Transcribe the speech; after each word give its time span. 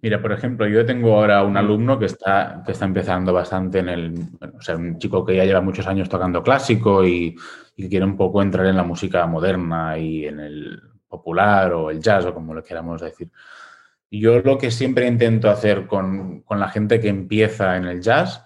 Mira, 0.00 0.20
por 0.20 0.32
ejemplo, 0.32 0.66
yo 0.66 0.84
tengo 0.84 1.14
ahora 1.14 1.44
un 1.44 1.56
alumno 1.56 1.98
que 1.98 2.06
está, 2.06 2.62
que 2.66 2.72
está 2.72 2.84
empezando 2.84 3.32
bastante 3.32 3.78
en 3.78 3.88
el, 3.88 4.14
o 4.56 4.60
sea, 4.60 4.76
un 4.76 4.98
chico 4.98 5.24
que 5.24 5.36
ya 5.36 5.44
lleva 5.44 5.60
muchos 5.60 5.86
años 5.86 6.08
tocando 6.08 6.42
clásico 6.42 7.04
y, 7.06 7.36
y 7.76 7.88
quiere 7.88 8.04
un 8.04 8.16
poco 8.16 8.42
entrar 8.42 8.66
en 8.66 8.76
la 8.76 8.82
música 8.82 9.24
moderna 9.26 9.96
y 9.98 10.26
en 10.26 10.40
el 10.40 10.82
popular 11.08 11.72
o 11.74 11.90
el 11.90 12.00
jazz 12.00 12.24
o 12.26 12.34
como 12.34 12.52
lo 12.52 12.62
queramos 12.62 13.00
decir. 13.00 13.30
Yo 14.10 14.40
lo 14.40 14.58
que 14.58 14.70
siempre 14.70 15.06
intento 15.06 15.48
hacer 15.48 15.86
con, 15.86 16.42
con 16.42 16.58
la 16.58 16.68
gente 16.68 17.00
que 17.00 17.08
empieza 17.08 17.76
en 17.76 17.84
el 17.84 18.00
jazz 18.00 18.44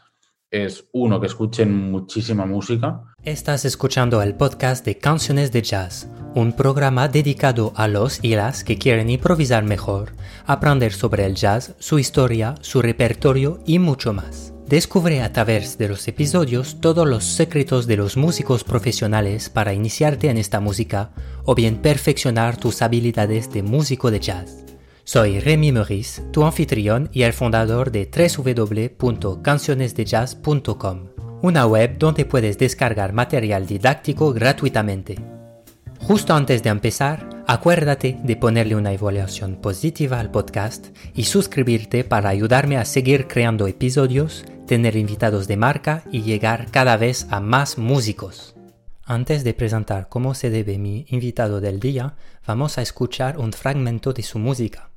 es, 0.51 0.87
uno, 0.93 1.21
que 1.21 1.27
escuchen 1.27 1.91
muchísima 1.91 2.47
música. 2.47 3.03
Estás 3.23 3.65
escuchando 3.65 4.23
el 4.23 4.35
podcast 4.35 4.85
de 4.85 4.99
Canciones 4.99 5.53
de 5.53 5.63
Jazz, 5.63 6.09
un 6.35 6.53
programa 6.53 7.09
dedicado 7.09 7.73
a 7.77 7.89
los 7.89 8.21
y 8.23 8.37
las 8.37 8.63
que 8.63 8.79
quieren 8.79 9.11
improvisar 9.11 9.65
mejor, 9.65 10.13
aprender 10.45 10.93
sobre 10.93 11.25
el 11.27 11.35
jazz, 11.35 11.75
su 11.79 11.99
historia, 11.99 12.55
su 12.61 12.83
repertorio 12.83 13.61
y 13.67 13.79
mucho 13.79 14.13
más. 14.13 14.53
Descubre 14.67 15.23
a 15.23 15.33
través 15.33 15.79
de 15.79 15.89
los 15.89 16.09
episodios 16.09 16.81
todos 16.81 17.07
los 17.07 17.25
secretos 17.25 17.87
de 17.87 17.97
los 17.97 18.17
músicos 18.17 18.65
profesionales 18.65 19.49
para 19.49 19.73
iniciarte 19.73 20.29
en 20.29 20.39
esta 20.39 20.59
música 20.59 21.13
o 21.45 21.55
bien 21.55 21.77
perfeccionar 21.77 22.57
tus 22.57 22.83
habilidades 22.83 23.53
de 23.53 23.63
músico 23.63 24.11
de 24.11 24.21
jazz. 24.21 24.66
Soy 25.09 25.39
Remy 25.39 25.71
Meurice, 25.71 26.21
tu 26.33 26.45
anfitrión 26.45 27.09
y 27.13 27.23
el 27.23 27.33
fundador 27.33 27.93
de 27.93 28.11
www.cancionesdejazz.com, 28.11 31.09
una 31.43 31.65
web 31.65 31.97
donde 31.97 32.25
puedes 32.25 32.59
descargar 32.59 33.13
material 33.13 33.69
didáctico 33.69 34.33
gratuitamente. 34.33 35.15
Justo 36.01 36.35
antes 36.35 36.65
de 36.65 36.71
empezar, 36.71 37.45
acuérdate 37.47 38.19
de 38.25 38.35
ponerle 38.35 38.75
una 38.75 38.93
evaluación 38.93 39.61
positiva 39.61 40.19
al 40.19 40.33
podcast 40.33 40.89
y 41.15 41.23
suscribirte 41.23 42.03
para 42.03 42.31
ayudarme 42.31 42.77
a 42.77 42.85
seguir 42.85 43.29
creando 43.29 43.69
episodios, 43.69 44.45
tener 44.67 44.97
invitados 44.97 45.47
de 45.47 45.57
marca 45.57 46.03
y 46.11 46.23
llegar 46.23 46.73
cada 46.73 46.97
vez 46.97 47.29
a 47.31 47.39
más 47.39 47.79
músicos. 47.79 48.57
Antes 49.05 49.45
de 49.45 49.55
presentar 49.55 50.09
cómo 50.09 50.35
se 50.35 50.51
debe 50.51 50.79
mi 50.79 51.07
invitado 51.11 51.61
del 51.61 51.79
día, 51.79 52.17
vamos 52.45 52.77
a 52.77 52.83
escuchar 52.83 53.39
un 53.39 53.53
fragmento 53.53 54.13
de 54.13 54.25
su 54.25 54.41
música. 54.41 54.91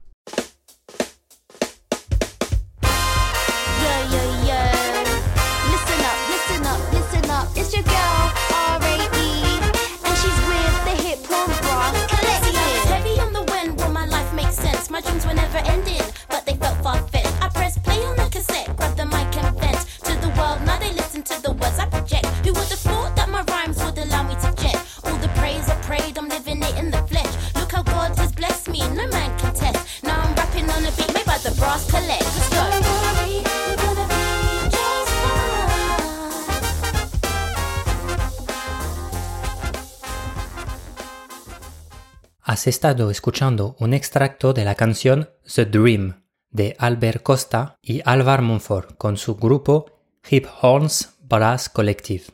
Has 42.59 42.67
estado 42.67 43.09
escuchando 43.09 43.77
un 43.79 43.93
extracto 43.93 44.51
de 44.51 44.65
la 44.65 44.75
canción 44.75 45.29
The 45.55 45.63
Dream 45.63 46.25
de 46.51 46.75
Albert 46.77 47.23
Costa 47.23 47.79
y 47.81 48.01
Alvar 48.03 48.41
Monfort 48.41 48.97
con 48.97 49.15
su 49.15 49.37
grupo 49.37 49.85
Hip 50.29 50.45
Horns 50.61 51.13
Brass 51.21 51.69
Collective. 51.69 52.25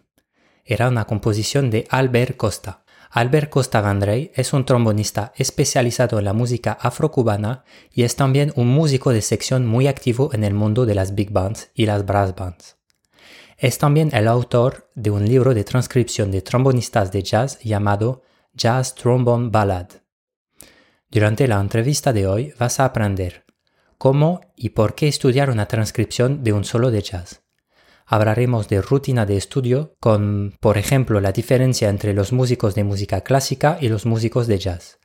Era 0.64 0.88
una 0.90 1.06
composición 1.06 1.70
de 1.70 1.86
Albert 1.92 2.38
Costa. 2.38 2.86
Albert 3.12 3.52
Costa 3.52 3.82
Vandrey 3.82 4.32
es 4.34 4.52
un 4.54 4.66
trombonista 4.66 5.32
especializado 5.36 6.18
en 6.18 6.26
la 6.26 6.34
música 6.34 6.72
afrocubana 6.72 7.64
y 7.94 8.02
es 8.02 8.16
también 8.16 8.52
un 8.56 8.70
músico 8.70 9.12
de 9.12 9.22
sección 9.22 9.68
muy 9.68 9.86
activo 9.86 10.32
en 10.34 10.44
el 10.44 10.56
mundo 10.56 10.88
de 10.88 10.96
las 10.96 11.14
big 11.14 11.30
bands 11.30 11.70
y 11.76 11.86
las 11.86 12.04
brass 12.04 12.34
bands. 12.34 12.78
Es 13.60 13.78
también 13.78 14.10
el 14.12 14.28
autor 14.28 14.90
de 14.96 15.12
un 15.12 15.24
libro 15.24 15.54
de 15.54 15.64
transcripción 15.64 16.32
de 16.32 16.42
trombonistas 16.42 17.12
de 17.12 17.22
jazz 17.22 17.60
llamado 17.60 18.24
Jazz 18.56 18.96
Trombone 18.96 19.50
Ballad. 19.52 20.05
Durante 21.16 21.48
la 21.48 21.62
entrevista 21.62 22.12
de 22.12 22.28
hoy 22.28 22.54
vas 22.60 22.82
a 22.82 22.84
aprender 22.84 23.46
cómo 23.98 24.42
y 24.58 24.72
por 24.72 24.96
qué 24.96 25.08
estudiar 25.08 25.50
una 25.50 25.66
transcripción 25.66 26.44
de 26.44 26.52
un 26.52 26.66
solo 26.66 26.92
de 26.92 27.02
jazz. 27.02 27.42
Hablaremos 28.06 28.68
de 28.68 28.82
rutina 28.82 29.26
de 29.26 29.38
estudio 29.38 29.96
con, 30.02 30.58
por 30.60 30.78
ejemplo, 30.78 31.22
la 31.22 31.32
diferencia 31.32 31.88
entre 31.88 32.14
los 32.14 32.34
músicos 32.34 32.76
de 32.76 32.84
música 32.84 33.22
clásica 33.22 33.78
y 33.80 33.88
los 33.88 34.06
músicos 34.06 34.48
de 34.48 34.60
jazz. 34.60 35.00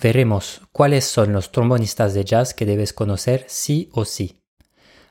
Veremos 0.00 0.60
cuáles 0.70 1.06
son 1.06 1.32
los 1.32 1.50
trombonistas 1.50 2.14
de 2.14 2.24
jazz 2.24 2.54
que 2.54 2.64
debes 2.64 2.92
conocer 2.92 3.44
sí 3.48 3.90
o 3.92 4.04
sí. 4.04 4.44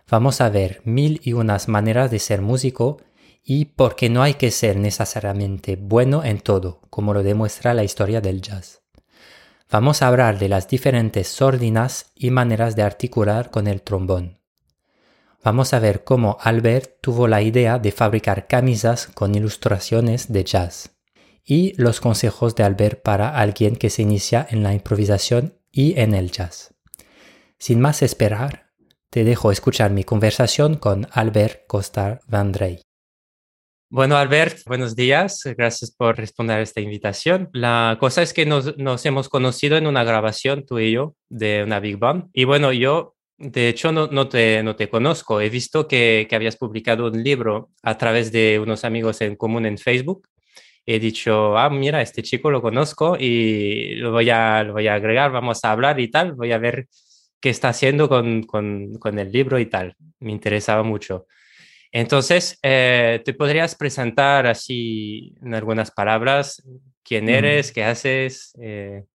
Vamos 0.09 0.39
a 0.39 0.47
ver 0.47 0.81
mil 0.85 1.19
y 1.25 1.33
unas 1.33 1.67
maneras 1.67 2.09
de 2.09 2.19
ser 2.19 2.41
músico 2.41 3.01
y 3.43 3.65
por 3.65 3.97
qué 3.97 4.09
no 4.09 4.23
hay 4.23 4.35
que 4.35 4.51
ser 4.51 4.77
necesariamente 4.77 5.75
bueno 5.75 6.23
en 6.23 6.39
todo, 6.39 6.79
como 6.89 7.13
lo 7.13 7.21
demuestra 7.21 7.73
la 7.73 7.83
historia 7.83 8.21
del 8.21 8.41
jazz. 8.41 8.86
Vamos 9.69 10.01
a 10.01 10.07
hablar 10.07 10.39
de 10.39 10.47
las 10.47 10.69
diferentes 10.69 11.27
sordinas 11.27 12.11
y 12.15 12.31
maneras 12.31 12.77
de 12.77 12.83
articular 12.83 13.51
con 13.51 13.67
el 13.67 13.81
trombón. 13.81 14.39
Vamos 15.43 15.73
a 15.73 15.79
ver 15.79 16.05
cómo 16.05 16.37
Albert 16.39 17.01
tuvo 17.01 17.27
la 17.27 17.41
idea 17.41 17.77
de 17.77 17.91
fabricar 17.91 18.47
camisas 18.47 19.07
con 19.07 19.35
ilustraciones 19.35 20.31
de 20.31 20.45
jazz 20.45 20.91
y 21.43 21.73
los 21.81 21.99
consejos 21.99 22.55
de 22.55 22.63
Albert 22.63 23.01
para 23.01 23.37
alguien 23.37 23.75
que 23.75 23.89
se 23.89 24.03
inicia 24.03 24.47
en 24.49 24.63
la 24.63 24.73
improvisación 24.73 25.59
y 25.71 25.99
en 25.99 26.13
el 26.13 26.31
jazz. 26.31 26.73
Sin 27.57 27.81
más 27.81 28.01
esperar, 28.01 28.67
te 29.09 29.25
dejo 29.25 29.51
escuchar 29.51 29.91
mi 29.91 30.05
conversación 30.05 30.75
con 30.75 31.07
Albert 31.11 31.67
Costa 31.67 32.21
Vandrey. 32.27 32.86
Bueno, 33.89 34.17
Albert, 34.17 34.59
buenos 34.65 34.97
días. 34.97 35.43
Gracias 35.57 35.91
por 35.91 36.17
responder 36.17 36.57
a 36.59 36.61
esta 36.61 36.81
invitación. 36.81 37.49
La 37.53 37.95
cosa 37.97 38.21
es 38.21 38.33
que 38.33 38.45
nos, 38.45 38.77
nos, 38.77 39.05
hemos 39.05 39.29
conocido 39.29 39.77
en 39.77 39.87
una 39.87 40.03
grabación, 40.03 40.65
tú 40.65 40.77
y 40.77 40.91
yo, 40.91 41.15
de 41.29 41.63
una 41.63 41.79
Big 41.79 41.97
Band. 41.97 42.25
Y 42.33 42.43
bueno, 42.43 42.73
yo, 42.73 43.15
de 43.37 43.69
hecho, 43.69 43.93
no, 43.93 44.07
no, 44.07 44.27
te, 44.27 44.61
no 44.61 44.75
te 44.75 44.89
conozco. 44.89 45.39
He 45.39 45.49
visto 45.49 45.87
que, 45.87 46.27
que 46.29 46.35
habías 46.35 46.57
publicado 46.57 47.07
un 47.07 47.23
libro 47.23 47.69
a 47.81 47.97
través 47.97 48.33
de 48.33 48.59
unos 48.59 48.83
amigos 48.83 49.21
en 49.21 49.37
común 49.37 49.65
en 49.65 49.77
Facebook. 49.77 50.27
He 50.85 50.99
dicho, 50.99 51.57
ah, 51.57 51.69
mira, 51.69 52.01
este 52.01 52.23
chico 52.23 52.51
lo 52.51 52.61
conozco 52.61 53.15
y 53.17 53.95
lo 53.95 54.11
voy 54.11 54.29
a, 54.29 54.63
lo 54.63 54.73
voy 54.73 54.87
a 54.89 54.95
agregar, 54.95 55.31
vamos 55.31 55.63
a 55.63 55.71
hablar 55.71 55.97
y 56.01 56.09
tal. 56.09 56.33
Voy 56.33 56.51
a 56.51 56.57
ver 56.57 56.87
qué 57.39 57.49
está 57.49 57.69
haciendo 57.69 58.09
con, 58.09 58.43
con, 58.43 58.95
con 58.95 59.17
el 59.17 59.31
libro 59.31 59.57
y 59.59 59.67
tal. 59.67 59.95
Me 60.19 60.33
interesaba 60.33 60.83
mucho. 60.83 61.25
Entonces, 61.99 62.59
eh, 62.61 63.23
¿te 63.25 63.33
podrías 63.33 63.73
presentar 63.73 64.45
así 64.45 65.35
en 65.41 65.55
algunas 65.55 65.89
palabras 65.89 66.61
quién 67.03 67.27
eres, 67.27 67.71
qué 67.71 67.83
haces? 67.83 68.55
Eh... 68.61 69.05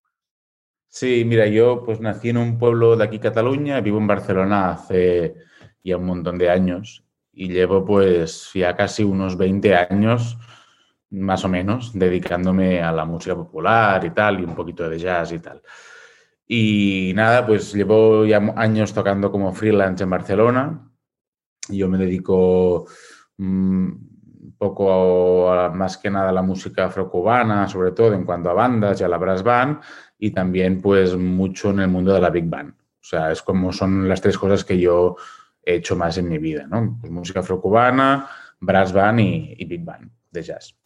Sí, 0.88 1.24
mira, 1.24 1.46
yo 1.46 1.84
pues 1.84 2.00
nací 2.00 2.30
en 2.30 2.38
un 2.38 2.58
pueblo 2.58 2.96
de 2.96 3.04
aquí, 3.04 3.20
Cataluña, 3.20 3.80
vivo 3.80 3.98
en 3.98 4.08
Barcelona 4.08 4.72
hace 4.72 5.36
ya 5.84 5.96
un 5.96 6.06
montón 6.06 6.38
de 6.38 6.50
años 6.50 7.04
y 7.32 7.50
llevo 7.50 7.84
pues 7.84 8.50
ya 8.52 8.74
casi 8.74 9.04
unos 9.04 9.38
20 9.38 9.76
años, 9.76 10.36
más 11.10 11.44
o 11.44 11.48
menos, 11.48 11.96
dedicándome 11.96 12.82
a 12.82 12.90
la 12.90 13.04
música 13.04 13.36
popular 13.36 14.04
y 14.04 14.10
tal, 14.10 14.40
y 14.40 14.42
un 14.42 14.56
poquito 14.56 14.90
de 14.90 14.98
jazz 14.98 15.30
y 15.30 15.38
tal. 15.38 15.62
Y 16.48 17.12
nada, 17.14 17.46
pues 17.46 17.72
llevo 17.74 18.26
ya 18.26 18.38
años 18.56 18.92
tocando 18.92 19.30
como 19.30 19.52
freelance 19.52 20.02
en 20.02 20.10
Barcelona, 20.10 20.91
yo 21.76 21.88
me 21.88 21.98
dedico 21.98 22.86
un 23.38 24.54
poco 24.58 25.52
a, 25.52 25.70
más 25.70 25.98
que 25.98 26.10
nada 26.10 26.28
a 26.28 26.32
la 26.32 26.42
música 26.42 26.86
afrocubana, 26.86 27.68
sobre 27.68 27.92
todo 27.92 28.14
en 28.14 28.24
cuanto 28.24 28.50
a 28.50 28.54
bandas 28.54 29.00
y 29.00 29.04
a 29.04 29.08
la 29.08 29.18
brass 29.18 29.42
band, 29.42 29.80
y 30.18 30.30
también 30.30 30.80
pues 30.80 31.16
mucho 31.16 31.70
en 31.70 31.80
el 31.80 31.88
mundo 31.88 32.14
de 32.14 32.20
la 32.20 32.30
big 32.30 32.44
band. 32.44 32.70
O 32.70 33.04
sea, 33.04 33.32
es 33.32 33.42
como 33.42 33.72
son 33.72 34.08
las 34.08 34.20
tres 34.20 34.38
cosas 34.38 34.64
que 34.64 34.78
yo 34.78 35.16
he 35.64 35.76
hecho 35.76 35.96
más 35.96 36.18
en 36.18 36.28
mi 36.28 36.38
vida, 36.38 36.66
¿no? 36.66 36.98
Pues 37.00 37.12
música 37.12 37.40
afrocubana, 37.40 38.28
brass 38.60 38.92
band 38.92 39.20
y, 39.20 39.54
y 39.58 39.64
big 39.64 39.84
band 39.84 40.10
de 40.30 40.42
jazz. 40.42 40.76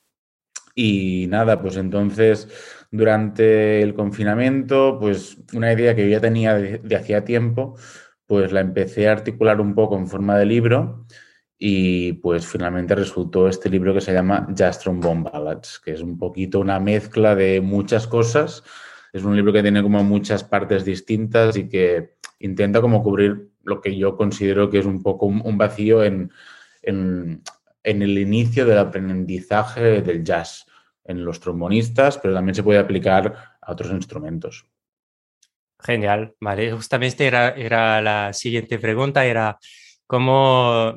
Y 0.74 1.26
nada, 1.28 1.60
pues 1.60 1.76
entonces 1.76 2.48
durante 2.90 3.82
el 3.82 3.94
confinamiento, 3.94 4.98
pues 4.98 5.38
una 5.54 5.72
idea 5.72 5.94
que 5.94 6.04
yo 6.04 6.08
ya 6.08 6.20
tenía 6.20 6.54
de, 6.54 6.78
de 6.78 6.96
hacía 6.96 7.24
tiempo 7.24 7.76
pues 8.26 8.52
la 8.52 8.60
empecé 8.60 9.08
a 9.08 9.12
articular 9.12 9.60
un 9.60 9.74
poco 9.74 9.96
en 9.96 10.06
forma 10.06 10.36
de 10.38 10.46
libro 10.46 11.06
y 11.58 12.14
pues 12.14 12.46
finalmente 12.46 12.94
resultó 12.94 13.48
este 13.48 13.70
libro 13.70 13.94
que 13.94 14.00
se 14.00 14.12
llama 14.12 14.46
Jazz 14.52 14.80
Trombone 14.80 15.22
Ballads, 15.22 15.80
que 15.80 15.92
es 15.92 16.00
un 16.00 16.18
poquito 16.18 16.60
una 16.60 16.78
mezcla 16.80 17.34
de 17.34 17.60
muchas 17.60 18.06
cosas. 18.06 18.62
Es 19.12 19.24
un 19.24 19.36
libro 19.36 19.52
que 19.52 19.62
tiene 19.62 19.82
como 19.82 20.04
muchas 20.04 20.44
partes 20.44 20.84
distintas 20.84 21.56
y 21.56 21.68
que 21.68 22.16
intenta 22.40 22.80
como 22.80 23.02
cubrir 23.02 23.50
lo 23.64 23.80
que 23.80 23.96
yo 23.96 24.16
considero 24.16 24.68
que 24.68 24.80
es 24.80 24.86
un 24.86 25.02
poco 25.02 25.26
un, 25.26 25.58
vacío 25.58 26.04
en, 26.04 26.30
en, 26.82 27.42
en 27.82 28.02
el 28.02 28.18
inicio 28.18 28.66
del 28.66 28.78
aprendizaje 28.78 30.02
del 30.02 30.22
jazz 30.22 30.66
en 31.04 31.24
los 31.24 31.40
trombonistas, 31.40 32.18
pero 32.18 32.34
también 32.34 32.54
se 32.54 32.62
puede 32.62 32.78
aplicar 32.78 33.34
a 33.60 33.72
otros 33.72 33.90
instrumentos. 33.92 34.66
Genial, 35.78 36.34
vale. 36.40 36.72
Justamente 36.72 37.26
era, 37.26 37.50
era 37.50 38.00
la 38.00 38.32
siguiente 38.32 38.78
pregunta, 38.78 39.24
era 39.24 39.58
cómo, 40.06 40.94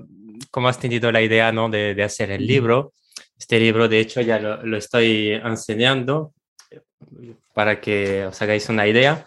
cómo 0.51 0.67
has 0.67 0.79
tenido 0.79 1.11
la 1.11 1.21
idea 1.21 1.51
¿no? 1.51 1.69
de, 1.69 1.95
de 1.95 2.03
hacer 2.03 2.31
el 2.31 2.45
libro. 2.47 2.93
Este 3.37 3.59
libro, 3.59 3.87
de 3.87 3.99
hecho, 3.99 4.21
ya 4.21 4.39
lo, 4.39 4.63
lo 4.65 4.77
estoy 4.77 5.31
enseñando 5.31 6.33
para 7.53 7.79
que 7.81 8.25
os 8.25 8.41
hagáis 8.41 8.69
una 8.69 8.87
idea. 8.87 9.25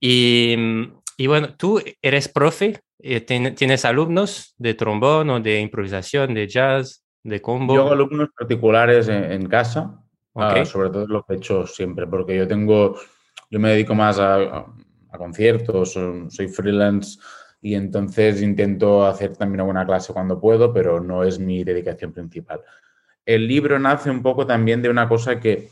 Y, 0.00 0.56
y 1.16 1.26
bueno, 1.26 1.54
tú 1.56 1.82
eres 2.02 2.28
profe, 2.28 2.80
eh, 2.98 3.20
tienes 3.20 3.84
alumnos 3.84 4.54
de 4.58 4.74
trombón 4.74 5.30
o 5.30 5.40
de 5.40 5.60
improvisación, 5.60 6.34
de 6.34 6.46
jazz, 6.48 7.04
de 7.22 7.40
combo. 7.40 7.74
Yo 7.74 7.82
hago 7.82 7.92
alumnos 7.92 8.28
particulares 8.38 9.08
en, 9.08 9.32
en 9.32 9.46
casa, 9.48 10.00
ah, 10.34 10.54
Ok. 10.60 10.64
sobre 10.66 10.90
todo 10.90 11.06
lo 11.06 11.22
que 11.24 11.34
he 11.34 11.36
hecho 11.38 11.66
siempre, 11.66 12.06
porque 12.06 12.36
yo 12.36 12.46
tengo, 12.46 12.98
yo 13.50 13.60
me 13.60 13.70
dedico 13.70 13.94
más 13.94 14.18
a, 14.18 14.34
a- 14.36 14.66
a 15.10 15.18
conciertos, 15.18 15.92
soy, 15.92 16.26
soy 16.30 16.48
freelance 16.48 17.18
y 17.62 17.74
entonces 17.74 18.42
intento 18.42 19.06
hacer 19.06 19.36
también 19.36 19.60
alguna 19.60 19.86
clase 19.86 20.12
cuando 20.12 20.38
puedo, 20.40 20.72
pero 20.72 21.00
no 21.00 21.24
es 21.24 21.38
mi 21.38 21.64
dedicación 21.64 22.12
principal. 22.12 22.60
El 23.24 23.48
libro 23.48 23.78
nace 23.78 24.10
un 24.10 24.22
poco 24.22 24.46
también 24.46 24.82
de 24.82 24.88
una 24.90 25.08
cosa 25.08 25.40
que 25.40 25.68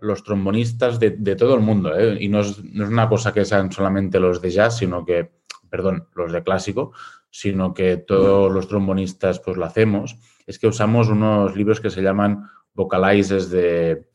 los 0.00 0.22
trombonistas 0.24 0.98
de, 0.98 1.10
de 1.10 1.36
todo 1.36 1.54
el 1.54 1.60
mundo, 1.60 1.96
¿eh? 1.98 2.16
y 2.20 2.28
no 2.28 2.40
es, 2.40 2.62
no 2.64 2.84
es 2.84 2.90
una 2.90 3.08
cosa 3.08 3.32
que 3.32 3.44
sean 3.44 3.70
solamente 3.70 4.18
los 4.20 4.40
de 4.42 4.50
jazz, 4.50 4.78
sino 4.78 5.04
que, 5.04 5.30
perdón, 5.70 6.08
los 6.14 6.32
de 6.32 6.42
clásico, 6.42 6.92
sino 7.30 7.72
que 7.74 7.98
todos 7.98 8.50
los 8.52 8.66
trombonistas 8.68 9.40
pues 9.40 9.56
lo 9.56 9.64
hacemos, 9.66 10.16
es 10.46 10.58
que 10.58 10.66
usamos 10.66 11.08
unos 11.08 11.54
libros 11.56 11.80
que 11.80 11.90
se 11.90 12.02
llaman 12.02 12.44
vocalizes 12.74 13.50
de, 13.50 14.08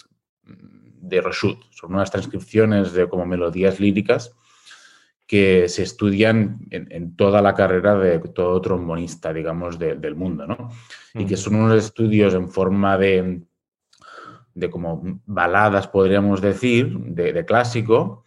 de 1.11 1.21
Reshut. 1.21 1.59
Son 1.69 1.93
unas 1.93 2.09
transcripciones 2.09 2.93
de 2.93 3.07
como 3.07 3.27
melodías 3.27 3.79
líricas 3.79 4.35
que 5.27 5.69
se 5.69 5.83
estudian 5.83 6.59
en, 6.71 6.87
en 6.91 7.15
toda 7.15 7.41
la 7.41 7.53
carrera 7.53 7.95
de 7.95 8.19
todo 8.19 8.59
trombonista, 8.59 9.31
digamos, 9.31 9.77
de- 9.79 9.95
del 9.95 10.15
mundo, 10.15 10.47
¿no? 10.47 10.69
Y 11.13 11.25
que 11.25 11.37
son 11.37 11.55
unos 11.55 11.77
estudios 11.77 12.33
en 12.33 12.49
forma 12.49 12.97
de, 12.97 13.41
de 14.53 14.69
como 14.69 15.21
baladas, 15.25 15.87
podríamos 15.87 16.41
decir, 16.41 16.97
de, 16.99 17.31
de 17.31 17.45
clásico, 17.45 18.25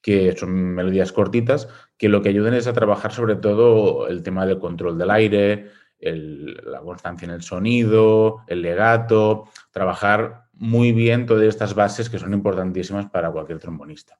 que 0.00 0.36
son 0.36 0.52
melodías 0.52 1.10
cortitas, 1.12 1.68
que 1.96 2.08
lo 2.08 2.22
que 2.22 2.28
ayudan 2.28 2.54
es 2.54 2.66
a 2.66 2.72
trabajar 2.72 3.12
sobre 3.12 3.36
todo 3.36 4.06
el 4.06 4.22
tema 4.22 4.46
del 4.46 4.58
control 4.58 4.96
del 4.98 5.10
aire, 5.10 5.70
el- 5.98 6.54
la 6.66 6.80
constancia 6.80 7.24
en 7.26 7.32
el 7.32 7.42
sonido, 7.42 8.42
el 8.46 8.62
legato, 8.62 9.46
trabajar 9.72 10.43
muy 10.56 10.92
bien 10.92 11.26
todas 11.26 11.44
estas 11.44 11.74
bases 11.74 12.08
que 12.08 12.18
son 12.18 12.32
importantísimas 12.32 13.06
para 13.10 13.30
cualquier 13.30 13.58
trombonista. 13.58 14.18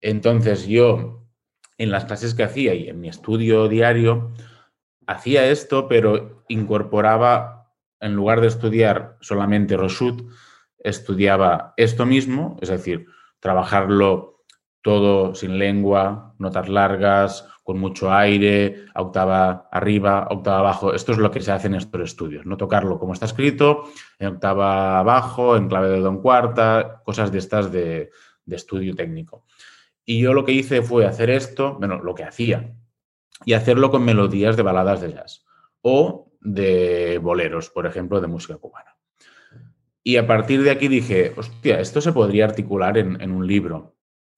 Entonces 0.00 0.66
yo, 0.66 1.26
en 1.78 1.90
las 1.90 2.04
clases 2.04 2.34
que 2.34 2.44
hacía 2.44 2.74
y 2.74 2.88
en 2.88 3.00
mi 3.00 3.08
estudio 3.08 3.68
diario, 3.68 4.32
hacía 5.06 5.46
esto, 5.46 5.88
pero 5.88 6.44
incorporaba, 6.48 7.72
en 8.00 8.14
lugar 8.14 8.40
de 8.40 8.48
estudiar 8.48 9.16
solamente 9.20 9.76
Roshut, 9.76 10.30
estudiaba 10.78 11.72
esto 11.76 12.04
mismo, 12.04 12.58
es 12.60 12.68
decir, 12.68 13.06
trabajarlo 13.40 14.33
todo 14.84 15.34
sin 15.34 15.58
lengua, 15.58 16.34
notas 16.38 16.68
largas, 16.68 17.48
con 17.62 17.78
mucho 17.78 18.12
aire, 18.12 18.84
octava 18.94 19.66
arriba, 19.72 20.28
octava 20.30 20.58
abajo. 20.58 20.92
Esto 20.92 21.12
es 21.12 21.18
lo 21.18 21.30
que 21.30 21.40
se 21.40 21.52
hace 21.52 21.68
en 21.68 21.76
estos 21.76 22.02
estudios, 22.02 22.44
no 22.44 22.58
tocarlo 22.58 22.98
como 22.98 23.14
está 23.14 23.24
escrito, 23.24 23.84
en 24.18 24.28
octava 24.28 24.98
abajo, 24.98 25.56
en 25.56 25.68
clave 25.68 25.88
de 25.88 26.00
don 26.00 26.20
cuarta, 26.20 27.00
cosas 27.02 27.32
de 27.32 27.38
estas 27.38 27.72
de, 27.72 28.10
estudio 28.46 28.94
técnico. 28.94 29.46
Y 30.04 30.20
yo 30.20 30.34
lo 30.34 30.44
que 30.44 30.52
hice 30.52 30.82
fue 30.82 31.06
hacer 31.06 31.30
esto, 31.30 31.76
bueno, 31.78 32.00
lo 32.00 32.14
que 32.14 32.24
hacía, 32.24 32.74
y 33.46 33.54
hacerlo 33.54 33.90
con 33.90 34.04
melodías 34.04 34.54
de 34.54 34.62
baladas 34.62 35.00
de 35.00 35.14
jazz 35.14 35.46
o 35.80 36.30
de 36.42 37.18
boleros, 37.22 37.70
por 37.70 37.86
ejemplo, 37.86 38.20
de 38.20 38.26
música 38.26 38.58
cubana. 38.58 38.98
Y 40.02 40.18
a 40.18 40.26
partir 40.26 40.62
de 40.62 40.70
aquí 40.70 40.88
dije, 40.88 41.32
hostia, 41.38 41.80
esto 41.80 42.02
se 42.02 42.12
podría 42.12 42.44
articular 42.44 42.98
en 42.98 43.30
un 43.30 43.46
libro, 43.46 43.93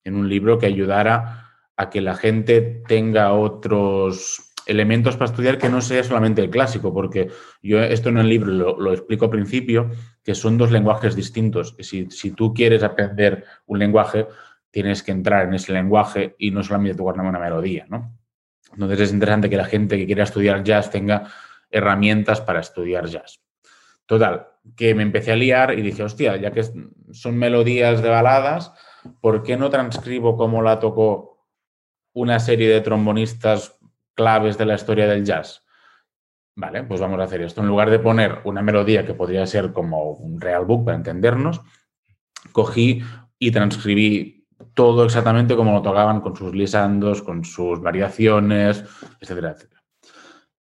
en 0.07 0.15
un 0.15 0.29
libro 0.29 0.59
que 0.59 0.67
ayudara 0.67 1.51
a 1.77 1.91
que 1.91 2.01
la 2.01 2.15
gente 2.15 2.83
tenga 2.87 3.33
otros 3.33 4.53
elementos 4.67 5.17
para 5.17 5.31
estudiar 5.31 5.59
que 5.59 5.69
no 5.69 5.81
sea 5.81 6.03
solamente 6.03 6.43
el 6.43 6.51
clásico, 6.51 6.93
porque 6.95 7.29
yo 7.63 7.83
esto 7.83 8.09
en 8.09 8.19
el 8.19 8.29
libro 8.29 8.77
lo, 8.79 8.93
explico 8.93 9.27
al 9.27 9.33
principio, 9.33 9.91
que 10.23 10.35
son 10.35 10.59
dos 10.59 10.71
lenguajes 10.71 11.15
distintos. 11.15 11.77
Si, 11.81 12.11
si 12.11 12.31
tú 12.31 12.55
quieres 12.55 12.83
aprender 12.83 13.45
un 13.67 13.79
lenguaje, 13.79 14.27
tienes 14.71 15.03
que 15.03 15.13
entrar 15.13 15.47
en 15.47 15.55
ese 15.55 15.73
lenguaje 15.73 16.35
y 16.39 16.51
no 16.51 16.63
solamente 16.63 16.97
tocar 16.97 17.21
una 17.21 17.39
melodía, 17.39 17.87
¿no? 17.89 18.17
Entonces 18.73 19.01
es 19.01 19.13
interesante 19.13 19.51
que 19.51 19.57
la 19.57 19.65
gente 19.65 19.97
que 19.97 20.07
quiera 20.07 20.25
estudiar 20.25 20.63
jazz 20.63 20.91
tenga 20.91 21.29
herramientas 21.71 22.41
para 22.41 22.61
estudiar 22.61 23.07
jazz. 23.07 23.41
Total, 24.07 24.47
que 24.77 24.95
me 24.95 25.03
empecé 25.03 25.33
a 25.33 25.37
liar 25.37 25.77
y 25.79 25.83
dije, 25.83 26.03
hostia, 26.03 26.37
ya 26.37 26.53
que 26.53 26.65
son 27.11 27.37
melodías 27.37 28.03
de 28.03 28.09
baladas, 28.09 28.73
¿por 29.21 29.43
qué 29.43 29.57
no 29.57 29.71
transcribo 29.71 30.37
cómo 30.37 30.63
la 30.63 30.79
tocó 30.79 31.47
una 32.15 32.39
serie 32.41 32.69
de 32.69 32.81
trombonistas 32.81 33.79
claves 34.15 34.59
de 34.59 34.67
la 34.67 34.75
historia 34.75 35.07
del 35.07 35.25
jazz? 35.25 35.63
Vale, 36.57 36.85
pues 36.85 37.01
vamos 37.01 37.21
a 37.21 37.25
hacer 37.25 37.43
esto. 37.43 37.61
En 37.61 37.69
lugar 37.69 37.91
de 37.91 37.99
poner 37.99 38.41
una 38.45 38.63
melodía 38.63 39.05
que 39.05 39.15
podría 39.15 39.47
ser 39.47 39.73
como 39.73 40.13
un 40.13 40.41
real 40.41 40.65
book 40.65 40.87
para 40.87 40.97
entendernos, 40.97 41.61
cogí 42.53 43.03
y 43.39 43.51
transcribí 43.51 44.47
todo 44.73 45.05
exactamente 45.05 45.55
como 45.55 45.73
lo 45.73 45.83
tocaban 45.83 46.21
con 46.21 46.35
sus 46.35 46.55
lisandos, 46.55 47.23
con 47.23 47.45
sus 47.45 47.81
variaciones, 47.81 48.85
etcétera, 49.21 49.51
etcétera. 49.51 49.83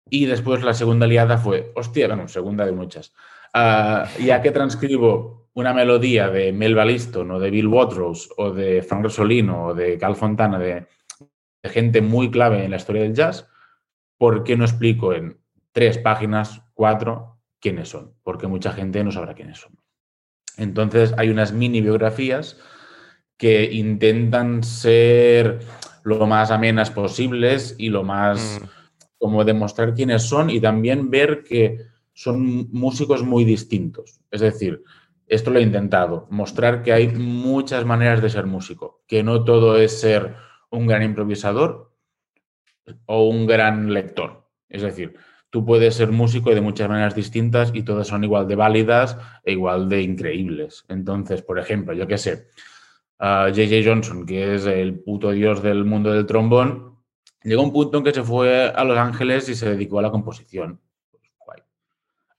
Y 0.10 0.26
después 0.26 0.64
la 0.64 0.74
segunda 0.74 1.08
liada 1.08 1.38
fue, 1.38 1.72
hostia, 1.76 2.08
bueno, 2.08 2.28
segunda 2.28 2.66
de 2.66 2.72
muchas. 2.72 3.14
Uh, 3.54 4.06
ya 4.24 4.42
que 4.42 4.52
transcribo 4.52 5.43
una 5.56 5.74
melodía 5.74 6.30
de 6.30 6.52
Mel 6.52 6.76
Baliston 6.76 7.32
o 7.32 7.40
de 7.40 7.50
Bill 7.50 7.68
Watrous 7.68 8.30
o 8.38 8.52
de 8.52 8.82
Frank 8.82 9.04
Rosolino 9.04 9.68
o 9.68 9.74
de 9.74 9.98
Cal 9.98 10.16
Fontana, 10.16 10.58
de, 10.58 10.88
de, 11.62 11.70
gente 11.70 12.02
muy 12.02 12.32
clave 12.32 12.64
en 12.64 12.72
la 12.72 12.78
historia 12.78 13.04
del 13.04 13.14
jazz, 13.14 13.48
¿por 14.18 14.44
qué 14.44 14.58
no 14.58 14.66
explico 14.66 15.14
en 15.14 15.38
tres 15.72 15.98
páginas, 15.98 16.64
cuatro, 16.74 17.40
quiénes 17.60 17.90
son? 17.90 18.14
Porque 18.24 18.48
mucha 18.48 18.72
gente 18.72 19.04
no 19.04 19.12
sabrá 19.12 19.36
quiénes 19.36 19.60
son. 19.60 19.78
Entonces 20.58 21.14
hay 21.18 21.30
unas 21.30 21.54
mini 21.54 21.82
biografías 21.82 22.60
que 23.38 23.72
intentan 23.72 24.64
ser 24.64 25.60
lo 26.04 26.26
más 26.28 26.52
amenas 26.52 26.92
posibles 26.92 27.76
y 27.78 27.90
lo 27.90 28.04
más 28.04 28.60
mm. 28.62 28.66
como 29.18 29.44
demostrar 29.44 29.94
quiénes 29.94 30.24
son 30.24 30.50
y 30.50 30.60
también 30.60 31.10
ver 31.10 31.44
que 31.44 31.80
son 32.14 32.70
músicos 32.72 33.24
muy 33.24 33.44
distintos. 33.44 34.20
Es 34.30 34.42
decir, 34.42 34.84
esto 35.34 35.52
lo 35.52 35.60
he 35.60 35.64
intentado, 35.64 36.28
mostrar 36.30 36.84
que 36.84 36.94
hay 36.94 37.08
muchas 37.10 37.86
maneras 37.86 38.22
de 38.22 38.30
ser 38.30 38.46
músico, 38.46 39.04
que 39.08 39.24
no 39.24 39.44
todo 39.44 39.78
es 39.78 40.00
ser 40.00 40.36
un 40.70 40.88
gran 40.88 41.04
improvisador 41.04 41.92
o 43.06 43.28
un 43.28 43.48
gran 43.48 43.94
lector. 43.94 44.50
Es 44.70 44.82
decir, 44.82 45.16
tú 45.50 45.66
puedes 45.66 45.96
ser 45.96 46.12
músico 46.12 46.54
de 46.54 46.62
muchas 46.62 46.90
maneras 46.90 47.16
distintas 47.16 47.72
y 47.74 47.84
todas 47.84 48.08
son 48.08 48.24
igual 48.24 48.48
de 48.48 48.56
válidas 48.56 49.18
e 49.44 49.54
igual 49.54 49.88
de 49.90 50.02
increíbles. 50.02 50.84
Entonces, 50.88 51.42
por 51.42 51.60
ejemplo, 51.60 51.94
yo 51.94 52.08
qué 52.08 52.18
sé, 52.18 52.48
J.J. 53.20 53.82
Johnson, 53.86 54.26
que 54.26 54.56
es 54.56 54.66
el 54.66 55.00
puto 55.00 55.32
dios 55.32 55.64
del 55.64 55.86
mundo 55.86 56.12
del 56.12 56.26
trombón, 56.26 56.98
llegó 57.44 57.64
un 57.64 57.72
punto 57.72 58.00
en 58.00 58.04
que 58.04 58.14
se 58.14 58.24
fue 58.24 58.68
a 58.68 58.84
Los 58.84 58.98
Ángeles 58.98 59.48
y 59.50 59.56
se 59.56 59.70
dedicó 59.70 60.00
a 60.00 60.02
la 60.02 60.12
composición. 60.12 60.82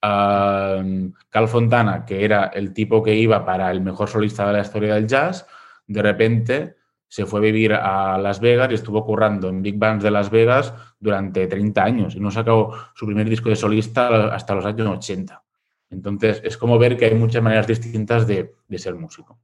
Uh, 0.04 1.12
Cal 1.30 1.48
Fontana, 1.48 2.04
que 2.04 2.24
era 2.24 2.46
el 2.48 2.74
tipo 2.74 3.02
que 3.02 3.14
iba 3.14 3.42
para 3.44 3.70
el 3.70 3.80
mejor 3.80 4.08
solista 4.08 4.46
de 4.46 4.52
la 4.52 4.60
historia 4.60 4.94
del 4.94 5.06
jazz, 5.06 5.46
de 5.86 6.02
repente 6.02 6.76
se 7.08 7.24
fue 7.24 7.40
a 7.40 7.42
vivir 7.42 7.72
a 7.72 8.18
Las 8.18 8.40
Vegas 8.40 8.70
y 8.70 8.74
estuvo 8.74 9.04
currando 9.06 9.48
en 9.48 9.62
big 9.62 9.78
bands 9.78 10.04
de 10.04 10.10
Las 10.10 10.30
Vegas 10.30 10.74
durante 10.98 11.46
30 11.46 11.82
años 11.82 12.16
y 12.16 12.20
no 12.20 12.30
sacó 12.30 12.74
su 12.94 13.06
primer 13.06 13.28
disco 13.30 13.48
de 13.48 13.56
solista 13.56 14.34
hasta 14.34 14.54
los 14.54 14.64
años 14.64 14.88
80. 14.88 15.42
Entonces, 15.90 16.42
es 16.44 16.58
como 16.58 16.78
ver 16.78 16.96
que 16.96 17.06
hay 17.06 17.14
muchas 17.14 17.42
maneras 17.42 17.66
distintas 17.66 18.26
de, 18.26 18.54
de 18.68 18.78
ser 18.78 18.96
músico. 18.96 19.38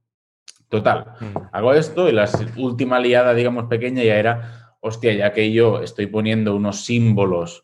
Total, 0.67 1.13
mm. 1.19 1.37
hago 1.53 1.73
esto 1.73 2.07
y 2.07 2.11
la 2.11 2.29
última 2.57 2.99
liada, 2.99 3.33
digamos, 3.33 3.65
pequeña 3.65 4.03
ya 4.03 4.15
era, 4.15 4.75
hostia, 4.79 5.13
ya 5.13 5.33
que 5.33 5.51
yo 5.51 5.81
estoy 5.81 6.07
poniendo 6.07 6.55
unos 6.55 6.85
símbolos 6.85 7.63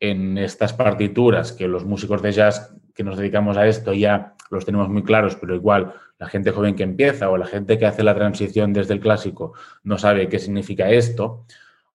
en 0.00 0.38
estas 0.38 0.72
partituras 0.72 1.52
que 1.52 1.68
los 1.68 1.84
músicos 1.84 2.22
de 2.22 2.32
jazz 2.32 2.74
que 2.94 3.04
nos 3.04 3.16
dedicamos 3.16 3.56
a 3.56 3.66
esto 3.66 3.92
ya 3.92 4.34
los 4.50 4.64
tenemos 4.64 4.88
muy 4.88 5.02
claros, 5.02 5.36
pero 5.36 5.54
igual 5.54 5.94
la 6.18 6.28
gente 6.28 6.50
joven 6.50 6.76
que 6.76 6.82
empieza 6.82 7.28
o 7.30 7.36
la 7.36 7.46
gente 7.46 7.78
que 7.78 7.86
hace 7.86 8.02
la 8.02 8.14
transición 8.14 8.72
desde 8.72 8.94
el 8.94 9.00
clásico 9.00 9.54
no 9.82 9.98
sabe 9.98 10.28
qué 10.28 10.38
significa 10.38 10.90
esto, 10.90 11.46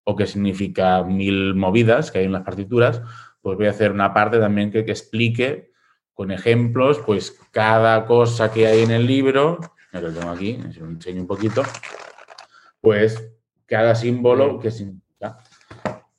o 0.03 0.15
qué 0.15 0.27
significa 0.27 1.03
mil 1.03 1.55
movidas 1.55 2.11
que 2.11 2.19
hay 2.19 2.25
en 2.25 2.31
las 2.31 2.43
partituras, 2.43 3.01
pues 3.41 3.57
voy 3.57 3.67
a 3.67 3.71
hacer 3.71 3.91
una 3.91 4.13
parte 4.13 4.39
también 4.39 4.71
que, 4.71 4.85
que 4.85 4.91
explique 4.91 5.71
con 6.13 6.31
ejemplos, 6.31 6.99
pues 7.05 7.39
cada 7.51 8.05
cosa 8.05 8.51
que 8.51 8.67
hay 8.67 8.81
en 8.81 8.91
el 8.91 9.07
libro, 9.07 9.59
me 9.91 10.01
lo 10.01 10.11
tengo 10.11 10.29
aquí, 10.29 10.59
os 10.67 10.77
lo 10.77 10.87
enseño 10.87 11.21
un 11.21 11.27
poquito, 11.27 11.63
pues 12.79 13.31
cada 13.65 13.95
símbolo 13.95 14.59
que 14.59 14.71
significa. 14.71 15.10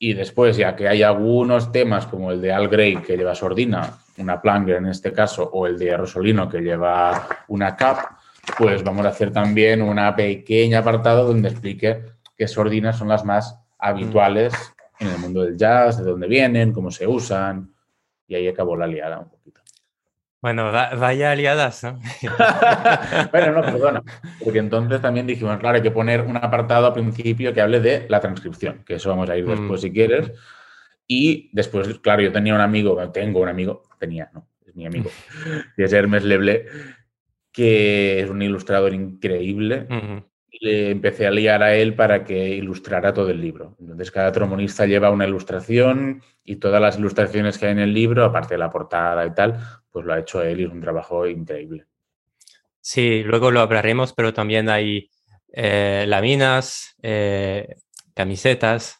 Y 0.05 0.15
después, 0.15 0.57
ya 0.57 0.75
que 0.75 0.89
hay 0.89 1.05
algunos 1.05 1.71
temas 1.71 2.09
como 2.09 2.33
el 2.33 2.41
de 2.41 2.53
Al 2.53 2.67
Grey 2.67 2.97
que 2.97 3.17
lleva 3.17 3.37
sordina, 3.37 3.99
una 4.19 4.43
planger 4.43 4.79
en 4.79 4.87
este 4.87 5.13
caso, 5.13 5.49
o 5.53 5.65
el 5.65 5.79
de 5.79 5.97
Rosolino 5.97 6.49
que 6.49 6.59
lleva 6.61 7.29
una 7.47 7.77
cap, 7.77 7.99
pues 8.59 8.83
vamos 8.83 9.07
a 9.07 9.11
hacer 9.11 9.31
también 9.33 9.81
una 9.81 10.17
pequeña 10.17 10.81
apartado 10.81 11.29
donde 11.29 11.51
explique 11.51 12.03
qué 12.37 12.49
sordinas 12.49 12.99
son 12.99 13.07
las 13.07 13.25
más 13.25 13.57
habituales 13.79 14.53
en 14.99 15.07
el 15.07 15.19
mundo 15.19 15.43
del 15.43 15.57
jazz, 15.57 15.99
de 15.99 16.11
dónde 16.11 16.27
vienen, 16.27 16.73
cómo 16.73 16.91
se 16.91 17.07
usan, 17.07 17.73
y 18.27 18.35
ahí 18.35 18.49
acabó 18.49 18.77
la 18.77 18.89
liada 18.89 19.21
un 19.21 19.29
poquito. 19.29 19.42
Bueno, 20.43 20.65
va- 20.73 20.91
vaya 20.97 21.31
aliadas, 21.31 21.85
¿no? 21.85 22.01
bueno, 23.33 23.53
no, 23.53 23.61
perdona, 23.63 24.03
porque 24.43 24.59
entonces 24.59 25.01
también 25.01 25.27
dijimos, 25.27 25.57
claro, 25.59 25.77
hay 25.77 25.83
que 25.83 25.93
poner 25.93 26.23
un 26.23 26.37
apartado 26.37 26.87
al 26.89 26.93
principio 26.95 27.55
que 27.55 27.61
hable 27.61 27.79
de 27.81 28.07
la 28.09 28.19
transcripción, 28.21 28.83
que 28.85 28.95
eso 28.95 29.09
vamos 29.11 29.31
a 29.31 29.37
ir 29.37 29.45
Mm. 29.47 29.51
después 29.51 29.81
si 29.81 29.93
quieres. 29.93 30.33
Y 31.07 31.51
después, 31.53 31.99
claro, 32.01 32.23
yo 32.23 32.33
tenía 32.33 32.55
un 32.55 32.61
amigo, 32.61 32.97
tengo 33.13 33.41
un 33.41 33.49
amigo, 33.49 33.83
tenía, 34.01 34.31
no, 34.35 34.49
es 34.67 34.75
mi 34.75 34.85
amigo, 34.87 35.11
que 35.77 35.85
es 35.85 35.93
Hermes 35.93 36.25
Leble, 36.25 36.67
que 37.53 38.21
es 38.21 38.31
un 38.31 38.43
ilustrador 38.43 38.95
increíble. 38.95 39.87
Y 40.51 40.65
le 40.67 40.91
empecé 40.91 41.27
a 41.27 41.31
liar 41.31 41.63
a 41.63 41.75
él 41.75 41.95
para 41.95 42.25
que 42.25 42.49
ilustrara 42.51 43.15
todo 43.15 43.31
el 43.31 43.41
libro. 43.41 43.75
Entonces, 43.81 44.11
cada 44.11 44.31
trombonista 44.33 44.85
lleva 44.87 45.11
una 45.11 45.27
ilustración 45.27 46.21
y 46.45 46.57
todas 46.57 46.81
las 46.81 46.99
ilustraciones 46.99 47.57
que 47.59 47.67
hay 47.67 47.73
en 47.73 47.79
el 47.79 47.95
libro, 47.95 48.25
aparte 48.25 48.55
de 48.55 48.59
la 48.59 48.69
portada 48.71 49.25
y 49.25 49.33
tal, 49.35 49.59
pues 49.93 50.05
lo 50.07 50.15
ha 50.15 50.19
hecho 50.21 50.43
él 50.43 50.61
y 50.61 50.65
es 50.65 50.71
un 50.71 50.81
trabajo 50.81 51.27
increíble. 51.27 51.87
Sí, 52.81 53.23
luego 53.23 53.51
lo 53.51 53.61
hablaremos, 53.61 54.13
pero 54.13 54.33
también 54.35 54.69
hay 54.69 55.09
eh, 55.53 56.05
láminas, 56.09 56.97
eh, 57.03 57.77
camisetas. 58.15 58.99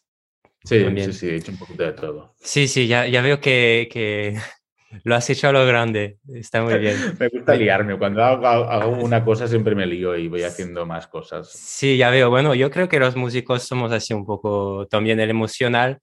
Sí, 0.63 0.81
También. 0.83 1.11
sí, 1.11 1.19
sí, 1.19 1.29
he 1.29 1.35
hecho 1.35 1.51
un 1.51 1.57
poquito 1.57 1.83
de 1.83 1.91
todo. 1.91 2.35
Sí, 2.39 2.67
sí, 2.69 2.87
ya, 2.87 3.05
ya 3.07 3.21
veo 3.21 3.41
que, 3.41 3.89
que 3.91 4.37
lo 5.03 5.15
has 5.15 5.29
hecho 5.29 5.49
a 5.49 5.51
lo 5.51 5.65
grande. 5.65 6.19
Está 6.33 6.63
muy 6.63 6.77
bien. 6.77 6.95
Me 7.19 7.27
gusta 7.27 7.55
liarme. 7.55 7.97
Cuando 7.97 8.23
hago, 8.23 8.47
hago 8.47 8.91
una 9.03 9.25
cosa 9.25 9.47
siempre 9.47 9.75
me 9.75 9.85
lío 9.85 10.15
y 10.15 10.29
voy 10.29 10.43
haciendo 10.43 10.85
más 10.85 11.07
cosas. 11.07 11.49
Sí, 11.51 11.97
ya 11.97 12.09
veo. 12.09 12.29
Bueno, 12.29 12.55
yo 12.55 12.71
creo 12.71 12.87
que 12.87 12.99
los 12.99 13.17
músicos 13.17 13.63
somos 13.63 13.91
así 13.91 14.13
un 14.13 14.25
poco 14.25 14.87
también 14.89 15.19
el 15.19 15.29
emocional. 15.29 15.99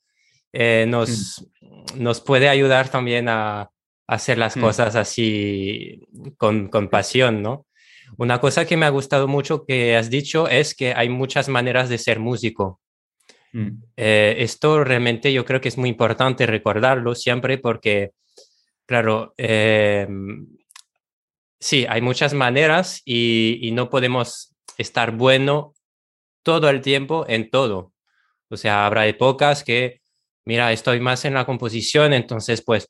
eh, 0.53 0.85
nos, 0.89 1.47
nos 1.97 2.21
puede 2.21 2.49
ayudar 2.49 2.91
también 2.91 3.29
a 3.29 3.71
hacer 4.11 4.39
las 4.39 4.57
Mm. 4.57 4.61
cosas 4.61 4.97
así 4.97 6.01
con, 6.37 6.69
con 6.69 6.89
pasión, 6.89 7.43
¿no? 7.43 7.67
Una 8.19 8.41
cosa 8.41 8.65
que 8.67 8.77
me 8.77 8.87
ha 8.87 8.91
gustado 8.91 9.29
mucho 9.29 9.65
que 9.65 9.97
has 9.97 10.11
dicho 10.11 10.49
es 10.49 10.75
que 10.75 10.93
hay 10.95 11.09
muchas 11.09 11.49
maneras 11.49 11.89
de 11.89 11.97
ser 11.99 12.19
músico. 12.19 12.81
Mm, 13.53 13.83
Eh, 13.97 14.35
esto 14.39 14.83
realmente 14.85 15.33
yo 15.33 15.45
creo 15.45 15.61
que 15.61 15.69
es 15.69 15.79
muy 15.79 15.89
importante 15.89 16.47
recordarlo 16.47 17.15
siempre 17.15 17.59
porque, 17.59 18.11
claro, 18.87 19.33
eh, 19.39 20.09
sí, 21.61 21.87
hay 21.89 22.01
muchas 22.01 22.35
maneras 22.35 23.03
y, 23.05 23.59
y 23.63 23.71
no 23.73 23.91
podemos 23.91 24.55
estar 24.79 25.13
bueno 25.13 25.75
todo 26.43 26.69
el 26.71 26.81
tiempo 26.81 27.25
en 27.29 27.51
todo. 27.51 27.93
O 28.49 28.57
sea, 28.57 28.87
habrá 28.87 29.07
épocas 29.07 29.63
que, 29.63 30.01
mira, 30.45 30.73
estoy 30.73 30.99
más 31.01 31.25
en 31.25 31.35
la 31.35 31.45
composición, 31.45 32.13
entonces 32.13 32.63
pues, 32.65 32.89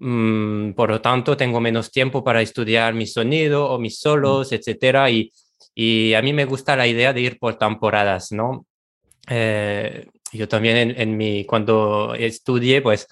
mm, 0.00 0.72
por 0.72 0.90
lo 0.90 1.00
tanto, 1.00 1.36
tengo 1.36 1.60
menos 1.60 1.90
tiempo 1.90 2.22
para 2.24 2.42
estudiar 2.42 2.94
mi 2.94 3.06
sonido 3.06 3.68
o 3.70 3.78
mis 3.78 3.98
solos, 3.98 4.52
etcétera. 4.52 5.10
Y, 5.10 5.32
y 5.74 6.14
a 6.14 6.22
mí 6.22 6.32
me 6.32 6.44
gusta 6.44 6.76
la 6.76 6.86
idea 6.86 7.12
de 7.12 7.20
ir 7.22 7.38
por 7.38 7.56
temporadas, 7.56 8.32
¿no? 8.32 8.66
Eh, 9.28 10.06
yo 10.32 10.48
también 10.48 10.76
en, 10.76 11.00
en 11.00 11.16
mi, 11.16 11.44
cuando 11.44 12.14
estudié, 12.14 12.82
pues 12.82 13.06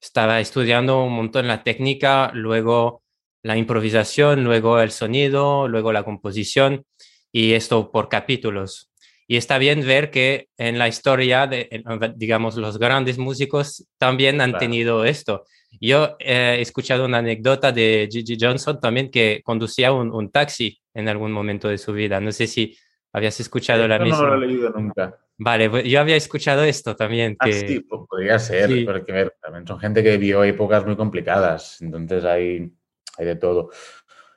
estaba 0.00 0.40
estudiando 0.40 1.02
un 1.02 1.12
montón 1.14 1.46
la 1.48 1.62
técnica, 1.62 2.30
luego 2.34 3.02
la 3.42 3.56
improvisación, 3.56 4.44
luego 4.44 4.80
el 4.80 4.90
sonido, 4.90 5.68
luego 5.68 5.92
la 5.92 6.02
composición 6.02 6.84
y 7.32 7.52
esto 7.52 7.90
por 7.90 8.08
capítulos. 8.08 8.90
Y 9.26 9.36
está 9.36 9.56
bien 9.58 9.86
ver 9.86 10.10
que 10.10 10.48
en 10.58 10.78
la 10.78 10.88
historia, 10.88 11.46
de, 11.46 11.68
en- 11.70 11.84
digamos, 12.16 12.56
los 12.56 12.78
grandes 12.78 13.16
músicos 13.16 13.86
también 13.98 14.40
han 14.40 14.50
Claro. 14.50 14.60
tenido 14.60 15.04
esto. 15.06 15.44
Yo 15.80 16.16
eh, 16.18 16.56
he 16.58 16.60
escuchado 16.60 17.04
una 17.04 17.18
anécdota 17.18 17.72
de 17.72 18.08
Gigi 18.10 18.36
Johnson 18.40 18.80
también 18.80 19.10
que 19.10 19.40
conducía 19.44 19.92
un, 19.92 20.10
un 20.12 20.30
taxi 20.30 20.78
en 20.94 21.08
algún 21.08 21.32
momento 21.32 21.68
de 21.68 21.78
su 21.78 21.92
vida. 21.92 22.20
No 22.20 22.32
sé 22.32 22.46
si 22.46 22.76
habías 23.12 23.38
escuchado 23.40 23.86
la 23.88 23.98
misma. 23.98 24.22
no 24.22 24.36
lo 24.36 24.44
he 24.44 24.46
leído 24.46 24.70
nunca. 24.70 25.16
Vale, 25.36 25.68
pues 25.68 25.84
yo 25.84 26.00
había 26.00 26.16
escuchado 26.16 26.62
esto 26.62 26.94
también. 26.94 27.36
Ah, 27.40 27.46
Que... 27.46 27.52
sí, 27.52 27.80
pues 27.80 28.02
podría 28.08 28.38
ser, 28.38 28.70
Sí. 28.70 28.84
porque 28.84 29.30
también 29.42 29.66
son 29.66 29.78
gente 29.80 30.02
que 30.02 30.16
vivió 30.16 30.44
épocas 30.44 30.86
muy 30.86 30.96
complicadas, 30.96 31.80
entonces 31.82 32.24
hay, 32.24 32.70
hay 33.18 33.26
de 33.26 33.36
todo. 33.36 33.70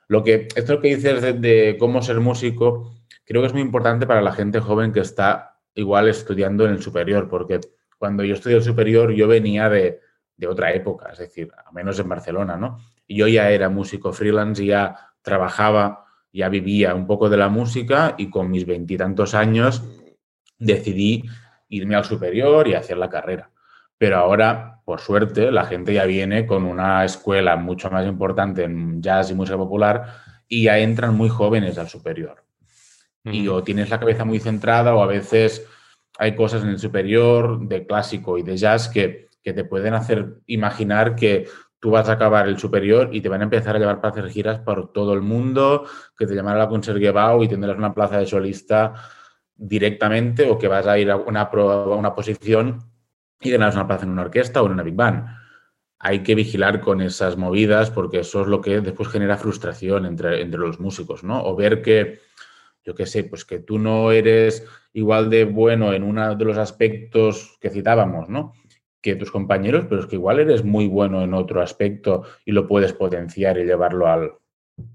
Lo 0.08 0.24
que, 0.24 0.48
esto 0.56 0.80
que 0.80 0.96
dices 0.96 1.22
de, 1.22 1.32
de 1.34 1.76
cómo 1.78 2.02
ser 2.02 2.18
músico, 2.18 2.94
creo 3.24 3.42
que 3.42 3.46
es 3.46 3.52
muy 3.52 3.62
importante 3.62 4.06
para 4.06 4.22
la 4.22 4.32
gente 4.32 4.58
joven 4.58 4.92
que 4.92 5.00
está 5.00 5.60
igual 5.74 6.08
estudiando 6.08 6.64
en 6.64 6.72
el 6.72 6.82
superior, 6.82 7.28
porque 7.28 7.60
cuando 7.96 8.24
yo 8.24 8.34
estudié 8.34 8.56
el 8.56 8.62
superior 8.64 9.12
yo 9.12 9.28
venía 9.28 9.68
de, 9.68 10.00
de 10.38 10.46
otra 10.46 10.72
época, 10.72 11.10
es 11.12 11.18
decir, 11.18 11.50
a 11.66 11.70
menos 11.72 11.98
en 11.98 12.08
Barcelona, 12.08 12.56
¿no? 12.56 12.78
Y 13.06 13.16
yo 13.16 13.28
ya 13.28 13.50
era 13.50 13.68
músico 13.68 14.12
freelance 14.12 14.62
y 14.62 14.68
ya 14.68 14.96
trabajaba, 15.20 16.06
ya 16.32 16.48
vivía 16.48 16.94
un 16.94 17.06
poco 17.06 17.28
de 17.28 17.36
la 17.36 17.48
música 17.48 18.14
y 18.16 18.30
con 18.30 18.50
mis 18.50 18.64
veintitantos 18.64 19.34
años 19.34 19.82
decidí 20.58 21.24
irme 21.68 21.96
al 21.96 22.04
superior 22.04 22.68
y 22.68 22.74
hacer 22.74 22.96
la 22.96 23.10
carrera. 23.10 23.50
Pero 23.98 24.16
ahora, 24.16 24.80
por 24.84 25.00
suerte, 25.00 25.50
la 25.50 25.64
gente 25.64 25.92
ya 25.92 26.04
viene 26.04 26.46
con 26.46 26.64
una 26.64 27.04
escuela 27.04 27.56
mucho 27.56 27.90
más 27.90 28.06
importante 28.06 28.62
en 28.62 29.02
jazz 29.02 29.30
y 29.32 29.34
música 29.34 29.58
popular 29.58 30.14
y 30.46 30.64
ya 30.64 30.78
entran 30.78 31.16
muy 31.16 31.28
jóvenes 31.28 31.78
al 31.78 31.88
superior. 31.88 32.44
Y 33.24 33.48
Ujú. 33.48 33.58
o 33.58 33.64
tienes 33.64 33.90
la 33.90 33.98
cabeza 33.98 34.24
muy 34.24 34.38
centrada 34.38 34.94
o 34.94 35.02
a 35.02 35.06
veces 35.06 35.66
hay 36.16 36.36
cosas 36.36 36.62
en 36.62 36.70
el 36.70 36.78
superior 36.78 37.58
de 37.66 37.84
clásico 37.86 38.38
y 38.38 38.42
de 38.42 38.56
jazz 38.56 38.88
que, 38.88 39.27
que 39.48 39.54
te 39.54 39.64
pueden 39.64 39.94
hacer 39.94 40.40
imaginar 40.46 41.14
que 41.14 41.46
tú 41.80 41.90
vas 41.90 42.08
a 42.08 42.12
acabar 42.12 42.48
el 42.48 42.58
superior 42.58 43.08
y 43.12 43.20
te 43.20 43.28
van 43.28 43.40
a 43.40 43.44
empezar 43.44 43.74
a 43.76 43.78
llevar 43.78 44.00
para 44.00 44.12
hacer 44.12 44.28
giras 44.30 44.58
por 44.60 44.92
todo 44.92 45.14
el 45.14 45.22
mundo, 45.22 45.86
que 46.18 46.26
te 46.26 46.34
llamará 46.34 46.58
la 46.58 46.68
Concertgebouw 46.68 47.42
y 47.42 47.48
tendrás 47.48 47.76
una 47.78 47.94
plaza 47.94 48.18
de 48.18 48.26
solista 48.26 48.94
directamente 49.56 50.48
o 50.50 50.58
que 50.58 50.68
vas 50.68 50.86
a 50.86 50.98
ir 50.98 51.10
a 51.10 51.16
una, 51.16 51.50
pro- 51.50 51.70
a 51.94 51.96
una 51.96 52.14
posición 52.14 52.78
y 53.40 53.50
ganarás 53.50 53.74
una 53.76 53.86
plaza 53.86 54.04
en 54.04 54.10
una 54.12 54.22
orquesta 54.22 54.60
o 54.62 54.66
en 54.66 54.72
una 54.72 54.82
big 54.82 54.94
band. 54.94 55.26
Hay 56.00 56.22
que 56.22 56.34
vigilar 56.34 56.80
con 56.80 57.00
esas 57.00 57.36
movidas 57.36 57.90
porque 57.90 58.20
eso 58.20 58.42
es 58.42 58.48
lo 58.48 58.60
que 58.60 58.80
después 58.80 59.08
genera 59.08 59.36
frustración 59.36 60.06
entre, 60.06 60.42
entre 60.42 60.60
los 60.60 60.78
músicos, 60.78 61.24
¿no? 61.24 61.42
O 61.44 61.56
ver 61.56 61.82
que, 61.82 62.20
yo 62.84 62.94
qué 62.94 63.06
sé, 63.06 63.24
pues 63.24 63.44
que 63.44 63.60
tú 63.60 63.78
no 63.78 64.12
eres 64.12 64.64
igual 64.92 65.30
de 65.30 65.44
bueno 65.44 65.92
en 65.92 66.02
uno 66.04 66.34
de 66.36 66.44
los 66.44 66.58
aspectos 66.58 67.58
que 67.60 67.70
citábamos, 67.70 68.28
¿no? 68.28 68.52
Que 69.00 69.16
tus 69.16 69.30
compañeros, 69.30 69.86
pero 69.88 70.00
es 70.00 70.06
que 70.06 70.16
igual 70.16 70.40
eres 70.40 70.64
muy 70.64 70.88
bueno 70.88 71.22
en 71.22 71.34
otro 71.34 71.62
aspecto 71.62 72.24
y 72.44 72.52
lo 72.52 72.66
puedes 72.66 72.92
potenciar 72.92 73.58
y 73.58 73.64
llevarlo 73.64 74.06
al, 74.08 74.32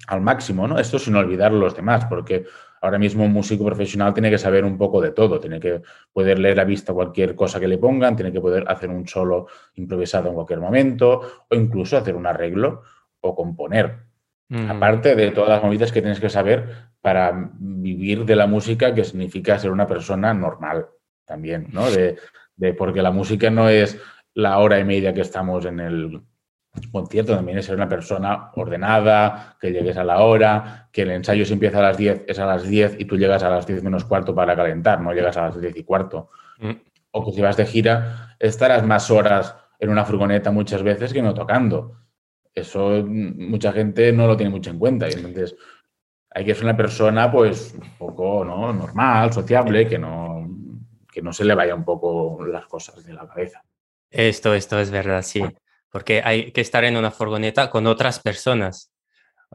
al 0.08 0.22
máximo, 0.22 0.68
¿no? 0.68 0.78
Esto 0.80 1.00
sin 1.00 1.16
olvidar 1.16 1.52
los 1.52 1.76
demás, 1.76 2.06
porque 2.06 2.46
ahora 2.82 3.00
mismo 3.00 3.24
un 3.24 3.32
músico 3.32 3.66
profesional 3.66 4.14
tiene 4.14 4.30
que 4.30 4.38
saber 4.38 4.66
un 4.66 4.78
poco 4.78 5.02
de 5.02 5.12
todo, 5.12 5.40
tiene 5.40 5.60
que 5.60 5.82
poder 6.12 6.38
leer 6.40 6.60
a 6.60 6.66
vista 6.66 6.94
cualquier 6.94 7.34
cosa 7.36 7.60
que 7.60 7.68
le 7.68 7.78
pongan, 7.78 8.16
tiene 8.16 8.32
que 8.32 8.42
poder 8.42 8.66
hacer 8.68 8.90
un 8.90 9.08
solo 9.08 9.48
improvisado 9.76 10.28
en 10.28 10.36
cualquier 10.36 10.60
momento 10.60 11.22
o 11.50 11.56
incluso 11.56 11.98
hacer 11.98 12.16
un 12.16 12.28
arreglo 12.28 12.82
o 13.22 13.36
componer. 13.36 14.00
Ujú. 14.50 14.70
Aparte 14.70 15.16
de 15.16 15.32
todas 15.32 15.50
las 15.50 15.64
movidas 15.64 15.94
que 15.94 16.02
tienes 16.02 16.20
que 16.20 16.30
saber 16.30 16.92
para 17.02 17.52
vivir 17.58 18.26
de 18.26 18.36
la 18.36 18.48
música, 18.48 18.94
que 18.94 19.06
significa 19.06 19.58
ser 19.58 19.72
una 19.72 19.88
persona 19.88 20.34
normal 20.34 20.88
también, 21.26 21.68
¿no? 21.72 21.90
De, 21.92 22.18
de- 22.56 22.74
porque 22.74 23.02
la 23.02 23.12
música 23.12 23.50
no 23.50 23.70
es 23.70 24.00
la 24.34 24.58
hora 24.60 24.80
y 24.80 24.84
media 24.84 25.14
que 25.14 25.22
estamos 25.22 25.66
en 25.66 25.80
el 25.80 26.22
concierto, 26.92 27.36
también 27.36 27.60
es 27.60 27.66
ser 27.66 27.76
una 27.76 27.88
persona 27.88 28.50
ordenada, 28.56 29.58
que 29.62 29.72
llegues 29.72 29.96
a 29.98 30.04
la 30.04 30.22
hora, 30.22 30.90
que 30.92 31.04
el 31.04 31.12
ensayo 31.12 31.46
si 31.46 31.54
empieza 31.54 31.78
a 31.80 31.84
las 31.84 31.98
10 31.98 32.24
es 32.28 32.40
a 32.40 32.48
las 32.48 32.64
10 32.68 32.96
y 33.00 33.06
tú 33.06 33.16
llegas 33.16 33.44
a 33.44 33.50
las 33.50 33.68
10 33.68 33.84
menos 33.84 34.06
cuarto 34.06 34.34
para 34.34 34.56
calentar, 34.56 35.00
no 35.00 35.14
llegas 35.14 35.38
a 35.38 35.44
las 35.44 35.62
10 35.62 35.76
y 35.76 35.84
cuarto. 35.84 36.30
Mm. 36.60 36.72
O 37.12 37.26
que 37.26 37.32
si 37.32 37.42
vas 37.42 37.58
de 37.58 37.66
gira, 37.68 38.36
estarás 38.40 38.84
más 38.84 39.12
horas 39.12 39.56
en 39.80 39.90
una 39.90 40.04
furgoneta 40.04 40.50
muchas 40.50 40.82
veces 40.82 41.14
que 41.14 41.22
no 41.22 41.36
tocando. 41.36 41.96
Eso 42.56 43.04
mm, 43.06 43.50
mucha 43.52 43.72
gente 43.72 44.12
no 44.12 44.26
lo 44.26 44.36
tiene 44.36 44.50
mucho 44.50 44.72
en 44.72 44.80
cuenta. 44.80 45.08
Y 45.08 45.14
entonces 45.14 45.56
hay 46.32 46.44
que 46.44 46.56
ser 46.56 46.64
una 46.64 46.76
persona, 46.76 47.32
pues, 47.32 47.76
un 47.80 47.98
poco 48.00 48.44
¿no? 48.44 48.74
normal, 48.74 49.32
sociable, 49.32 49.88
que 49.88 50.00
no, 50.00 50.50
que 51.14 51.22
no 51.22 51.32
se 51.34 51.46
le 51.46 51.56
vaya 51.56 51.76
un 51.76 51.86
poco 51.86 52.46
las 52.46 52.66
cosas 52.68 53.06
de 53.06 53.14
la 53.14 53.28
cabeza. 53.28 53.64
Esto, 54.10 54.54
esto 54.54 54.80
es 54.80 54.92
verdad, 54.92 55.22
sí. 55.22 55.42
Porque 55.92 56.22
hay 56.24 56.52
que 56.52 56.62
estar 56.62 56.84
en 56.84 56.98
una 56.98 57.12
furgoneta 57.12 57.70
con 57.70 57.88
otras 57.88 58.20
personas 58.20 58.92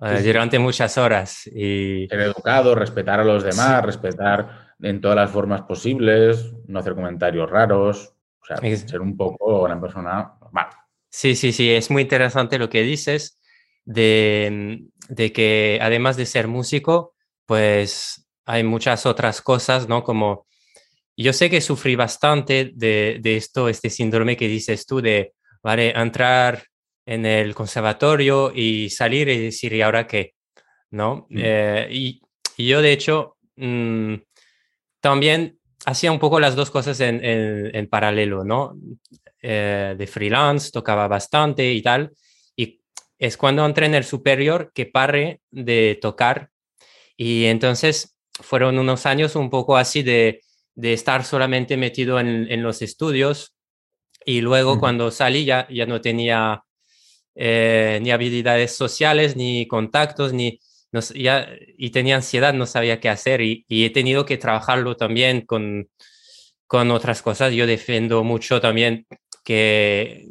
eh, 0.02 0.18
Sí, 0.20 0.26
durante 0.28 0.58
muchas 0.58 0.96
horas. 0.98 1.46
Y 1.48 2.06
Ser 2.08 2.20
educado, 2.20 2.74
respetar 2.74 3.20
a 3.20 3.24
los 3.24 3.42
demás, 3.42 3.84
respetar 3.84 4.74
en 4.80 5.00
todas 5.00 5.16
las 5.16 5.30
formas 5.30 5.62
posibles, 5.62 6.52
no 6.66 6.78
hacer 6.80 6.94
comentarios 6.94 7.50
raros, 7.50 8.14
o 8.40 8.44
sea, 8.46 8.56
Es- 8.62 8.80
ser 8.88 9.00
un 9.00 9.16
poco 9.16 9.64
una 9.64 9.80
persona 9.80 10.34
normal. 10.40 10.68
sí, 11.10 11.34
sí, 11.36 11.52
sí, 11.52 11.70
es 11.70 11.90
muy 11.90 12.02
interesante 12.02 12.58
lo 12.58 12.68
que 12.68 12.82
dices 12.82 13.40
de, 13.84 14.86
de 15.08 15.32
que 15.32 15.78
además 15.82 16.16
de 16.16 16.26
ser 16.26 16.48
músico, 16.48 17.14
pues 17.46 18.26
hay 18.44 18.64
muchas 18.64 19.06
otras 19.06 19.40
cosas, 19.42 19.88
¿no? 19.88 20.02
Como 20.04 20.46
yo 21.24 21.32
sé 21.32 21.50
que 21.50 21.60
sufrí 21.60 21.96
bastante 21.96 22.70
de, 22.74 23.18
de 23.20 23.36
esto, 23.36 23.68
este 23.68 23.90
síndrome 23.90 24.36
que 24.36 24.48
dices 24.48 24.86
tú 24.86 25.00
de, 25.00 25.32
vale, 25.62 25.90
entrar 25.90 26.64
en 27.06 27.26
el 27.26 27.54
conservatorio 27.54 28.52
y 28.54 28.90
salir 28.90 29.28
y 29.28 29.38
decir, 29.38 29.72
¿y 29.72 29.82
ahora 29.82 30.06
qué? 30.06 30.34
¿No? 30.90 31.26
Mm. 31.30 31.38
Eh, 31.42 31.88
y, 31.90 32.22
y 32.56 32.66
yo, 32.68 32.82
de 32.82 32.92
hecho, 32.92 33.36
mm, 33.56 34.14
también 35.00 35.58
hacía 35.86 36.12
un 36.12 36.18
poco 36.18 36.40
las 36.40 36.54
dos 36.56 36.70
cosas 36.70 37.00
en, 37.00 37.24
en- 37.24 37.74
en 37.74 37.86
paralelo, 37.88 38.44
¿no? 38.44 38.76
Eh, 39.42 39.94
de 39.96 40.06
freelance, 40.06 40.70
tocaba 40.72 41.08
bastante 41.08 41.72
y 41.72 41.80
tal. 41.82 42.12
Y 42.56 42.80
es 43.18 43.36
cuando 43.36 43.64
entré 43.64 43.86
en 43.86 43.94
el 43.94 44.04
superior 44.04 44.70
que 44.74 44.86
paré 44.86 45.40
de 45.50 45.98
tocar. 46.00 46.50
Y 47.16 47.46
entonces 47.46 48.16
fueron 48.40 48.78
unos 48.78 49.06
años 49.06 49.34
un 49.36 49.50
poco 49.50 49.76
así 49.76 50.02
de, 50.02 50.40
de 50.78 50.92
estar 50.92 51.24
solamente 51.24 51.76
metido 51.76 52.20
en, 52.20 52.46
en 52.50 52.62
los 52.62 52.82
estudios. 52.82 53.52
Y 54.24 54.40
luego 54.42 54.78
cuando 54.78 55.10
salí 55.10 55.44
ya, 55.44 55.66
ya 55.70 55.86
no 55.86 56.00
tenía 56.00 56.62
eh, 57.34 57.98
ni 58.00 58.10
habilidades 58.12 58.76
sociales, 58.76 59.34
ni 59.36 59.66
contactos, 59.66 60.32
ni 60.32 60.60
no 60.92 61.00
ya, 61.00 61.48
y 61.76 61.90
tenía 61.90 62.14
ansiedad, 62.16 62.54
no 62.54 62.64
sabía 62.64 63.00
qué 63.00 63.08
hacer 63.08 63.40
y, 63.40 63.64
y 63.68 63.84
he 63.84 63.90
tenido 63.90 64.24
que 64.24 64.38
trabajarlo 64.38 64.96
también 64.96 65.42
con, 65.46 65.88
con 66.66 66.90
otras 66.92 67.22
cosas. 67.22 67.52
Yo 67.52 67.66
defiendo 67.66 68.22
mucho 68.22 68.60
también 68.60 69.06
que 69.44 70.28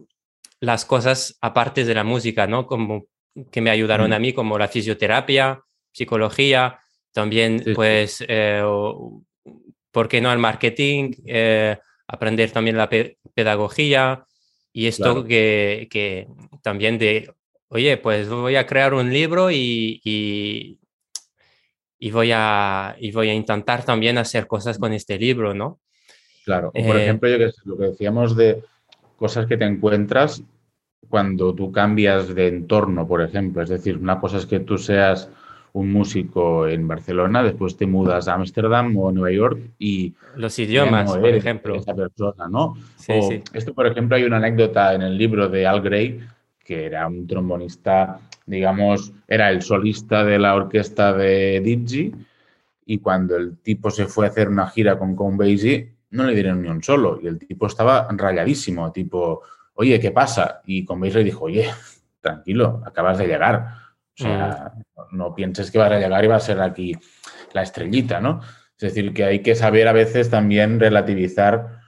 las 0.62 0.86
cosas 0.86 1.38
aparte 1.42 1.84
de 1.84 1.94
la 1.94 2.04
música, 2.06 2.48
¿no? 2.48 2.66
Como 2.68 3.06
que 3.51 3.60
me 3.62 3.70
ayudaron 3.70 4.12
Mm. 4.12 4.13
a 4.13 4.20
mí, 4.20 4.34
como 4.34 4.58
la 4.58 4.68
fisioterapia, 4.70 5.62
psicología, 5.92 6.80
también 7.12 7.62
sí. 7.63 7.74
pues, 7.74 8.24
eh, 8.27 8.62
o- 8.63 9.22
¿por 9.98 10.08
qué 10.08 10.22
no 10.22 10.32
el 10.32 10.38
marketing? 10.38 11.12
Eh, 11.25 11.75
aprender 12.08 12.51
también 12.51 12.77
la 12.77 12.88
pe- 12.88 13.18
pedagogía 13.34 14.27
y 14.72 14.86
esto 14.86 15.06
Claro. 15.06 15.25
que, 15.25 15.88
que 15.89 16.27
también 16.62 17.00
de, 17.00 17.34
oye, 17.70 17.98
pues 17.98 18.30
voy 18.30 18.58
a 18.58 18.68
crear 18.68 18.94
un 18.94 19.12
libro 19.12 19.50
y, 19.50 20.00
y, 20.04 20.77
y 21.98 22.12
voy 22.12 22.30
a, 22.32 22.96
y 23.00 23.12
voy 23.12 23.30
a 23.30 23.34
intentar 23.34 23.84
también 23.84 24.20
hacer 24.20 24.46
cosas 24.46 24.77
con 24.77 24.94
este 24.94 25.18
libro, 25.18 25.56
¿no? 25.56 25.80
Claro. 26.46 26.68
O 26.70 26.74
por 26.74 26.96
Eh, 26.96 27.01
ejemplo, 27.01 27.27
yo 27.27 27.39
que 27.39 27.51
sé, 27.51 27.62
lo 27.66 27.75
que 27.75 27.86
decíamos 27.86 28.36
de 28.38 28.62
cosas 29.18 29.48
que 29.48 29.58
te 29.58 29.66
encuentras 29.66 30.44
cuando 31.10 31.56
tú 31.56 31.72
cambias 31.72 32.36
de 32.36 32.50
entorno, 32.50 33.08
por 33.08 33.24
ejemplo. 33.24 33.63
Es 33.63 33.70
decir, 33.70 33.98
una 33.98 34.20
cosa 34.20 34.38
es 34.38 34.46
que 34.46 34.60
tú 34.60 34.77
seas 34.77 35.27
un 35.77 35.91
músico 35.91 36.67
en 36.67 36.88
Barcelona, 36.88 37.43
después 37.43 37.77
te 37.77 37.86
mudas 37.86 38.27
a 38.27 38.34
Ámsterdam 38.34 38.98
o 38.98 39.10
a 39.10 39.12
Nueva 39.12 39.31
York 39.31 39.60
y 39.77 40.15
Los 40.36 40.57
idiomas, 40.57 41.13
no 41.13 41.22
por 41.22 41.29
ejemplo. 41.29 41.75
esa 41.75 41.93
persona, 41.93 42.48
¿no? 42.50 42.74
Sí, 42.96 43.13
O 43.15 43.22
sí. 43.29 43.43
Esto, 43.53 43.74
por 43.74 43.86
ejemplo, 43.86 44.17
hay 44.17 44.24
una 44.24 44.38
anécdota 44.38 44.96
en 44.96 45.03
el 45.03 45.15
libro 45.17 45.50
de 45.50 45.67
Al 45.67 45.81
Gray, 45.81 46.19
que 46.63 46.86
era 46.86 47.05
un 47.07 47.27
trombonista, 47.27 48.20
digamos, 48.46 49.13
era 49.27 49.51
el 49.51 49.61
solista 49.61 50.24
de 50.24 50.40
la 50.40 50.55
orquesta 50.55 51.13
de 51.13 51.61
Digi, 51.61 52.11
y 52.85 52.98
cuando 52.98 53.35
el 53.35 53.57
tipo 53.57 53.92
se 53.92 54.07
fue 54.07 54.25
a 54.25 54.29
hacer 54.29 54.50
una 54.50 54.68
gira 54.68 54.98
con 54.98 55.16
Count 55.16 55.37
Basie, 55.37 55.94
no 56.11 56.24
le 56.24 56.33
dieron 56.33 56.61
ni 56.61 56.70
un 56.70 56.81
solo, 56.81 57.20
y 57.22 57.27
el 57.27 57.37
tipo 57.37 57.68
estaba 57.68 58.07
rayadísimo, 58.09 58.92
tipo, 58.92 59.42
oye, 59.75 60.00
¿qué 60.00 60.09
pasa? 60.09 60.61
Y 60.66 60.83
Count 60.85 61.03
Basie 61.03 61.20
le 61.20 61.25
dijo, 61.25 61.46
oye, 61.46 61.70
tranquilo, 62.20 62.81
acabas 62.83 63.20
de 63.20 63.27
llegar, 63.27 63.86
o 64.20 64.24
sea, 64.24 64.74
no 65.12 65.36
pienses 65.36 65.70
que 65.70 65.77
vas 65.77 65.92
a 65.92 66.00
llegar 66.00 66.24
y 66.24 66.27
va 66.27 66.38
a 66.38 66.40
ser 66.40 66.60
aquí 66.62 66.94
la 67.53 67.62
estrellita, 67.62 68.20
¿no? 68.20 68.42
Es 68.80 68.94
decir, 68.94 69.14
que 69.14 69.24
hay 69.24 69.42
que 69.42 69.56
saber 69.56 69.88
a 69.88 69.94
veces 69.94 70.30
también 70.30 70.80
relativizar 70.80 71.82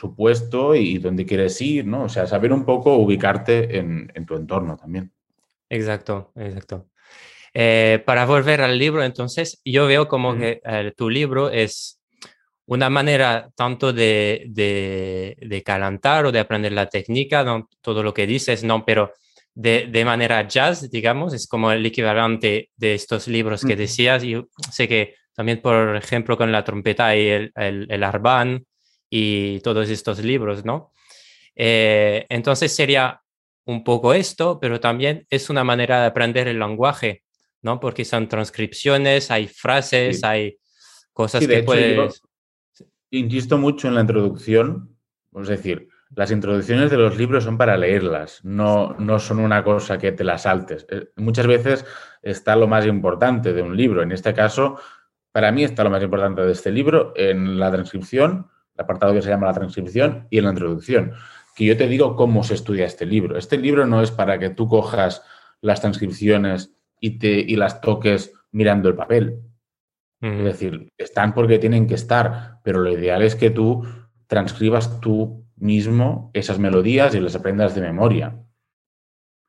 su 0.00 0.14
puesto 0.14 0.74
y 0.74 0.98
dónde 0.98 1.26
quieres 1.26 1.60
ir, 1.60 1.86
¿no? 1.86 2.04
O 2.04 2.08
sea, 2.08 2.26
saber 2.26 2.52
un 2.52 2.64
poco 2.64 2.96
ubicarte 2.96 3.78
en, 3.78 4.10
en 4.14 4.24
tu 4.26 4.36
entorno 4.36 4.76
también. 4.76 5.12
Exacto, 5.68 6.32
exacto. 6.36 6.88
Eh, 7.52 8.02
para 8.04 8.24
volver 8.26 8.62
al 8.62 8.78
libro, 8.78 9.04
entonces, 9.04 9.60
yo 9.64 9.86
veo 9.86 10.08
como 10.08 10.30
Ujú. 10.30 10.38
que 10.38 10.60
eh, 10.64 10.92
tu 10.96 11.10
libro 11.10 11.50
es 11.50 12.00
una 12.66 12.88
manera 12.88 13.50
tanto 13.54 13.92
de, 13.92 14.46
de, 14.48 15.36
de 15.40 15.62
calentar 15.62 16.26
o 16.26 16.32
de 16.32 16.40
aprender 16.40 16.72
la 16.72 16.88
técnica, 16.88 17.44
no 17.44 17.68
todo 17.80 18.02
lo 18.02 18.14
que 18.14 18.26
dices, 18.26 18.64
no, 18.64 18.84
pero 18.84 19.12
de, 19.54 19.86
de 19.90 20.04
manera 20.04 20.46
jazz, 20.48 20.90
digamos, 20.90 21.32
es 21.32 21.46
como 21.46 21.70
el 21.72 21.84
equivalente 21.86 22.70
de 22.76 22.94
estos 22.94 23.28
libros 23.28 23.64
que 23.64 23.76
decías. 23.76 24.22
Yo 24.22 24.48
sé 24.72 24.88
que 24.88 25.14
también, 25.34 25.60
por 25.60 25.96
ejemplo, 25.96 26.36
con 26.36 26.50
la 26.52 26.64
trompeta 26.64 27.06
hay 27.08 27.28
el, 27.28 27.52
el, 27.56 27.86
el 27.90 28.02
Arban 28.02 28.64
y 29.08 29.60
todos 29.60 29.88
estos 29.90 30.18
libros, 30.24 30.64
¿no? 30.64 30.92
Eh, 31.54 32.26
entonces 32.28 32.74
sería 32.74 33.20
un 33.66 33.84
poco 33.84 34.12
esto, 34.12 34.58
pero 34.60 34.80
también 34.80 35.26
es 35.30 35.48
una 35.50 35.62
manera 35.64 36.00
de 36.00 36.06
aprender 36.06 36.48
el 36.48 36.58
lenguaje, 36.58 37.22
¿no? 37.62 37.78
Porque 37.80 38.04
son 38.04 38.28
transcripciones, 38.28 39.30
hay 39.30 39.46
frases, 39.48 40.20
Sí. 40.20 40.26
hay 40.26 40.58
cosas 41.12 41.42
Sí, 41.42 41.46
que 41.48 41.54
hecho, 41.58 41.60
yo- 41.62 41.66
puedes... 41.66 42.22
Insisto 43.10 43.56
mucho 43.58 43.86
en 43.86 43.94
la 43.94 44.00
introducción, 44.00 44.96
es 45.40 45.46
decir, 45.46 45.88
las 46.16 46.30
introducciones 46.30 46.90
de 46.90 46.96
los 46.96 47.16
libros 47.16 47.44
son 47.44 47.58
para 47.58 47.76
leerlas, 47.76 48.40
no, 48.44 48.94
no 48.98 49.18
son 49.18 49.40
una 49.40 49.64
cosa 49.64 49.98
que 49.98 50.12
te 50.12 50.24
las 50.24 50.42
saltes. 50.42 50.86
Eh, 50.90 51.08
Muchas 51.16 51.46
veces 51.46 51.84
está 52.22 52.56
lo 52.56 52.68
más 52.68 52.86
importante 52.86 53.52
de 53.52 53.62
un 53.62 53.76
libro. 53.76 54.02
En 54.02 54.12
este 54.12 54.32
caso, 54.32 54.78
para 55.32 55.50
mí 55.50 55.64
está 55.64 55.84
lo 55.84 55.90
más 55.90 56.02
importante 56.02 56.42
de 56.42 56.52
este 56.52 56.70
libro 56.70 57.12
en 57.16 57.58
la 57.58 57.70
transcripción, 57.70 58.48
el 58.74 58.82
apartado 58.82 59.12
que 59.12 59.22
se 59.22 59.30
llama 59.30 59.46
la 59.48 59.54
transcripción 59.54 60.26
y 60.30 60.38
en 60.38 60.44
la 60.44 60.50
introducción. 60.50 61.12
Que 61.56 61.64
yo 61.64 61.76
te 61.76 61.88
digo 61.88 62.16
cómo 62.16 62.44
se 62.44 62.54
estudia 62.54 62.86
este 62.86 63.06
libro. 63.06 63.36
Este 63.36 63.58
libro 63.58 63.86
no 63.86 64.02
es 64.02 64.10
para 64.10 64.38
que 64.38 64.50
tú 64.50 64.68
cojas 64.68 65.22
las 65.60 65.80
transcripciones 65.80 66.74
y, 67.00 67.18
te, 67.18 67.28
y 67.28 67.56
las 67.56 67.80
toques 67.80 68.32
mirando 68.50 68.88
el 68.88 68.94
papel. 68.94 69.40
Es 70.20 70.44
decir, 70.44 70.90
están 70.96 71.34
porque 71.34 71.58
tienen 71.58 71.86
que 71.86 71.94
estar, 71.94 72.60
pero 72.62 72.80
lo 72.80 72.90
ideal 72.90 73.20
es 73.22 73.36
que 73.36 73.50
tú 73.50 73.84
transcribas 74.26 74.98
tú 75.00 75.43
mismo 75.56 76.30
esas 76.34 76.58
melodías 76.58 77.14
y 77.14 77.20
las 77.20 77.34
aprendas 77.34 77.74
de 77.74 77.80
memoria. 77.80 78.36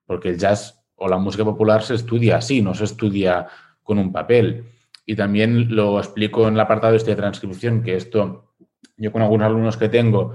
Porque 0.06 0.30
el 0.30 0.38
jazz 0.38 0.84
o 0.96 1.08
la 1.08 1.18
música 1.18 1.44
popular 1.44 1.84
se 1.84 1.96
estudia 1.96 2.38
así, 2.38 2.62
no 2.62 2.74
se 2.74 2.86
estudia 2.86 3.48
con 3.84 3.98
un 3.98 4.12
papel. 4.12 4.66
Y 5.06 5.16
también 5.16 5.76
lo 5.76 6.00
explico 6.00 6.48
en 6.48 6.56
el 6.56 6.60
apartado 6.60 6.96
este 6.96 7.12
de 7.12 7.18
transcripción, 7.18 7.84
que 7.84 7.96
esto, 7.96 8.54
yo 8.98 9.12
con 9.12 9.22
algunos 9.22 9.48
alumnos 9.48 9.78
que 9.78 9.90
tengo, 9.90 10.34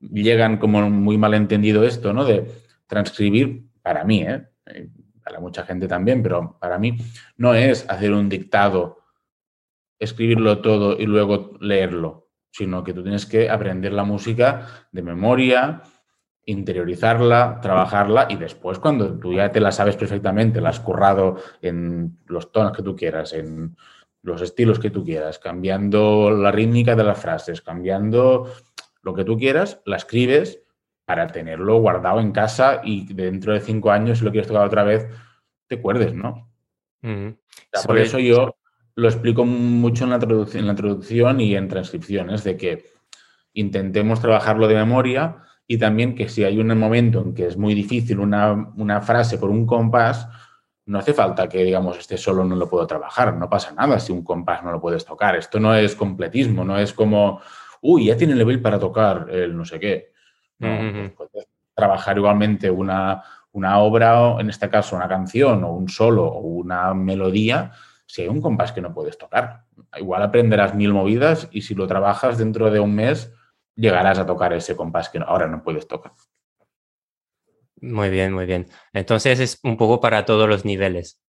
llegan 0.00 0.58
como 0.58 0.88
muy 0.90 1.18
malentendido 1.18 1.84
esto, 1.84 2.12
¿no? 2.12 2.24
De 2.24 2.50
transcribir, 2.86 3.64
para 3.82 4.04
mí, 4.04 4.22
¿eh? 4.22 4.46
Eh, 4.66 4.88
Para 5.22 5.40
mucha 5.40 5.64
gente 5.64 5.86
también, 5.86 6.22
pero 6.22 6.58
para 6.58 6.78
mí 6.78 6.96
no 7.36 7.54
es 7.54 7.88
hacer 7.88 8.12
un 8.12 8.28
dictado 8.28 9.00
escribirlo 10.00 10.60
todo 10.60 10.98
y 10.98 11.06
luego 11.06 11.52
leerlo, 11.60 12.29
sino 12.50 12.82
que 12.82 12.92
tú 12.92 13.02
tienes 13.02 13.26
que 13.26 13.48
aprender 13.48 13.92
la 13.92 14.04
música 14.04 14.86
de 14.92 15.02
memoria, 15.02 15.82
interiorizarla, 16.44 17.60
trabajarla 17.60 18.26
y 18.28 18.36
después 18.36 18.78
cuando 18.78 19.18
tú 19.18 19.32
ya 19.32 19.52
te 19.52 19.60
la 19.60 19.72
sabes 19.72 19.96
perfectamente, 19.96 20.60
la 20.60 20.70
has 20.70 20.80
currado 20.80 21.36
en 21.62 22.18
los 22.26 22.50
tonos 22.50 22.76
que 22.76 22.82
tú 22.82 22.96
quieras, 22.96 23.32
en 23.32 23.76
los 24.22 24.42
estilos 24.42 24.78
que 24.78 24.90
tú 24.90 25.04
quieras, 25.04 25.38
cambiando 25.38 26.30
la 26.30 26.50
rítmica 26.50 26.96
de 26.96 27.04
las 27.04 27.20
frases, 27.20 27.62
cambiando 27.62 28.52
lo 29.02 29.14
que 29.14 29.24
tú 29.24 29.36
quieras, 29.38 29.80
la 29.84 29.96
escribes 29.96 30.62
para 31.04 31.26
tenerlo 31.26 31.80
guardado 31.80 32.20
en 32.20 32.32
casa 32.32 32.82
y 32.84 33.12
dentro 33.12 33.52
de 33.52 33.60
cinco 33.60 33.90
años, 33.90 34.18
si 34.18 34.24
lo 34.24 34.30
quieres 34.30 34.48
tocar 34.48 34.66
otra 34.66 34.84
vez, 34.84 35.08
te 35.66 35.76
acuerdes, 35.76 36.14
¿no? 36.14 36.50
ujú. 37.02 37.36
O 37.72 37.78
sea, 37.78 37.86
por 37.86 37.98
eso 37.98 38.18
yo 38.18 38.54
lo 39.00 39.08
explico 39.08 39.46
mucho 39.46 40.04
en 40.04 40.10
la, 40.10 40.16
en 40.16 40.66
la 40.66 40.72
introducción 40.72 41.40
y 41.40 41.56
en 41.56 41.68
transcripciones, 41.68 42.44
de 42.44 42.56
que 42.58 42.84
intentemos 43.54 44.20
trabajarlo 44.20 44.68
de 44.68 44.74
memoria 44.74 45.38
y 45.66 45.78
también 45.78 46.14
que 46.14 46.28
si 46.28 46.44
hay 46.44 46.58
un 46.58 46.76
momento 46.78 47.22
en 47.22 47.32
que 47.32 47.46
es 47.46 47.56
muy 47.56 47.74
difícil 47.74 48.20
una, 48.20 48.72
una 48.76 49.00
frase 49.00 49.38
por 49.38 49.48
un 49.48 49.66
compás, 49.66 50.28
no 50.84 50.98
hace 50.98 51.14
falta 51.14 51.48
que, 51.48 51.64
digamos, 51.64 51.98
este 51.98 52.18
solo 52.18 52.44
no 52.44 52.56
lo 52.56 52.68
puedo 52.68 52.86
trabajar, 52.86 53.36
no 53.36 53.48
pasa 53.48 53.72
nada 53.72 53.98
si 53.98 54.12
un 54.12 54.22
compás 54.22 54.62
no 54.62 54.70
lo 54.70 54.80
puedes 54.80 55.04
tocar. 55.04 55.34
Esto 55.36 55.58
no 55.58 55.74
es 55.74 55.94
completismo, 55.94 56.64
no 56.64 56.76
es 56.76 56.92
como, 56.92 57.40
uy, 57.80 58.06
ya 58.06 58.16
tiene 58.16 58.34
el 58.34 58.40
level 58.40 58.60
para 58.60 58.78
tocar 58.78 59.28
el 59.30 59.56
no 59.56 59.64
sé 59.64 59.80
qué. 59.80 60.12
No, 60.58 60.76
pues 60.92 61.30
puedes 61.30 61.48
trabajar 61.74 62.18
igualmente 62.18 62.70
una, 62.70 63.22
una 63.52 63.78
obra, 63.78 64.20
o 64.20 64.40
en 64.40 64.50
este 64.50 64.68
caso 64.68 64.96
una 64.96 65.08
canción, 65.08 65.64
o 65.64 65.72
un 65.72 65.88
solo, 65.88 66.26
o 66.26 66.40
una 66.40 66.92
melodía, 66.92 67.72
si 68.12 68.22
hay 68.22 68.28
un 68.28 68.40
compás 68.40 68.72
que 68.72 68.80
no 68.80 68.92
puedes 68.92 69.16
tocar. 69.18 69.64
Igual 69.96 70.22
aprenderás 70.22 70.74
mil 70.74 70.92
movidas 70.92 71.48
y 71.50 71.62
si 71.62 71.74
lo 71.74 71.86
trabajas 71.86 72.38
dentro 72.38 72.70
de 72.70 72.80
un 72.80 72.94
mes, 72.94 73.32
llegarás 73.76 74.18
a 74.18 74.26
tocar 74.26 74.52
ese 74.52 74.76
compás 74.76 75.08
que 75.08 75.18
ahora 75.18 75.46
no 75.46 75.62
puedes 75.62 75.86
tocar. 75.86 76.12
Muy 77.80 78.10
bien, 78.10 78.32
muy 78.32 78.44
bien. 78.46 78.66
Entonces 78.92 79.40
es 79.40 79.58
un 79.62 79.76
poco 79.76 80.00
para 80.00 80.24
todos 80.24 80.48
los 80.48 80.64
niveles. 80.64 81.20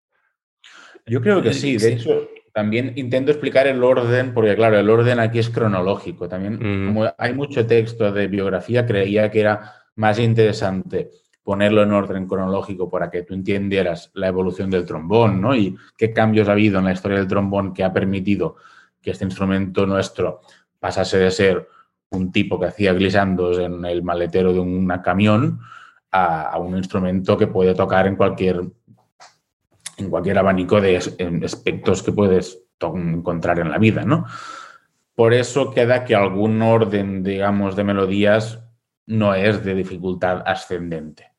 Yo 1.07 1.21
creo 1.21 1.43
que 1.43 1.53
sí. 1.53 1.75
De 1.75 1.79
sí. 1.79 1.87
hecho, 1.93 2.29
también 2.53 2.93
intento 2.97 3.31
explicar 3.31 3.67
el 3.67 3.83
orden, 3.85 4.35
porque 4.35 4.57
claro, 4.57 4.79
el 4.79 4.91
orden 4.91 5.21
aquí 5.21 5.39
es 5.39 5.49
cronológico. 5.51 6.29
También, 6.29 6.55
Mm. 6.61 6.87
como 6.89 7.15
hay 7.17 7.35
mucho 7.35 7.67
texto 7.67 8.11
de 8.11 8.27
biografía, 8.27 8.85
creía 8.87 9.31
que 9.31 9.41
era 9.41 9.75
más 9.95 10.19
interesante 10.19 11.11
ponerlo 11.51 11.83
en 11.83 11.91
orden 11.91 12.29
cronológico 12.29 12.89
para 12.89 13.11
que 13.11 13.25
tú 13.25 13.35
entendieras 13.35 14.13
la 14.15 14.29
evolución 14.29 14.71
del 14.71 14.87
trombón, 14.87 15.41
¿no? 15.41 15.53
Y 15.57 15.77
qué 15.97 16.13
cambios 16.13 16.49
ha 16.49 16.53
habido 16.53 16.79
en 16.79 16.85
la 16.85 16.93
historia 16.93 17.19
del 17.19 17.27
trombón 17.27 17.75
que 17.75 17.83
ha 17.83 17.93
permitido 17.93 18.55
que 19.03 19.11
este 19.11 19.25
instrumento 19.25 19.85
nuestro 19.85 20.43
pasase 20.79 21.19
de 21.19 21.33
ser 21.33 21.69
un 22.11 22.31
tipo 22.31 22.61
que 22.61 22.67
hacía 22.67 22.93
glissandos 22.93 23.59
en 23.59 23.85
el 23.85 24.05
maletero 24.05 24.53
de 24.53 24.61
un 24.61 24.87
camión 25.03 25.59
a, 26.13 26.57
un 26.57 26.77
instrumento 26.77 27.37
que 27.37 27.49
puede 27.49 27.75
tocar 27.75 28.07
en 28.07 28.15
cualquier 28.15 28.61
en 29.97 30.09
cualquier 30.09 30.39
abanico 30.39 30.81
de 30.81 30.99
aspectos 31.45 32.05
que 32.05 32.13
puedes 32.13 32.63
encontrar 32.81 33.59
en 33.59 33.73
la 33.73 33.79
vida, 33.79 34.05
¿no? 34.05 34.25
Por 35.17 35.35
eso 35.35 35.73
queda 35.73 36.05
que 36.05 36.15
algún 36.15 36.63
orden, 36.63 37.25
digamos, 37.25 37.75
de 37.75 37.83
melodías 37.83 38.63
no 39.07 39.35
es 39.35 39.65
de 39.65 39.75
dificultad 39.75 40.45
ascendente. 40.47 41.30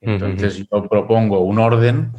Entonces 0.00 0.56
yo 0.56 0.88
propongo 0.88 1.40
un 1.40 1.58
orden 1.58 2.12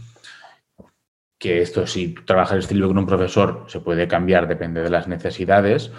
que 1.38 1.62
esto 1.62 1.88
si 1.88 2.13
trabajas 2.13 2.54
el 2.54 2.60
estilo 2.60 2.88
con 2.88 3.00
un 3.00 3.08
profesor 3.08 3.65
se 3.67 3.80
puede 3.80 4.08
cambiar, 4.08 4.48
depende 4.48 4.82
de 4.82 4.91
las 4.91 5.08
necesidades, 5.08 5.91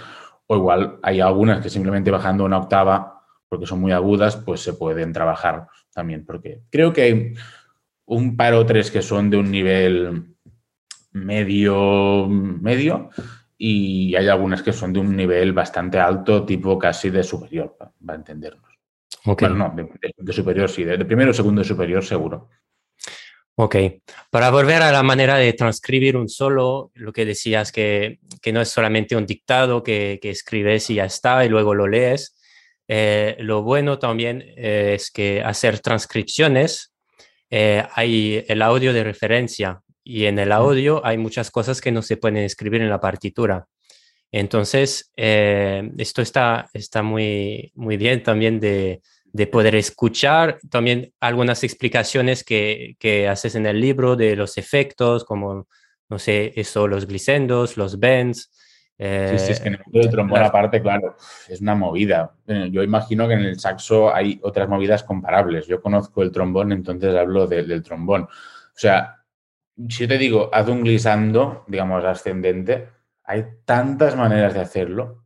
o 0.47 0.57
igual 0.57 1.01
hay 1.03 1.21
algunas 1.21 1.61
que 1.61 1.68
simplemente 1.68 2.12
bajando 2.12 2.45
una 2.45 2.59
octava, 2.59 3.25
porque 3.49 3.66
son 3.66 3.81
muy 3.81 3.90
agudas, 3.90 4.37
pues 4.37 4.61
se 4.61 4.75
pueden 4.75 5.12
trabajar 5.12 5.66
también, 5.92 6.25
porque 6.25 6.62
creo 6.71 6.92
que 6.92 7.03
hay 7.03 7.35
un 8.07 8.37
par 8.37 8.55
o 8.55 8.64
tres 8.64 8.90
que 8.90 9.03
son 9.03 9.31
de 9.31 9.37
un 9.37 9.51
nivel 9.51 10.37
medio, 11.11 12.29
medio, 12.29 13.11
y 13.59 14.14
hay 14.14 14.29
algunas 14.29 14.62
que 14.62 14.73
son 14.73 14.92
de 14.92 15.01
un 15.01 15.16
nivel 15.16 15.53
bastante 15.53 15.99
alto, 15.99 16.45
tipo 16.45 16.79
casi 16.79 17.11
de 17.11 17.25
superior, 17.25 17.77
va 17.81 17.92
va 18.09 18.14
a 18.14 18.16
entendernos. 18.16 18.71
Ok. 19.24 19.40
Bueno, 19.42 19.56
no, 19.56 19.72
de, 19.76 20.12
de- 20.16 20.32
superior 20.32 20.68
sí, 20.70 20.85
de, 20.85 20.96
de 20.96 21.04
primero 21.04 21.30
o 21.30 21.35
segundo 21.35 21.61
de 21.62 21.68
superior 21.68 22.04
seguro. 22.04 22.48
Ok, 23.54 23.76
para 24.30 24.50
volver 24.50 24.80
a 24.82 24.90
la 24.90 25.02
manera 25.02 25.37
de 25.37 25.52
transcribir 25.52 26.16
un 26.16 26.28
solo, 26.28 26.90
lo 26.94 27.12
que 27.12 27.26
decías 27.26 27.70
que, 27.70 28.18
que 28.40 28.52
no 28.52 28.62
es 28.62 28.70
solamente 28.70 29.14
un 29.14 29.26
dictado 29.26 29.82
que, 29.82 30.18
que 30.22 30.30
escribes 30.30 30.88
y 30.90 30.94
ya 30.94 31.04
está 31.04 31.44
y 31.44 31.48
luego 31.50 31.74
lo 31.74 31.87
lees. 31.87 32.35
eh, 32.88 33.37
lo 33.40 33.62
bueno 33.62 33.98
también 33.98 34.42
eh, 34.56 34.94
es 34.96 35.11
que 35.11 35.42
hacer 35.42 35.80
transcripciones, 35.80 36.94
eh, 37.50 37.85
hay 37.94 38.44
el 38.48 38.62
audio 38.62 38.92
de 38.94 39.04
referencia 39.04 39.82
y 40.02 40.24
en 40.24 40.38
el 40.38 40.50
audio 40.50 41.04
hay 41.04 41.18
muchas 41.18 41.50
cosas 41.50 41.80
que 41.80 41.92
no 41.92 42.00
se 42.02 42.16
pueden 42.16 42.38
escribir 42.38 42.80
en 42.80 42.88
la 42.90 43.00
partitura. 43.00 43.66
Entonces, 44.32 45.12
eh, 45.16 45.90
esto 45.98 46.22
está, 46.22 46.68
está 46.72 47.02
muy, 47.02 47.70
muy 47.74 47.98
bien 47.98 48.22
también 48.22 48.58
de, 48.61 49.02
de 49.33 49.47
poder 49.47 49.75
escuchar 49.75 50.59
también 50.71 51.12
algunas 51.21 51.64
explicaciones 51.64 52.45
que, 52.45 52.97
que 52.99 53.29
haces 53.29 53.55
en 53.55 53.66
el 53.66 53.81
libro 53.81 54.14
de 54.14 54.37
los 54.37 54.59
efectos, 54.59 55.25
como, 55.25 55.66
no 56.09 56.18
sé, 56.18 56.53
eso, 56.57 56.87
los 56.87 57.07
glisendos, 57.07 57.77
los 57.77 57.99
bends. 57.99 58.51
Sí, 58.99 59.38
sí, 59.38 59.53
es 59.53 59.61
que 59.61 59.68
en 59.68 59.75
eh, 59.75 59.79
el 59.79 59.85
mundo 59.87 59.99
del 60.01 60.11
trombón 60.11 60.42
aparte, 60.42 60.83
claro, 60.83 61.16
es 61.49 61.61
una 61.61 61.75
movida. 61.75 62.35
Eh, 62.47 62.68
Yo 62.71 62.83
imagino 62.83 63.27
que 63.27 63.35
en 63.35 63.40
el 63.40 63.59
saxo 63.59 64.14
hay 64.14 64.38
otras 64.42 64.68
movidas 64.68 65.03
comparables. 65.03 65.66
Yo 65.66 65.81
conozco 65.81 66.23
el 66.23 66.31
trombón, 66.31 66.71
entonces 66.73 67.14
hablo 67.16 67.47
de- 67.47 67.64
del 67.64 67.83
trombón. 67.83 68.23
O 68.25 68.29
sea, 68.79 69.25
si 69.88 70.03
yo 70.03 70.09
te 70.09 70.18
digo, 70.18 70.51
haz 70.53 70.68
un 70.68 70.83
glissando, 70.83 71.64
digamos, 71.66 72.05
ascendente, 72.05 72.88
hay 73.25 73.45
tantas 73.64 74.14
maneras 74.14 74.53
de 74.55 74.61
hacerlo 74.61 75.21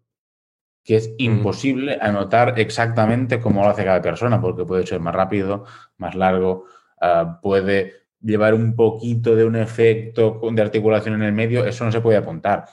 que 0.87 0.97
es 0.97 1.11
imposible 1.19 1.99
anotar 2.01 2.61
exactamente 2.61 3.41
cómo 3.41 3.63
lo 3.63 3.71
hace 3.71 3.85
cada 3.85 4.01
persona, 4.01 4.41
porque 4.41 4.65
puede 4.65 4.87
ser 4.87 5.01
más 5.01 5.17
rápido, 5.17 5.65
más 5.99 6.15
largo, 6.15 6.67
ah, 7.01 7.41
puede 7.43 7.93
llevar 8.21 8.55
un 8.55 8.77
poquito 8.77 9.35
de 9.35 9.45
un 9.45 9.57
efecto 9.57 10.41
de 10.53 10.63
articulación 10.63 11.17
en 11.17 11.23
el 11.25 11.33
medio, 11.33 11.67
eso 11.67 11.85
no 11.85 11.91
se 11.91 12.01
puede 12.01 12.19
apuntar. 12.19 12.67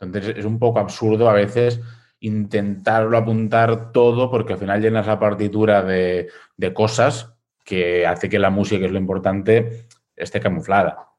Entonces 0.00 0.38
es 0.38 0.46
un 0.46 0.58
poco 0.58 0.78
absurdo 0.78 1.28
a 1.28 1.34
veces 1.34 1.78
intentarlo 2.20 3.18
apuntar 3.18 3.92
todo 3.92 4.30
porque 4.30 4.54
al 4.54 4.58
final 4.58 4.80
llenas 4.80 5.06
la 5.06 5.20
partitura 5.20 5.82
de, 5.82 6.30
de 6.56 6.72
cosas 6.72 7.34
que 7.64 8.06
hace 8.06 8.30
que 8.30 8.38
la 8.38 8.50
música, 8.50 8.80
que 8.80 8.86
es 8.86 8.92
lo 8.92 8.98
importante, 8.98 9.86
esté 10.16 10.40
camuflada. 10.40 11.10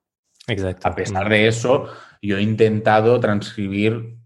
Exacto. 0.48 0.88
A 0.88 0.96
pesar 0.96 1.30
de 1.30 1.48
eso, 1.48 1.88
yo 2.24 2.38
he 2.38 2.42
intentado 2.42 3.20
transcribir 3.20 4.18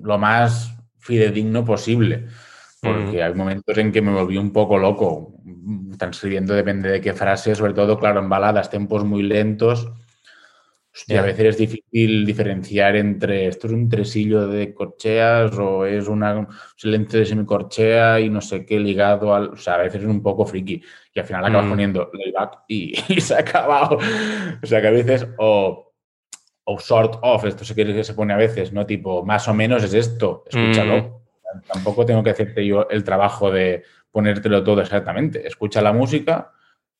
lo 0.00 0.18
más 0.18 0.74
fidedigno 1.02 1.64
posible, 1.64 2.26
porque 2.80 3.22
hay 3.22 3.34
momentos 3.34 3.76
en 3.78 3.92
que 3.92 4.00
me 4.02 4.12
volví 4.12 4.36
un 4.38 4.52
poco 4.52 4.78
loco, 4.78 5.34
transcribiendo 5.98 6.54
depende 6.54 6.88
de 6.90 7.00
qué 7.00 7.12
frase, 7.12 7.54
sobre 7.54 7.74
todo, 7.74 7.98
claro, 7.98 8.20
en 8.20 8.28
baladas, 8.28 8.70
tempos 8.70 9.04
muy 9.04 9.22
lentos. 9.22 9.88
Hostia, 10.94 11.20
a 11.20 11.22
Ya. 11.22 11.26
veces 11.28 11.46
es 11.46 11.56
difícil 11.58 12.26
diferenciar 12.26 12.96
entre 12.96 13.46
esto 13.46 13.66
es 13.66 13.72
un 13.72 13.88
tresillo 13.88 14.46
de 14.46 14.74
corcheas 14.74 15.56
o 15.58 15.86
es 15.86 16.06
una- 16.06 16.36
un 16.40 16.48
silencio 16.76 17.18
de 17.18 17.24
semicorchea 17.24 18.20
y 18.20 18.28
no 18.28 18.42
sé 18.42 18.66
qué 18.66 18.78
ligado 18.78 19.34
al. 19.34 19.48
O 19.50 19.56
sea, 19.56 19.74
a 19.76 19.78
veces 19.78 20.02
es 20.02 20.06
un 20.08 20.22
poco 20.22 20.44
friki 20.44 20.82
y 21.14 21.18
al 21.18 21.24
final 21.24 21.46
acabas 21.46 21.64
Mm. 21.64 21.70
poniendo 21.70 22.10
layback 22.12 22.64
y, 22.68 22.92
y 23.08 23.20
se 23.22 23.34
ha 23.34 23.38
acabado. 23.38 23.96
O 24.62 24.66
sea, 24.66 24.82
que 24.82 24.88
a 24.88 24.90
veces 24.90 25.26
o, 25.38 25.91
o 26.64 26.78
sort 26.78 27.18
of, 27.22 27.44
esto 27.44 27.64
se 27.64 27.74
quiere 27.74 27.92
que 27.94 28.04
se 28.04 28.14
pone 28.14 28.32
a 28.32 28.36
veces, 28.36 28.72
¿no? 28.72 28.86
Tipo, 28.86 29.24
más 29.24 29.48
o 29.48 29.54
menos 29.54 29.82
es 29.82 29.94
esto, 29.94 30.44
escúchalo. 30.48 31.22
Tampoco 31.66 32.06
tengo 32.06 32.22
que 32.22 32.30
hacerte 32.30 32.64
yo 32.64 32.88
el 32.88 33.04
trabajo 33.04 33.50
de 33.50 33.82
ponértelo 34.10 34.62
todo 34.62 34.80
exactamente. 34.80 35.46
Escucha 35.46 35.82
la 35.82 35.92
música 35.92 36.52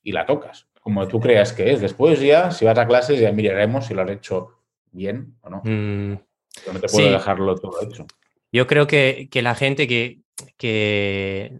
y 0.02 0.12
la 0.12 0.26
tocas, 0.26 0.66
como 0.80 1.06
tú 1.08 1.20
creas 1.20 1.52
que 1.52 1.72
es. 1.72 1.80
Después 1.80 2.20
ya, 2.20 2.50
si 2.50 2.64
vas 2.64 2.76
a 2.78 2.86
clases, 2.86 3.20
ya 3.20 3.30
miraremos 3.32 3.86
si 3.86 3.94
lo 3.94 4.02
has 4.02 4.10
hecho 4.10 4.58
bien 4.90 5.36
o 5.42 5.50
no. 5.50 5.62
Mm, 5.64 6.14
Yo 6.66 6.72
no 6.72 6.80
te 6.80 6.88
puedo 6.88 7.06
Sí. 7.06 7.12
dejarlo 7.12 7.54
todo 7.54 7.80
hecho. 7.82 8.06
Yo 8.50 8.66
creo 8.66 8.86
que, 8.86 9.28
que 9.30 9.40
la 9.42 9.54
gente 9.54 9.86
que, 9.88 10.18
que 10.58 11.56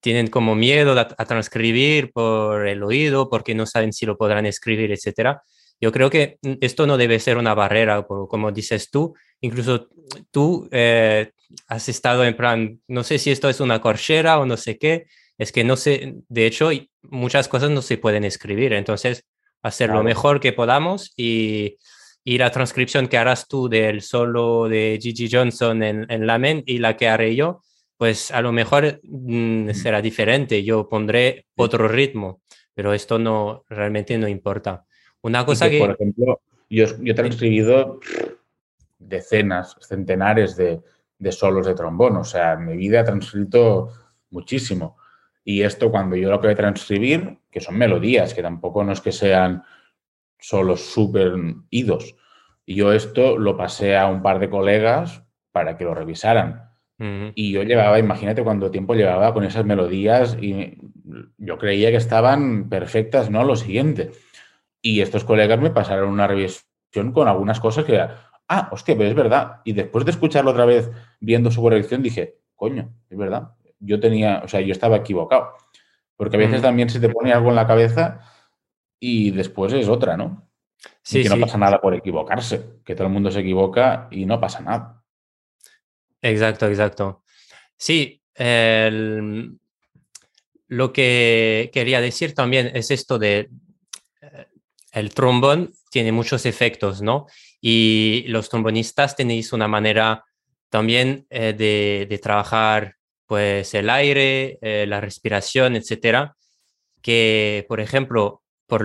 tienen 0.00 0.28
como 0.28 0.54
miedo 0.54 0.98
a, 0.98 1.00
a 1.18 1.24
transcribir 1.26 2.12
por 2.12 2.66
el 2.66 2.82
oído, 2.82 3.28
porque 3.28 3.54
no 3.54 3.66
saben 3.66 3.92
si 3.92 4.06
lo 4.06 4.16
podrán 4.16 4.46
escribir, 4.46 4.92
etcétera. 4.92 5.42
Yo 5.80 5.92
creo 5.92 6.10
que 6.10 6.38
mm, 6.42 6.54
esto 6.60 6.86
no 6.86 6.96
debe 6.96 7.20
ser 7.20 7.36
una 7.36 7.54
barrera, 7.54 8.02
como 8.06 8.52
dices 8.52 8.90
tú. 8.90 9.14
Incluso 9.40 9.88
tú 10.30 10.68
eh, 10.72 11.32
has 11.68 11.88
estado 11.88 12.24
en 12.24 12.36
plan, 12.36 12.80
no 12.88 13.04
sé 13.04 13.18
si 13.18 13.30
esto 13.30 13.48
es 13.48 13.60
una 13.60 13.80
corchera 13.80 14.38
o 14.38 14.46
no 14.46 14.56
sé 14.56 14.78
qué. 14.78 15.06
Es 15.38 15.52
que 15.52 15.64
no 15.64 15.76
sé, 15.76 16.14
de 16.28 16.46
hecho, 16.46 16.70
muchas 17.02 17.48
cosas 17.48 17.70
no 17.70 17.82
se 17.82 17.98
pueden 17.98 18.24
escribir. 18.24 18.72
Entonces, 18.72 19.24
hacer 19.62 19.90
lo 19.90 20.02
mejor 20.02 20.40
que 20.40 20.52
podamos 20.52 21.12
y, 21.16 21.76
y 22.24 22.38
la 22.38 22.50
transcripción 22.50 23.06
que 23.08 23.18
harás 23.18 23.46
tú 23.46 23.68
del 23.68 24.00
solo 24.00 24.68
de 24.68 24.98
Gigi 25.00 25.28
Johnson 25.30 25.82
en, 25.82 26.10
en 26.10 26.26
Lamen 26.26 26.62
y 26.66 26.78
la 26.78 26.96
que 26.96 27.08
haré 27.08 27.36
yo, 27.36 27.60
pues 27.98 28.30
a 28.30 28.40
lo 28.40 28.52
mejor 28.52 29.00
mm, 29.02 29.70
será 29.70 30.00
diferente. 30.00 30.64
Yo 30.64 30.88
pondré 30.88 31.46
otro 31.56 31.86
ritmo, 31.86 32.40
pero 32.74 32.94
esto 32.94 33.18
no 33.18 33.64
realmente 33.68 34.16
no 34.16 34.28
importa. 34.28 34.85
Una 35.26 35.44
cosa 35.44 35.68
que, 35.68 35.72
que... 35.72 35.78
por 35.80 35.90
ejemplo, 35.90 36.40
yo, 36.70 36.86
yo 37.00 37.12
he 37.12 37.14
transcribido 37.14 37.98
decenas, 39.00 39.76
centenares 39.80 40.56
de, 40.56 40.80
de 41.18 41.32
solos 41.32 41.66
de 41.66 41.74
trombón. 41.74 42.16
O 42.16 42.22
sea, 42.22 42.52
en 42.52 42.66
mi 42.66 42.76
vida 42.76 43.00
he 43.00 43.04
transcrito 43.04 43.88
muchísimo. 44.30 44.96
Y 45.44 45.62
esto 45.62 45.90
cuando 45.90 46.14
yo 46.14 46.30
lo 46.30 46.40
que 46.40 46.46
voy 46.46 46.54
a 46.54 46.56
transcribir, 46.56 47.38
que 47.50 47.60
son 47.60 47.76
melodías, 47.76 48.34
que 48.34 48.42
tampoco 48.42 48.84
no 48.84 48.92
es 48.92 49.00
que 49.00 49.10
sean 49.10 49.64
solos 50.38 50.92
súper 50.92 51.32
idos. 51.70 52.14
Y 52.64 52.76
yo 52.76 52.92
esto 52.92 53.36
lo 53.36 53.56
pasé 53.56 53.96
a 53.96 54.06
un 54.06 54.22
par 54.22 54.38
de 54.38 54.48
colegas 54.48 55.24
para 55.50 55.76
que 55.76 55.84
lo 55.84 55.94
revisaran. 55.94 56.70
Ujú. 57.00 57.32
Y 57.34 57.50
yo 57.50 57.64
llevaba, 57.64 57.98
imagínate 57.98 58.44
cuánto 58.44 58.70
tiempo 58.70 58.94
llevaba 58.94 59.34
con 59.34 59.42
esas 59.42 59.64
melodías 59.64 60.36
y 60.40 60.78
yo 61.36 61.58
creía 61.58 61.90
que 61.90 61.96
estaban 61.96 62.68
perfectas, 62.68 63.28
¿no? 63.28 63.42
Lo 63.42 63.56
siguiente. 63.56 64.12
Y 64.88 65.00
estos 65.00 65.24
colegas 65.24 65.58
me 65.60 65.70
pasaron 65.70 66.10
una 66.10 66.28
revisión 66.28 67.10
con 67.12 67.26
algunas 67.26 67.58
cosas 67.58 67.84
que, 67.84 67.98
ah, 67.98 68.68
hostia, 68.70 68.96
pero 68.96 69.08
es 69.08 69.16
verdad. 69.16 69.60
Y 69.64 69.72
después 69.72 70.04
de 70.04 70.12
escucharlo 70.12 70.52
otra 70.52 70.64
vez 70.64 70.88
viendo 71.18 71.50
su 71.50 71.60
corrección, 71.60 72.02
dije, 72.04 72.38
coño, 72.54 72.94
es 73.10 73.18
verdad. 73.18 73.48
Yo 73.80 73.98
tenía, 73.98 74.42
o 74.44 74.48
sea, 74.48 74.60
yo 74.60 74.70
estaba 74.70 74.96
equivocado. 74.98 75.54
Porque 76.16 76.36
a 76.36 76.38
veces 76.38 76.60
Mm. 76.60 76.62
también 76.62 76.88
se 76.88 77.00
te 77.00 77.08
pone 77.08 77.32
algo 77.32 77.48
en 77.48 77.56
la 77.56 77.66
cabeza 77.66 78.20
y 79.00 79.32
después 79.32 79.72
es 79.72 79.88
otra, 79.88 80.16
¿no? 80.16 80.48
Sí, 81.02 81.18
y 81.18 81.22
que 81.24 81.28
no 81.30 81.40
pasa 81.40 81.58
nada 81.58 81.80
por 81.80 81.92
equivocarse, 81.92 82.78
que 82.84 82.94
todo 82.94 83.08
el 83.08 83.12
mundo 83.12 83.30
se 83.32 83.40
equivoca 83.40 84.06
y 84.12 84.24
no 84.24 84.38
pasa 84.40 84.60
nada. 84.60 85.02
Exacto, 86.22 86.66
exacto. 86.68 87.24
Sí, 87.76 88.22
el- 88.34 89.58
lo 90.68 90.92
que 90.92 91.70
quería 91.72 92.00
decir 92.00 92.34
también 92.34 92.70
es 92.74 92.90
esto 92.92 93.18
de 93.18 93.50
el 94.96 95.12
trombón 95.14 95.72
tiene 95.90 96.10
muchos 96.12 96.46
efectos, 96.46 97.02
¿no? 97.02 97.26
Y 97.60 98.24
los 98.28 98.48
trombonistas 98.48 99.14
tenéis 99.16 99.52
una 99.52 99.68
manera 99.68 100.24
también 100.70 101.26
eh, 101.30 101.52
de, 101.56 102.06
de 102.08 102.18
trabajar 102.18 102.96
pues 103.26 103.74
el 103.74 103.90
aire, 103.90 104.58
eh, 104.62 104.86
la 104.88 105.00
respiración, 105.00 105.76
etcétera, 105.76 106.36
que 107.02 107.64
por 107.68 107.80
ejemplo 107.80 108.42
por, 108.66 108.82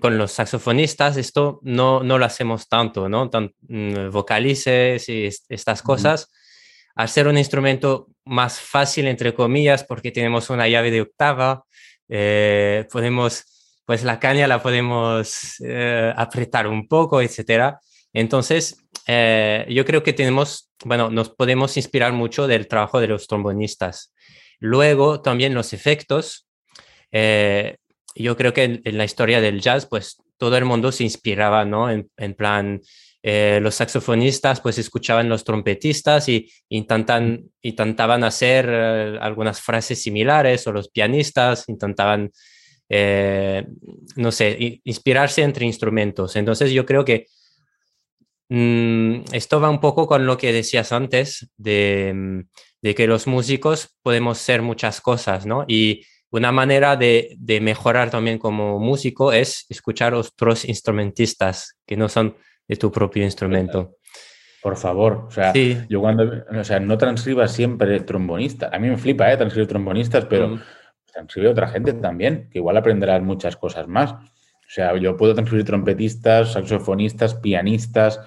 con 0.00 0.18
los 0.18 0.32
saxofonistas 0.32 1.16
esto 1.16 1.58
no, 1.62 2.02
no 2.02 2.18
lo 2.18 2.24
hacemos 2.24 2.68
tanto, 2.68 3.08
¿no? 3.08 3.30
Tan, 3.30 3.54
mm, 3.68 4.10
vocalices 4.10 5.08
y 5.08 5.26
est- 5.26 5.46
estas 5.48 5.80
cosas. 5.82 6.28
Al 6.94 7.08
ser 7.08 7.26
un 7.28 7.38
instrumento 7.38 8.08
más 8.24 8.60
fácil, 8.60 9.06
entre 9.06 9.32
comillas, 9.32 9.84
porque 9.84 10.10
tenemos 10.10 10.50
una 10.50 10.68
llave 10.68 10.90
de 10.90 11.00
octava, 11.02 11.64
eh, 12.08 12.86
podemos, 12.92 13.44
pues 13.84 14.04
la 14.04 14.20
caña 14.20 14.46
la 14.46 14.62
podemos 14.62 15.56
eh, 15.64 16.12
apretar 16.16 16.66
un 16.66 16.86
poco, 16.86 17.20
etcétera. 17.20 17.80
Entonces, 18.12 18.76
eh, 19.06 19.66
yo 19.68 19.84
creo 19.84 20.02
que 20.02 20.12
tenemos, 20.12 20.70
bueno, 20.84 21.10
nos 21.10 21.30
podemos 21.30 21.76
inspirar 21.76 22.12
mucho 22.12 22.46
del 22.46 22.68
trabajo 22.68 23.00
de 23.00 23.08
los 23.08 23.26
trombonistas. 23.26 24.14
Luego, 24.60 25.20
también 25.20 25.54
los 25.54 25.72
efectos. 25.72 26.46
eh, 27.10 27.76
yo 28.14 28.36
creo 28.36 28.52
que 28.52 28.82
en, 28.84 28.98
la 28.98 29.04
historia 29.04 29.40
del 29.40 29.62
jazz, 29.62 29.86
pues 29.86 30.18
todo 30.36 30.58
el 30.58 30.66
mundo 30.66 30.92
se 30.92 31.02
inspiraba, 31.04 31.64
¿no? 31.64 31.90
En, 31.90 32.10
en 32.18 32.34
plan, 32.34 32.80
los 33.22 33.76
saxofonistas 33.76 34.60
pues 34.60 34.78
escuchaban 34.78 35.28
los 35.28 35.44
trompetistas 35.44 36.28
y 36.28 36.50
intentan, 36.68 37.44
intentaban 37.62 38.24
hacer 38.24 38.68
algunas 38.68 39.60
frases 39.60 40.02
similares 40.02 40.66
o 40.66 40.72
los 40.72 40.90
pianistas 40.90 41.68
intentaban, 41.68 42.32
eh, 42.94 43.66
no 44.16 44.30
sé, 44.30 44.80
inspirarse 44.84 45.40
entre 45.42 45.64
instrumentos. 45.64 46.36
Entonces 46.36 46.70
yo 46.72 46.84
creo 46.84 47.06
que 47.06 47.26
mm, 48.48 49.22
esto 49.32 49.60
va 49.60 49.70
un 49.70 49.80
poco 49.80 50.06
con 50.06 50.26
lo 50.26 50.36
que 50.36 50.52
decías 50.52 50.92
antes 50.92 51.50
de, 51.56 52.12
mm, 52.14 52.40
de 52.82 52.94
que 52.94 53.06
los 53.06 53.26
músicos 53.26 53.96
podemos 54.02 54.36
ser 54.38 54.60
muchas 54.60 55.00
cosas, 55.00 55.46
¿no? 55.46 55.64
Y 55.66 56.04
una 56.30 56.52
manera 56.52 56.96
de, 56.96 57.34
de 57.38 57.60
mejorar 57.60 58.10
también 58.10 58.38
como 58.38 58.78
músico 58.78 59.32
es 59.32 59.64
escuchar 59.70 60.14
otros 60.14 60.64
instrumentistas 60.66 61.78
que 61.86 61.96
no 61.96 62.08
son 62.08 62.36
de 62.68 62.76
tu 62.76 62.90
propio 62.92 63.22
instrumento. 63.24 63.96
Por 64.62 64.76
favor, 64.76 65.24
o 65.28 65.30
sea, 65.30 65.52
Sí. 65.52 65.76
yo 65.88 66.00
cuando, 66.00 66.24
o 66.58 66.64
sea, 66.64 66.78
no 66.78 66.96
transcriba 66.96 67.48
siempre 67.48 68.00
trombonista. 68.00 68.70
A 68.72 68.78
mí 68.78 68.88
me 68.88 68.96
flipa, 68.96 69.32
¿eh? 69.32 69.36
Transcribir 69.36 69.68
trombonistas, 69.68 70.24
pero 70.26 70.48
Mm. 70.48 70.60
Transcribe 71.12 71.48
otra 71.48 71.68
gente 71.68 71.92
también, 71.92 72.48
que 72.50 72.58
igual 72.58 72.76
aprenderás 72.76 73.22
muchas 73.22 73.56
cosas 73.56 73.86
más. 73.86 74.12
O 74.12 74.74
sea, 74.74 74.96
yo 74.96 75.16
puedo 75.16 75.34
transcribir 75.34 75.66
trompetistas, 75.66 76.52
saxofonistas, 76.54 77.34
pianistas, 77.34 78.20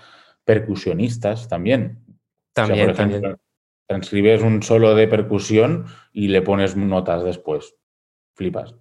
percusionistas 0.43 1.47
también. 1.47 1.99
O 2.07 2.11
sea, 2.55 2.65
También, 2.67 2.85
por 2.85 2.93
ejemplo, 2.95 3.19
también. 3.19 3.39
transcribes 3.87 4.41
un 4.43 4.63
solo 4.63 4.95
de 4.95 5.07
percusión 5.07 5.85
y 6.13 6.27
le 6.29 6.41
pones 6.41 6.75
notas 6.77 7.23
después. 7.23 7.75
Flipas. 8.35 8.75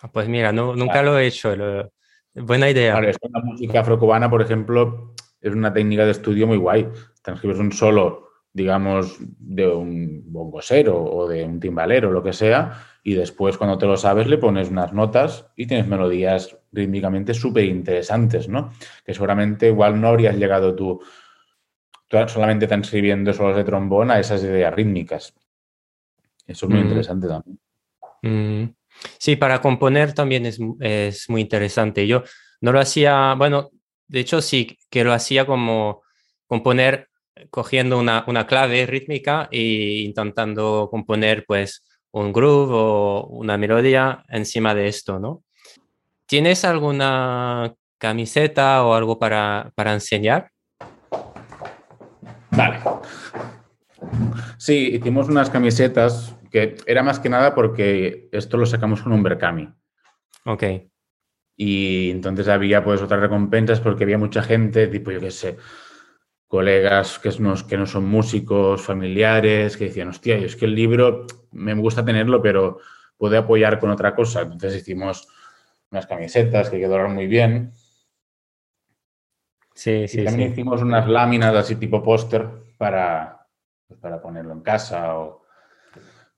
Ah, 0.00 0.10
Pues 0.12 0.28
mira, 0.28 0.52
no, 0.52 0.74
nunca 0.74 1.02
lo 1.02 1.18
he 1.18 1.26
hecho. 1.26 1.54
lo- 1.56 1.90
Buena 2.34 2.68
idea. 2.70 2.92
Claro, 2.92 3.08
es 3.08 3.16
la 3.22 3.40
música 3.40 3.80
afrocubana, 3.80 4.28
por 4.28 4.42
ejemplo, 4.42 5.14
es 5.40 5.52
una 5.52 5.72
técnica 5.72 6.04
de 6.04 6.10
estudio 6.10 6.46
muy 6.46 6.58
guay. 6.58 6.86
Transcribes 7.22 7.58
un 7.58 7.72
solo, 7.72 8.28
digamos, 8.52 9.16
de 9.20 9.66
un 9.68 10.22
bongosero 10.26 11.02
o 11.02 11.26
de 11.28 11.44
un 11.44 11.58
timbalero, 11.60 12.10
lo 12.12 12.22
que 12.22 12.34
sea, 12.34 12.78
y 13.08 13.14
después, 13.14 13.56
cuando 13.56 13.78
te 13.78 13.86
lo 13.86 13.96
sabes, 13.96 14.26
le 14.26 14.36
pones 14.36 14.68
unas 14.68 14.92
notas 14.92 15.46
y 15.54 15.68
tienes 15.68 15.86
melodías 15.86 16.58
rítmicamente 16.72 17.34
súper 17.34 17.62
interesantes, 17.66 18.48
¿no? 18.48 18.72
Que 19.04 19.14
seguramente 19.14 19.68
igual 19.68 20.00
no 20.00 20.08
habrías 20.08 20.34
llegado 20.34 20.74
tú, 20.74 21.00
tú 22.08 22.16
solamente 22.26 22.66
transcribiendo 22.66 23.32
solos 23.32 23.56
de 23.56 23.62
trombón 23.62 24.10
a 24.10 24.18
esas 24.18 24.42
ideas 24.42 24.74
rítmicas. 24.74 25.32
Eso 26.48 26.66
es 26.66 26.70
muy 26.70 26.80
Mm. 26.80 26.82
interesante 26.82 27.28
también. 27.28 27.58
Mm, 28.22 28.74
Sí, 29.20 29.36
para 29.36 29.60
componer 29.60 30.12
también 30.12 30.44
es, 30.44 30.58
es 30.80 31.30
muy 31.30 31.42
interesante. 31.42 32.08
Yo 32.08 32.24
no 32.60 32.72
lo 32.72 32.80
hacía, 32.80 33.34
bueno, 33.38 33.70
de 34.08 34.18
hecho 34.18 34.42
sí 34.42 34.76
que 34.90 35.04
lo 35.04 35.12
hacía 35.12 35.46
como 35.46 36.02
componer 36.48 37.08
cogiendo 37.50 38.00
una, 38.00 38.24
una 38.26 38.48
clave 38.48 38.84
rítmica 38.84 39.48
e 39.52 40.02
intentando 40.02 40.88
componer 40.90 41.44
pues 41.46 41.84
un 42.16 42.32
groove 42.32 42.72
o 42.72 43.26
una 43.26 43.58
melodía 43.58 44.24
encima 44.30 44.74
de 44.74 44.88
esto, 44.88 45.18
¿no? 45.18 45.44
¿Tienes 46.24 46.64
alguna 46.64 47.74
camiseta 47.98 48.84
o 48.84 48.94
algo 48.94 49.18
para, 49.18 49.70
para 49.74 49.92
enseñar? 49.92 50.50
Vale. 52.50 52.80
Sí, 54.56 54.94
hicimos 54.94 55.28
unas 55.28 55.50
camisetas 55.50 56.34
que 56.50 56.76
era 56.86 57.02
más 57.02 57.20
que 57.20 57.28
nada 57.28 57.54
porque 57.54 58.30
esto 58.32 58.56
lo 58.56 58.64
sacamos 58.64 59.02
con 59.02 59.12
un 59.12 59.22
Berkami. 59.22 59.68
Ok. 60.46 60.62
Y 61.54 62.10
entonces 62.10 62.48
había 62.48 62.82
pues 62.82 63.02
otras 63.02 63.20
recompensas 63.20 63.80
porque 63.80 64.04
había 64.04 64.16
mucha 64.16 64.42
gente, 64.42 64.86
tipo 64.86 65.10
yo 65.10 65.20
qué 65.20 65.30
sé, 65.30 65.58
colegas 66.48 67.18
que 67.18 67.30
no, 67.40 67.54
que 67.66 67.76
no 67.76 67.86
son 67.86 68.04
músicos, 68.06 68.82
familiares, 68.82 69.76
que 69.76 69.86
decían, 69.86 70.08
hostia, 70.08 70.38
yo 70.38 70.46
es 70.46 70.56
que 70.56 70.66
el 70.66 70.74
libro 70.74 71.26
me 71.52 71.74
gusta 71.74 72.04
tenerlo, 72.04 72.40
pero 72.40 72.78
puede 73.16 73.36
apoyar 73.36 73.78
con 73.78 73.90
otra 73.90 74.14
cosa. 74.14 74.42
Entonces 74.42 74.76
hicimos 74.76 75.28
unas 75.90 76.06
camisetas 76.06 76.70
que 76.70 76.78
quedaron 76.78 77.14
muy 77.14 77.26
bien. 77.26 77.72
Sí, 79.74 79.90
Y 79.90 80.08
sí, 80.08 80.24
también 80.24 80.48
sí. 80.48 80.52
hicimos 80.52 80.82
unas 80.82 81.06
láminas 81.06 81.54
así 81.54 81.76
tipo 81.76 82.02
póster 82.02 82.48
para, 82.78 83.46
pues, 83.86 84.00
para 84.00 84.20
ponerlo 84.20 84.52
en 84.52 84.60
casa. 84.60 85.16
O... 85.16 85.44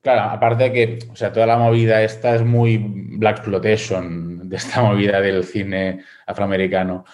Claro, 0.01 0.31
aparte 0.31 0.65
de 0.65 0.73
que, 0.73 0.99
o 1.11 1.15
sea, 1.15 1.31
toda 1.31 1.45
la 1.45 1.57
movida 1.57 2.01
esta 2.01 2.35
es 2.35 2.43
muy 2.43 2.77
Black 2.77 3.37
Exploitation 3.37 4.49
de 4.49 4.55
esta 4.55 4.81
movida 4.81 5.21
del 5.21 5.43
cine 5.43 6.03
afroamericano. 6.25 7.05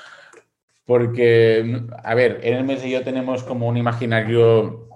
Porque, 0.86 1.82
a 2.04 2.14
ver, 2.16 2.40
en 2.44 2.54
el 2.58 2.64
mes 2.64 2.86
y 2.86 2.92
yo 2.92 3.04
tenemos 3.04 3.44
como 3.44 3.68
un 3.68 3.78
imaginario 3.78 4.88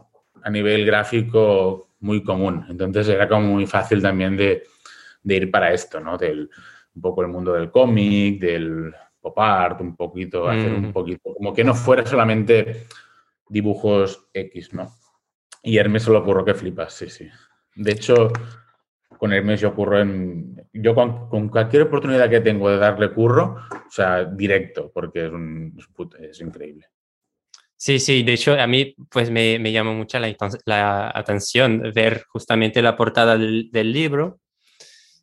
a 0.43 0.49
nivel 0.49 0.85
gráfico 0.85 1.89
muy 1.99 2.23
común. 2.23 2.65
Entonces 2.69 3.07
era 3.09 3.27
como 3.27 3.47
muy 3.47 3.65
fácil 3.65 4.01
también 4.01 4.37
de, 4.37 4.63
de 5.23 5.35
ir 5.35 5.51
para 5.51 5.73
esto, 5.73 5.99
¿no? 5.99 6.17
Del, 6.17 6.49
un 6.95 7.01
poco 7.01 7.21
el 7.21 7.27
mundo 7.27 7.53
del 7.53 7.71
cómic, 7.71 8.39
del 8.39 8.93
pop 9.19 9.37
art, 9.39 9.81
un 9.81 9.95
poquito, 9.95 10.47
hacer 10.47 10.71
un 10.71 10.89
Mm. 10.89 10.93
poquito, 10.93 11.33
como 11.33 11.53
que 11.53 11.63
no 11.63 11.73
fuera 11.75 12.05
solamente 12.05 12.85
dibujos 13.49 14.29
X, 14.33 14.73
¿no? 14.73 14.91
Y 15.63 15.77
Hermes 15.77 16.03
se 16.03 16.11
lo 16.11 16.19
ocurrió 16.19 16.45
que 16.45 16.53
flipas, 16.53 16.93
sí, 16.93 17.09
sí. 17.09 17.27
De 17.75 17.91
hecho, 17.91 18.29
con 19.19 19.33
Hermes 19.33 19.59
yo 19.59 19.69
ocurro 19.69 19.99
en... 19.99 20.55
Yo 20.71 20.95
con, 20.95 21.27
con 21.29 21.49
cualquier 21.49 21.83
oportunidad 21.83 22.29
que 22.29 22.39
tengo 22.39 22.69
de 22.69 22.77
darle 22.77 23.11
curro, 23.11 23.57
o 23.69 23.91
sea, 23.91 24.23
directo, 24.23 24.91
porque 24.93 25.25
es, 25.25 25.31
un, 25.31 25.77
es, 26.19 26.39
increíble. 26.39 26.85
Sí, 27.75 27.99
sí, 27.99 28.23
de 28.23 28.33
hecho 28.33 28.53
a 28.53 28.65
mí 28.65 28.95
pues 29.09 29.29
me, 29.29 29.59
me 29.59 29.73
llamó 29.73 29.93
mucho 29.93 30.19
la, 30.19 30.33
la 30.65 31.11
atención 31.13 31.91
ver 31.93 32.23
justamente 32.29 32.81
la 32.81 32.95
portada 32.95 33.37
del, 33.37 33.69
del 33.71 33.91
libro. 33.91 34.39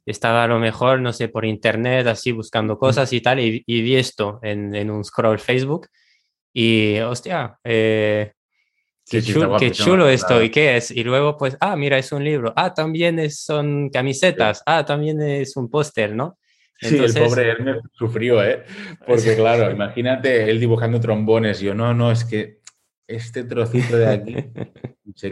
Estaba 0.04 0.44
a 0.44 0.48
lo 0.48 0.58
mejor, 0.58 1.00
no 1.00 1.12
sé, 1.14 1.28
por 1.28 1.46
internet 1.46 2.06
así 2.06 2.32
buscando 2.32 2.78
cosas 2.78 3.12
y 3.14 3.22
tal, 3.22 3.40
y, 3.40 3.64
y 3.66 3.80
vi 3.80 3.96
esto 3.96 4.40
en, 4.42 4.74
en 4.74 4.90
un 4.90 5.04
scroll 5.04 5.38
Facebook 5.38 5.88
y 6.52 6.98
hostia, 7.00 7.58
eh, 7.64 8.32
qué, 9.08 9.20
Sí, 9.22 9.32
chulo 9.72 10.08
esto. 10.08 10.42
¿y 10.42 10.50
qué 10.50 10.76
es? 10.76 10.90
Y 10.90 11.04
luego 11.04 11.36
pues, 11.36 11.56
ah, 11.60 11.76
mira, 11.76 11.98
es 11.98 12.12
un 12.12 12.24
libro, 12.24 12.52
ah, 12.56 12.74
también 12.74 13.18
es, 13.18 13.40
son 13.40 13.88
camisetas, 13.90 14.62
ah, 14.66 14.84
también 14.84 15.20
es 15.22 15.56
un 15.56 15.70
póster, 15.70 16.14
¿no? 16.14 16.38
Sí, 16.78 16.88
el 16.88 16.94
Entonces- 16.96 17.22
pobre 17.28 17.48
Hermes 17.50 17.76
sufrió, 17.92 18.42
¿eh? 18.42 18.64
Porque 19.06 19.34
claro, 19.36 19.70
imagínate 19.70 20.50
él 20.50 20.60
dibujando 20.60 21.00
trombones 21.00 21.62
y 21.62 21.66
yo, 21.66 21.74
no, 21.74 21.94
no, 21.94 22.10
es 22.10 22.24
que 22.24 22.58
este 23.08 23.44
trocito 23.44 23.96
de 23.96 24.06
aquí, 24.08 24.36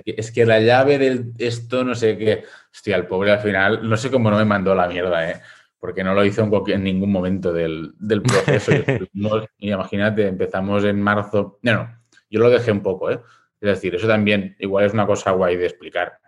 es 0.07 0.31
que 0.31 0.47
la 0.47 0.61
llave 0.61 0.99
del 0.99 1.33
esto, 1.39 1.85
no 1.85 1.95
sé 1.95 2.17
qué, 2.17 2.45
hostia, 2.73 2.97
el 2.97 3.07
pobre 3.07 3.33
al 3.33 3.41
final, 3.41 3.89
no 3.89 3.97
sé 3.97 4.11
cómo 4.11 4.31
no 4.31 4.37
me 4.39 4.45
mandó 4.45 4.75
la 4.75 4.87
mierda, 4.89 5.29
¿eh? 5.31 5.41
porque 5.79 6.03
no 6.03 6.15
lo 6.15 6.25
hizo 6.25 6.43
en, 6.43 6.49
cualquier- 6.51 6.77
en 6.79 6.85
ningún 6.85 7.13
momento 7.13 7.53
del, 7.53 7.93
del 7.99 8.23
proceso. 8.23 8.73
Y 9.59 9.71
imagínate, 9.71 10.27
empezamos 10.29 10.83
en 10.85 10.99
marzo. 11.01 11.59
No, 11.63 11.73
no, 11.75 11.99
yo 12.31 12.41
lo 12.41 12.49
dejé 12.49 12.73
un 12.73 12.81
poco, 12.83 13.11
¿eh? 13.11 13.21
Es 13.65 13.71
decir, 13.77 13.95
eso 13.95 14.07
también 14.07 14.57
igual 14.59 14.85
es 14.85 14.93
una 14.93 15.07
cosa 15.07 15.31
guay 15.31 15.57
de 15.57 15.65
explicar. 15.65 16.19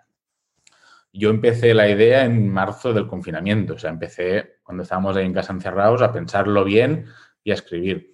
Yo 1.13 1.29
empecé 1.29 1.75
la 1.75 1.87
idea 1.89 2.25
en 2.25 2.51
marzo 2.51 2.95
del 2.95 3.07
confinamiento, 3.07 3.75
o 3.75 3.79
sea, 3.79 3.91
empecé 3.91 4.59
cuando 4.63 4.83
estábamos 4.83 5.17
ahí 5.17 5.27
en 5.27 5.35
casa 5.35 5.53
encerrados 5.53 6.01
a 6.01 6.13
pensarlo 6.13 6.65
bien 6.65 7.07
y 7.45 7.51
a 7.51 7.55
escribir. 7.55 8.13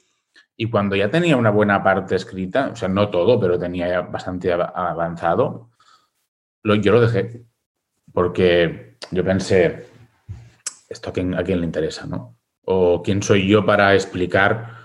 Y 0.57 0.69
cuando 0.71 0.97
ya 0.97 1.09
tenía 1.09 1.37
una 1.37 1.51
buena 1.51 1.85
parte 1.85 2.17
escrita, 2.17 2.71
o 2.73 2.77
sea, 2.77 2.89
no 2.89 3.11
todo, 3.11 3.39
pero 3.39 3.59
tenía 3.61 3.89
ya 3.89 4.01
bastante 4.03 4.53
av- 4.53 4.73
avanzado, 4.75 5.71
yo 6.65 6.93
lo 6.93 7.01
dejé. 7.01 7.45
Porque 8.13 8.99
yo 9.13 9.25
pensé, 9.25 9.87
¿esto 10.89 11.11
a 11.11 11.13
quién, 11.13 11.35
a 11.35 11.45
quién 11.45 11.61
le 11.61 11.67
interesa, 11.67 12.07
no? 12.07 12.39
O 12.65 13.03
quién 13.03 13.23
soy 13.23 13.49
yo 13.49 13.65
para 13.65 13.95
explicar 13.95 14.77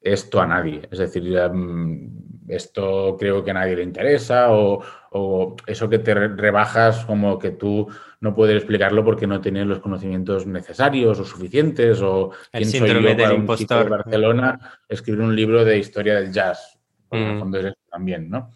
esto 0.00 0.40
a 0.40 0.46
nadie. 0.46 0.88
Es 0.90 0.98
decir, 0.98 1.22
mm, 1.52 2.29
esto 2.54 3.16
creo 3.18 3.42
que 3.44 3.50
a 3.50 3.54
nadie 3.54 3.76
le 3.76 3.82
interesa 3.82 4.52
o, 4.52 4.82
o 5.12 5.56
eso 5.66 5.88
que 5.88 5.98
te 5.98 6.14
re- 6.14 6.28
rebajas 6.36 7.04
como 7.04 7.38
que 7.38 7.50
tú 7.52 7.88
no 8.20 8.34
puedes 8.34 8.56
explicarlo 8.56 9.04
porque 9.04 9.26
no 9.26 9.40
tienes 9.40 9.66
los 9.66 9.80
conocimientos 9.80 10.46
necesarios 10.46 11.18
o 11.18 11.24
suficientes 11.24 12.00
o 12.02 12.30
El 12.52 12.60
quién 12.62 12.70
soy 12.70 12.88
yo 12.88 12.94
del 12.94 13.46
de. 13.86 13.90
Barcelona 13.90 14.78
escribir 14.88 15.20
un 15.22 15.34
libro 15.34 15.64
de 15.64 15.78
historia 15.78 16.14
del 16.14 16.32
jazz. 16.32 16.78
En 17.10 17.22
el 17.22 17.34
Mm. 17.34 17.38
fondo 17.40 17.58
es 17.58 17.64
eso 17.66 17.76
también, 17.90 18.28
¿no? 18.30 18.50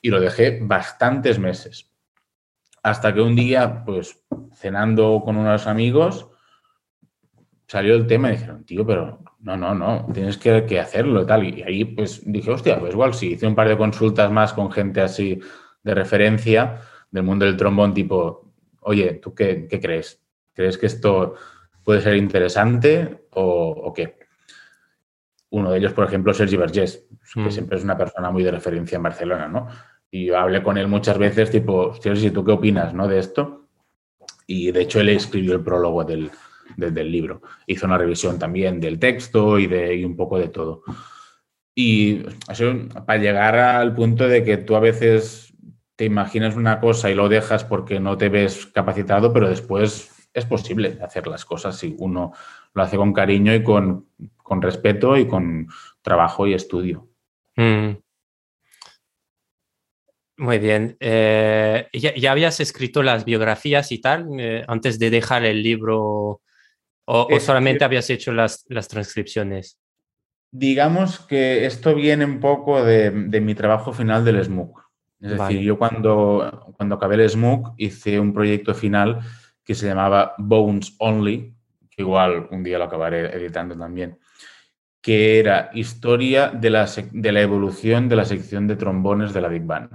Y 0.00 0.10
lo 0.10 0.20
dejé 0.20 0.58
bastantes 0.62 1.38
meses. 1.38 1.88
Hasta 2.82 3.14
que 3.14 3.20
un 3.20 3.36
día, 3.36 3.84
pues, 3.84 4.20
cenando 4.54 5.22
con 5.24 5.36
unos 5.36 5.66
amigos, 5.66 6.28
salió 7.72 7.94
el 7.94 8.06
tema 8.06 8.28
y 8.28 8.32
dijeron, 8.32 8.64
tío, 8.64 8.84
pero 8.84 9.20
no, 9.40 9.56
no, 9.56 9.74
no, 9.74 10.06
tienes 10.12 10.36
que, 10.36 10.66
que 10.66 10.78
hacerlo 10.78 11.22
y 11.22 11.26
tal. 11.26 11.42
Y 11.44 11.62
ahí, 11.62 11.86
pues, 11.86 12.20
dije, 12.30 12.50
hostia, 12.50 12.78
pues 12.78 12.92
igual 12.92 13.14
sí. 13.14 13.32
Hice 13.32 13.46
un 13.46 13.54
par 13.54 13.66
de 13.66 13.78
consultas 13.78 14.30
más 14.30 14.52
con 14.52 14.70
gente 14.70 15.00
así 15.00 15.40
de 15.82 15.94
referencia 15.94 16.82
del 17.10 17.22
mundo 17.22 17.46
del 17.46 17.56
trombón, 17.56 17.94
tipo, 17.94 18.52
oye, 18.82 19.14
¿tú 19.14 19.34
qué, 19.34 19.66
qué 19.70 19.80
crees? 19.80 20.22
¿Crees 20.52 20.76
que 20.76 20.84
esto 20.84 21.34
puede 21.82 22.02
ser 22.02 22.14
interesante 22.16 23.24
o, 23.30 23.70
o 23.70 23.90
qué? 23.94 24.18
Uno 25.48 25.70
de 25.70 25.78
ellos, 25.78 25.94
por 25.94 26.04
ejemplo, 26.04 26.34
Sergi 26.34 26.58
Vergés, 26.58 27.06
que 27.32 27.40
Mm. 27.40 27.50
siempre 27.50 27.78
es 27.78 27.84
una 27.84 27.96
persona 27.96 28.30
muy 28.30 28.42
de 28.42 28.50
referencia 28.50 28.96
en 28.96 29.02
Barcelona, 29.02 29.48
¿no? 29.48 29.66
Y 30.10 30.26
yo 30.26 30.38
hablé 30.38 30.62
con 30.62 30.76
él 30.76 30.88
muchas 30.88 31.16
veces, 31.16 31.50
tipo, 31.50 31.94
Sergi, 31.94 32.30
¿tú 32.30 32.44
qué 32.44 32.52
opinas, 32.52 32.92
no, 32.92 33.08
de 33.08 33.18
esto? 33.18 33.68
Y 34.46 34.70
de 34.72 34.82
hecho 34.82 35.00
él 35.00 35.08
escribió 35.08 35.54
el 35.54 35.62
prólogo 35.62 36.04
del, 36.04 36.30
del, 36.76 36.94
del 36.94 37.10
libro. 37.10 37.42
Hizo 37.66 37.86
una 37.86 37.98
revisión 37.98 38.38
también 38.38 38.80
del 38.80 38.98
texto 38.98 39.58
y, 39.58 39.66
de, 39.66 40.04
un 40.04 40.16
poco 40.16 40.38
de 40.38 40.48
todo. 40.48 40.82
Y 41.74 42.22
para 43.06 43.18
llegar 43.18 43.56
al 43.56 43.94
punto 43.94 44.28
de 44.28 44.44
que 44.44 44.58
tú 44.58 44.76
a 44.76 44.80
veces 44.80 45.54
te 45.96 46.04
imaginas 46.04 46.56
una 46.56 46.80
cosa 46.80 47.10
y 47.10 47.14
lo 47.14 47.28
dejas 47.28 47.64
porque 47.64 48.00
no 48.00 48.18
te 48.18 48.28
ves 48.28 48.66
capacitado, 48.66 49.32
pero 49.32 49.48
después 49.48 50.28
es 50.34 50.44
posible 50.44 50.98
hacer 51.02 51.26
las 51.26 51.44
cosas 51.44 51.78
si 51.78 51.94
uno 51.98 52.32
lo 52.74 52.82
hace 52.82 52.96
con 52.96 53.12
cariño 53.12 53.54
y 53.54 53.62
con, 53.62 54.08
con 54.36 54.62
respeto 54.62 55.16
y 55.16 55.26
con 55.26 55.68
trabajo 56.02 56.46
y 56.46 56.54
estudio. 56.54 57.08
Mm. 57.56 57.92
Muy 60.38 60.58
bien. 60.58 60.96
Eh, 60.98 61.88
¿ya, 61.92 62.14
ya 62.14 62.32
habías 62.32 62.58
escrito 62.60 63.02
las 63.02 63.24
biografías 63.24 63.92
y 63.92 64.00
tal 64.00 64.28
eh, 64.38 64.64
antes 64.66 64.98
de 64.98 65.10
dejar 65.10 65.44
el 65.44 65.62
libro 65.62 66.41
o, 67.14 67.28
o 67.30 67.40
solamente 67.40 67.84
habías 67.84 68.08
hecho 68.08 68.32
las, 68.32 68.64
las 68.68 68.88
transcripciones? 68.88 69.78
Digamos 70.50 71.20
que 71.20 71.66
esto 71.66 71.94
viene 71.94 72.24
un 72.24 72.40
poco 72.40 72.82
de, 72.82 73.10
de 73.10 73.40
mi 73.40 73.54
trabajo 73.54 73.92
final 73.92 74.24
del 74.24 74.42
SMUC. 74.42 74.80
Es 75.20 75.36
Vale. 75.36 75.54
decir, 75.54 75.66
yo 75.66 75.78
cuando, 75.78 76.72
cuando 76.76 76.94
acabé 76.94 77.16
el 77.16 77.28
SMUC 77.28 77.74
hice 77.76 78.18
un 78.18 78.32
proyecto 78.32 78.74
final 78.74 79.20
que 79.62 79.74
se 79.74 79.86
llamaba 79.86 80.34
Bones 80.38 80.96
Only, 80.98 81.54
que 81.90 82.02
igual 82.02 82.48
un 82.50 82.64
día 82.64 82.78
lo 82.78 82.84
acabaré 82.84 83.36
editando 83.36 83.76
también, 83.76 84.18
que 85.02 85.38
era 85.38 85.70
historia 85.74 86.48
de 86.48 86.70
la, 86.70 86.88
de 87.12 87.32
la 87.32 87.40
evolución 87.42 88.08
de 88.08 88.16
la 88.16 88.24
sección 88.24 88.66
de 88.66 88.76
trombones 88.76 89.34
de 89.34 89.40
la 89.42 89.48
Big 89.48 89.64
Band. 89.64 89.90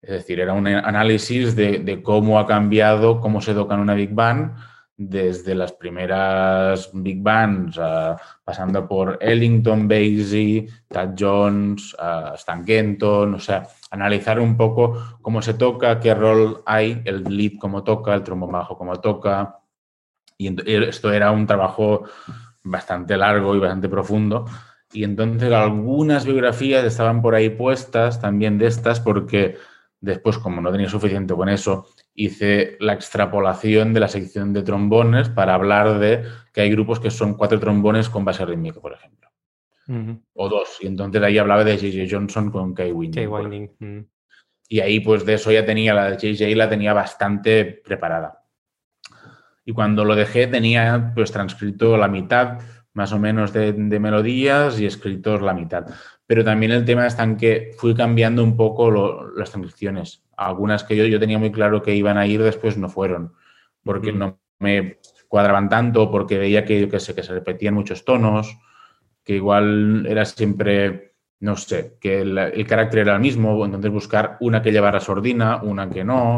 Es 0.00 0.10
decir, 0.10 0.40
era 0.40 0.54
un 0.54 0.66
análisis 0.66 1.54
de, 1.54 1.80
de 1.80 2.02
cómo 2.02 2.38
ha 2.38 2.46
cambiado, 2.46 3.20
cómo 3.20 3.42
se 3.42 3.52
toca 3.52 3.74
en 3.74 3.80
una 3.80 3.94
Big 3.94 4.14
Band 4.14 4.54
desde 5.02 5.54
las 5.54 5.72
primeras 5.72 6.90
Big 6.92 7.22
Bands, 7.22 7.78
ah, 7.78 8.20
pasando 8.44 8.86
por 8.86 9.16
Ellington, 9.18 9.88
Basie, 9.88 10.68
Tad 10.88 11.14
Jones, 11.18 11.96
ah, 11.98 12.32
Stan 12.34 12.62
Kenton, 12.62 13.34
o 13.34 13.38
sea, 13.38 13.66
analizar 13.90 14.38
un 14.38 14.58
poco 14.58 15.18
cómo 15.22 15.40
se 15.40 15.54
toca, 15.54 15.98
qué 16.00 16.12
rol 16.14 16.62
hay, 16.66 17.00
el 17.06 17.24
lead 17.24 17.52
cómo 17.58 17.82
toca, 17.82 18.12
el 18.12 18.22
trombón 18.22 18.52
bajo 18.52 18.76
cómo 18.76 19.00
toca. 19.00 19.60
Y 20.36 20.54
esto 20.70 21.10
era 21.10 21.30
un 21.30 21.46
trabajo 21.46 22.04
bastante 22.62 23.16
largo 23.16 23.56
y 23.56 23.58
bastante 23.58 23.88
profundo. 23.88 24.44
Y 24.92 25.04
entonces 25.04 25.50
algunas 25.50 26.26
biografías 26.26 26.84
estaban 26.84 27.22
por 27.22 27.34
ahí 27.34 27.48
puestas 27.48 28.20
también 28.20 28.58
de 28.58 28.66
estas 28.66 29.00
porque 29.00 29.56
después, 29.98 30.36
como 30.36 30.60
no 30.60 30.70
tenía 30.70 30.90
suficiente 30.90 31.34
con 31.34 31.48
eso, 31.48 31.88
hice 32.24 32.76
la 32.80 32.92
extrapolación 32.92 33.92
de 33.94 34.00
la 34.00 34.08
sección 34.08 34.52
de 34.52 34.62
trombones 34.62 35.28
para 35.28 35.54
hablar 35.54 35.98
de 35.98 36.24
que 36.52 36.60
hay 36.62 36.70
grupos 36.70 37.00
que 37.00 37.10
son 37.10 37.34
cuatro 37.34 37.58
trombones 37.60 38.08
con 38.08 38.24
base 38.24 38.44
rítmica, 38.44 38.80
por 38.80 38.92
ejemplo, 38.92 39.28
Ujú. 39.88 40.22
o 40.34 40.48
dos. 40.48 40.78
Y 40.80 40.86
entonces 40.86 41.22
ahí 41.22 41.38
hablaba 41.38 41.64
de 41.64 41.76
J.J. 41.76 42.06
Johnson 42.10 42.50
con 42.50 42.74
Kay 42.74 42.92
Winding. 42.92 43.28
Winding. 43.28 43.70
Mm. 43.78 44.00
y 44.68 44.80
ahí, 44.80 45.00
pues 45.00 45.24
de 45.26 45.34
eso 45.34 45.50
ya 45.50 45.64
tenía, 45.66 45.94
la 45.94 46.10
de 46.10 46.16
JJ 46.34 46.54
la 46.56 46.68
tenía 46.68 46.92
bastante 46.92 47.64
preparada. 47.64 48.44
Y 49.64 49.72
cuando 49.72 50.04
lo 50.04 50.14
dejé, 50.14 50.46
tenía 50.46 51.12
pues 51.14 51.32
transcrito 51.32 51.96
la 51.96 52.08
mitad, 52.08 52.58
más 52.92 53.12
o 53.12 53.18
menos, 53.18 53.52
de, 53.52 53.72
de 53.72 53.98
melodías 54.00 54.80
y 54.80 54.86
escritos 54.86 55.42
la 55.42 55.54
mitad. 55.54 55.86
Pero 56.26 56.44
también 56.44 56.72
el 56.72 56.84
tema 56.84 57.06
está 57.06 57.24
en 57.24 57.36
que 57.36 57.72
fui 57.78 57.94
cambiando 57.94 58.42
un 58.44 58.56
poco 58.56 58.90
lo- 58.90 59.30
las 59.36 59.50
transcripciones. 59.50 60.24
Algunas 60.46 60.84
que 60.84 60.96
yo, 60.96 61.04
yo 61.04 61.20
tenía 61.20 61.38
muy 61.38 61.52
claro 61.52 61.82
que 61.82 61.94
iban 61.94 62.18
a 62.18 62.26
ir, 62.26 62.42
después 62.42 62.76
no 62.76 62.88
fueron, 62.88 63.34
porque 63.84 64.12
no 64.12 64.40
me 64.58 64.98
cuadraban 65.28 65.68
tanto, 65.68 66.10
porque 66.10 66.38
veía 66.38 66.64
que, 66.64 66.88
qué 66.88 67.00
sé, 67.00 67.14
que 67.14 67.22
se 67.22 67.32
repetían 67.32 67.74
muchos 67.74 68.04
tonos, 68.04 68.58
que 69.22 69.34
igual 69.34 70.06
era 70.06 70.24
siempre 70.24 71.10
no 71.40 71.56
sé, 71.56 71.96
que 72.00 72.20
el, 72.20 72.36
el 72.36 72.66
carácter 72.66 73.00
era 73.00 73.14
el 73.14 73.20
mismo, 73.20 73.64
entonces 73.64 73.90
buscar 73.90 74.36
una 74.40 74.60
que 74.60 74.72
llevara 74.72 75.00
sordina, 75.00 75.62
una 75.62 75.88
que 75.88 76.04
no. 76.04 76.36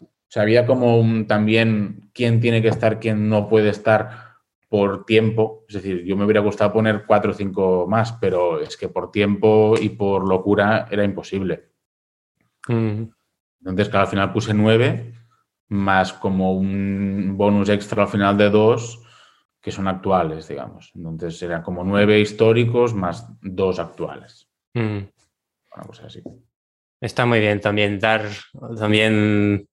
O 0.00 0.32
sea, 0.32 0.42
había 0.42 0.64
como 0.66 0.98
un, 1.00 1.26
también 1.26 2.10
quién 2.14 2.40
tiene 2.40 2.62
que 2.62 2.68
estar, 2.68 3.00
quién 3.00 3.28
no 3.28 3.48
puede 3.48 3.70
estar 3.70 4.30
por 4.68 5.04
tiempo. 5.04 5.64
Es 5.68 5.74
decir, 5.74 6.04
yo 6.04 6.16
me 6.16 6.24
hubiera 6.24 6.40
gustado 6.40 6.72
poner 6.72 7.04
cuatro 7.06 7.32
o 7.32 7.34
cinco 7.34 7.86
más, 7.88 8.12
pero 8.20 8.60
es 8.60 8.76
que 8.76 8.88
por 8.88 9.10
tiempo 9.10 9.74
y 9.80 9.88
por 9.90 10.26
locura 10.26 10.86
era 10.88 11.02
imposible. 11.02 11.70
Mm. 12.68 13.02
Entonces, 13.60 13.88
claro, 13.88 14.04
al 14.04 14.10
final 14.10 14.32
puse 14.32 14.54
nueve, 14.54 15.14
más 15.68 16.12
como 16.12 16.52
un 16.54 17.34
bonus 17.36 17.68
extra 17.68 18.02
al 18.02 18.08
final 18.08 18.36
de 18.36 18.50
dos, 18.50 19.02
que 19.60 19.70
son 19.70 19.88
actuales, 19.88 20.48
digamos. 20.48 20.90
Entonces, 20.94 21.40
eran 21.42 21.62
como 21.62 21.84
nueve 21.84 22.18
históricos 22.20 22.94
más 22.94 23.26
dos 23.42 23.78
actuales. 23.78 24.48
Mm. 24.74 24.98
Una 25.76 25.86
cosa 25.86 26.06
así. 26.06 26.22
Está 27.00 27.26
muy 27.26 27.40
bien 27.40 27.60
también 27.60 27.98
dar, 27.98 28.28
también 28.78 29.68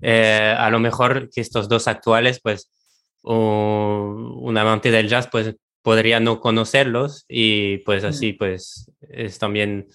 eh, 0.00 0.54
a 0.56 0.70
lo 0.70 0.78
mejor 0.78 1.28
que 1.30 1.40
estos 1.40 1.68
dos 1.68 1.88
actuales, 1.88 2.40
pues 2.40 2.70
un 3.22 4.56
amante 4.56 4.90
del 4.90 5.08
jazz, 5.08 5.28
pues 5.30 5.54
podría 5.82 6.20
no 6.20 6.40
conocerlos 6.40 7.24
y 7.28 7.78
pues 7.78 8.04
así, 8.04 8.32
pues 8.32 8.90
es 9.08 9.38
también 9.38 9.88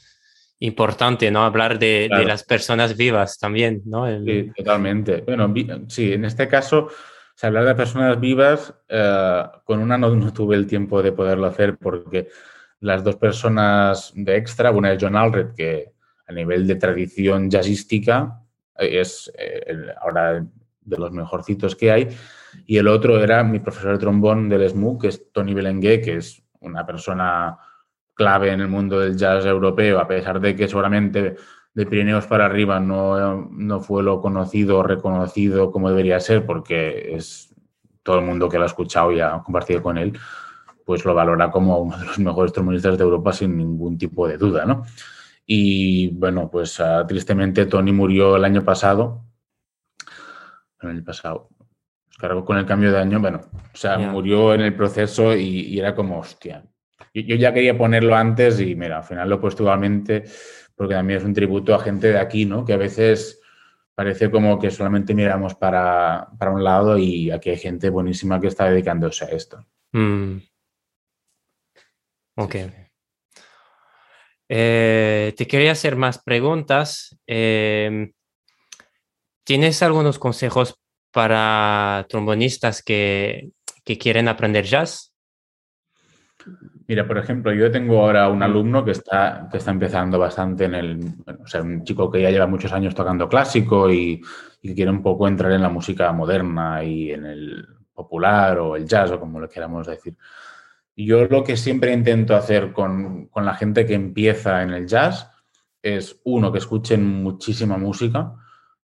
importante, 0.60 1.30
¿no? 1.32 1.44
Hablar 1.44 1.78
de, 1.80 1.88
de 2.04 2.08
Claro. 2.08 2.28
las 2.28 2.44
personas 2.44 2.96
vivas 2.96 3.38
también, 3.38 3.82
¿no? 3.86 4.08
El- 4.08 4.26
Sí, 4.26 4.52
totalmente. 4.56 5.22
Bueno, 5.22 5.54
sí, 5.88 6.14
en 6.14 6.26
este 6.26 6.48
caso, 6.48 6.88
si 7.36 7.46
hablar 7.48 7.66
de 7.66 7.76
personas 7.76 8.20
vivas, 8.20 8.74
eh, 8.88 9.44
con 9.66 9.80
una 9.80 9.98
no, 9.98 10.10
no 10.16 10.32
tuve 10.32 10.56
el 10.56 10.68
tiempo 10.68 11.02
de 11.04 11.12
poderlo 11.12 11.48
hacer 11.48 11.78
porque 11.78 12.30
las 12.80 13.04
dos 13.04 13.16
personas 13.18 14.12
de 14.16 14.36
extra, 14.38 14.72
una 14.72 14.92
es 14.94 15.04
John 15.04 15.16
Alred, 15.16 15.54
que 15.56 15.92
a 16.28 16.32
nivel 16.34 16.66
de 16.68 16.76
tradición 16.76 17.50
jazzística 17.50 18.40
eh, 18.78 19.00
es 19.02 19.32
eh, 19.38 19.64
el- 19.68 19.92
ahora 20.02 20.46
de 20.86 20.98
los 20.98 21.12
mejorcitos 21.12 21.76
que 21.76 21.92
hay, 21.92 22.10
y 22.66 22.78
el 22.78 22.88
otro 22.88 23.22
era 23.22 23.44
mi 23.44 23.60
profesor 23.60 23.94
de 23.94 23.98
trombón 24.00 24.48
del 24.50 24.64
SMU, 24.70 24.98
que 25.00 25.08
es 25.08 25.32
Tony 25.32 25.54
Belenguer, 25.54 26.02
que 26.02 26.18
es 26.18 26.42
una 26.60 26.86
persona 26.86 27.58
clave 28.14 28.52
en 28.52 28.62
el 28.62 28.68
mundo 28.68 29.00
del 29.00 29.18
jazz 29.18 29.46
europeo, 29.46 30.00
a 30.00 30.08
pesar 30.08 30.40
de 30.40 30.56
que 30.56 30.68
seguramente 30.68 31.36
de 31.74 31.86
Pirineos 31.86 32.28
para 32.28 32.46
arriba 32.46 32.80
no, 32.80 33.50
no 33.52 33.80
fue 33.80 34.04
lo 34.04 34.22
conocido 34.22 34.80
o 34.80 34.84
reconocido 34.84 35.72
como 35.72 35.90
debería 35.90 36.20
ser, 36.20 36.46
porque 36.46 37.16
es 37.16 37.54
todo 38.04 38.20
el 38.20 38.26
mundo 38.26 38.50
que 38.50 38.58
lo 38.58 38.64
ha 38.64 38.68
escuchado 38.68 39.12
y 39.12 39.22
ha 39.22 39.42
compartido 39.44 39.82
con 39.82 39.98
él, 39.98 40.18
pues 40.86 41.04
lo 41.06 41.16
valora 41.16 41.50
como 41.50 41.80
uno 41.80 41.98
de 41.98 42.06
los 42.06 42.20
mejores 42.20 42.54
trombonistas 42.54 42.98
de 42.98 43.04
Europa 43.04 43.34
sin 43.34 43.58
ningún 43.58 43.98
tipo 43.98 44.28
de 44.28 44.38
duda, 44.38 44.66
¿no? 44.66 44.84
Y 45.46 46.10
bueno, 46.10 46.50
pues 46.50 46.80
ah, 46.80 47.06
tristemente 47.08 47.66
Tony 47.66 47.92
murió 47.92 48.36
el 48.36 48.46
año 48.46 48.64
pasado. 48.64 49.24
El 50.82 50.90
año 50.90 51.04
pasado. 51.04 51.50
Claro, 52.18 52.46
con 52.46 52.58
el 52.58 52.66
cambio 52.66 52.92
de 52.92 53.00
año, 53.00 53.20
bueno, 53.20 53.42
o 53.74 53.78
sea, 53.78 53.98
murió 53.98 54.54
en 54.54 54.62
el 54.62 54.76
proceso 54.76 55.36
y, 55.36 55.62
y 55.62 55.80
era 55.80 55.96
como, 55.96 56.20
hostia. 56.20 56.64
Yo, 57.14 57.22
yo 57.22 57.36
ya 57.36 57.54
quería 57.54 57.78
ponerlo 57.78 58.16
antes 58.16 58.60
y 58.60 58.76
mira, 58.76 58.98
al 58.98 59.04
final 59.04 59.30
lo 59.30 59.36
he 59.36 59.40
puesto 59.40 59.64
igualmente 59.64 60.24
porque 60.76 60.96
también 60.96 61.20
es 61.20 61.26
un 61.26 61.34
tributo 61.34 61.76
a 61.76 61.80
gente 61.80 62.08
de 62.08 62.20
aquí, 62.20 62.46
¿no? 62.46 62.66
Que 62.66 62.74
a 62.74 62.78
veces 62.78 63.42
parece 63.96 64.32
como 64.32 64.60
que 64.60 64.72
solamente 64.72 65.14
miramos 65.14 65.56
para, 65.56 66.30
para 66.38 66.52
un 66.52 66.64
lado 66.64 66.98
y 66.98 67.32
aquí 67.32 67.52
hay 67.52 67.58
gente 67.58 67.90
buenísima 67.90 68.40
que 68.40 68.48
está 68.48 68.70
dedicándose 68.70 69.26
a 69.26 69.30
esto. 69.30 69.66
Mm. 69.92 70.38
Ok. 72.36 72.56
Eh, 74.50 75.34
te 75.38 75.48
quería 75.48 75.72
hacer 75.72 75.96
más 75.96 76.22
preguntas. 76.22 77.18
Em, 77.28 78.12
¿tienes 79.44 79.84
algunos 79.84 80.20
consejos 80.20 80.80
para 81.12 82.06
trombonistas 82.10 82.82
que, 82.82 83.52
que 83.84 83.98
quieren 83.98 84.28
aprender 84.28 84.66
jazz? 84.66 85.14
Mira, 86.88 87.08
por 87.08 87.18
ejemplo, 87.18 87.54
yo 87.54 87.72
tengo 87.72 88.02
ahora 88.02 88.28
un 88.30 88.44
alumno 88.44 88.84
que 88.84 88.92
está, 88.92 89.48
que 89.50 89.58
está 89.58 89.72
empezando 89.72 90.20
bastante 90.20 90.66
en 90.66 90.76
el, 90.76 91.00
o 91.42 91.48
sea, 91.48 91.62
un 91.62 91.84
chico 91.84 92.12
que 92.12 92.22
ya 92.22 92.30
lleva 92.30 92.48
muchos 92.48 92.74
años 92.74 92.94
tocando 92.94 93.30
clásico 93.30 93.90
y, 93.90 94.22
y 94.62 94.76
quiere 94.76 94.92
un 94.92 95.02
poco 95.02 95.28
entrar 95.28 95.52
en 95.54 95.62
la 95.62 95.70
música 95.70 96.12
moderna 96.12 96.84
y 96.84 97.12
en 97.12 97.26
el 97.26 97.68
popular 97.94 98.60
o 98.60 98.76
el 98.76 98.86
jazz 98.86 99.12
o 99.12 99.20
como 99.20 99.40
lo 99.40 99.48
queramos 99.48 99.88
decir. 99.88 100.16
Yo 100.96 101.26
lo 101.26 101.44
que 101.44 101.56
siempre 101.56 101.94
intento 101.94 102.36
hacer 102.36 102.74
con, 102.74 103.28
con 103.28 103.46
la 103.46 103.56
gente 103.56 103.86
que 103.86 103.94
empieza 103.94 104.62
en 104.62 104.72
el 104.72 104.86
jazz 104.86 105.30
es, 105.82 106.20
uno, 106.26 106.52
que 106.52 106.60
escuchen 106.60 107.06
muchísima 107.24 107.78
música. 107.78 108.34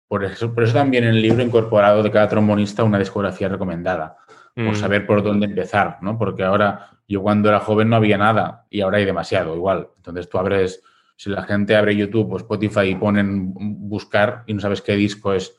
Por 0.08 0.24
eso, 0.24 0.54
por 0.54 0.64
eso 0.64 0.74
también 0.74 1.04
en 1.04 1.12
el 1.12 1.22
libro 1.22 1.42
he 1.42 1.46
incorporado 1.46 2.02
de 2.02 2.12
cada 2.12 2.30
trombonista 2.30 2.84
una 2.84 2.98
discografía 2.98 3.50
recomendada 3.50 4.18
por 4.56 4.74
Mm, 4.74 4.76
saber 4.76 5.06
por 5.06 5.24
dónde 5.24 5.46
empezar, 5.46 5.98
¿no? 6.02 6.18
Porque 6.18 6.44
ahora, 6.44 7.00
yo 7.08 7.22
cuando 7.22 7.50
era 7.50 7.60
joven 7.60 7.90
no 7.90 7.96
había 7.96 8.18
nada 8.18 8.66
y 8.70 8.82
ahora 8.82 8.98
hay 8.98 9.06
demasiado, 9.06 9.56
igual. 9.56 9.90
Entonces 9.98 10.30
tú 10.30 10.38
abres, 10.38 10.84
si 11.16 11.30
la 11.30 11.44
gente 11.44 11.76
abre 11.76 11.96
YouTube 11.96 12.34
o 12.34 12.38
Spotify 12.38 12.88
y 12.90 12.96
ponen 12.96 13.54
buscar 13.54 14.44
y 14.48 14.54
no 14.54 14.60
sabes 14.60 14.82
qué 14.82 14.96
disco 14.96 15.34
es 15.34 15.56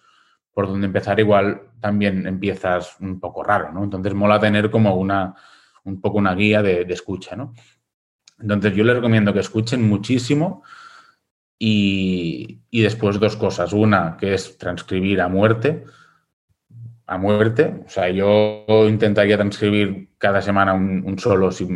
por 0.53 0.67
dónde 0.67 0.87
empezar, 0.87 1.19
igual 1.21 1.63
también 1.81 2.27
empiezas 2.27 2.97
un 3.01 3.21
poco 3.21 3.43
raro, 3.43 3.73
¿no? 3.73 3.85
Entonces 3.85 4.15
mola 4.15 4.39
tener 4.39 4.71
como 4.71 4.95
una, 4.97 5.35
un 5.85 6.01
poco 6.01 6.19
una 6.19 6.35
guía 6.35 6.63
de, 6.63 6.85
de 6.85 6.95
escucha, 6.95 7.37
¿no? 7.37 7.55
Entonces 8.41 8.75
yo 8.75 8.85
les 8.85 8.97
recomiendo 8.97 9.33
que 9.33 9.41
escuchen 9.41 9.89
muchísimo 9.89 10.63
y, 11.59 12.63
y 12.71 12.81
después 12.81 13.21
dos 13.21 13.37
cosas. 13.37 13.73
Una, 13.73 14.17
que 14.17 14.35
es 14.35 14.57
transcribir 14.57 15.21
a 15.21 15.29
muerte, 15.29 15.85
a 17.11 17.19
muerte. 17.19 17.83
O 17.85 17.89
sea, 17.89 18.09
yo 18.09 18.65
intentaría 18.89 19.37
transcribir 19.37 20.11
cada 20.17 20.41
semana 20.41 20.73
un, 20.75 21.03
un 21.05 21.19
solo, 21.19 21.51
si, 21.51 21.67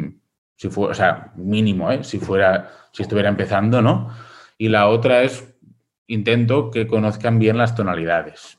si 0.55 0.69
fuera, 0.69 0.93
o 0.93 0.95
sea, 0.95 1.33
mínimo, 1.35 1.91
¿eh? 1.91 2.05
si 2.05 2.21
fuera, 2.21 2.71
si 2.93 3.03
estuviera 3.03 3.29
empezando, 3.29 3.83
¿no? 3.83 4.11
Y 4.57 4.69
la 4.69 4.87
otra 4.87 5.23
es, 5.23 5.53
intento 6.07 6.71
que 6.71 6.87
conozcan 6.87 7.41
bien 7.41 7.59
las 7.59 7.75
tonalidades, 7.75 8.59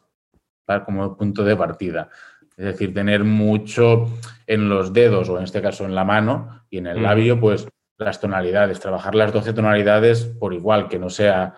¿vale? 0.68 0.84
como 0.84 1.16
punto 1.16 1.46
de 1.46 1.56
partida. 1.56 2.10
Es 2.58 2.66
decir, 2.66 2.94
tener 2.94 3.24
mucho 3.24 4.08
en 4.46 4.68
los 4.68 4.92
dedos, 4.92 5.30
o 5.30 5.38
en 5.38 5.46
este 5.46 5.62
caso 5.62 5.86
en 5.86 5.96
la 5.96 6.04
mano 6.04 6.66
y 6.70 6.80
en 6.80 6.88
el 6.88 7.00
Mm. 7.00 7.04
labio, 7.04 7.40
pues 7.40 7.70
las 7.98 8.20
tonalidades, 8.20 8.82
trabajar 8.82 9.16
las 9.16 9.32
12 9.32 9.54
tonalidades 9.54 10.26
por 10.26 10.54
igual, 10.54 10.90
que 10.90 11.00
no 11.00 11.10
sea 11.10 11.54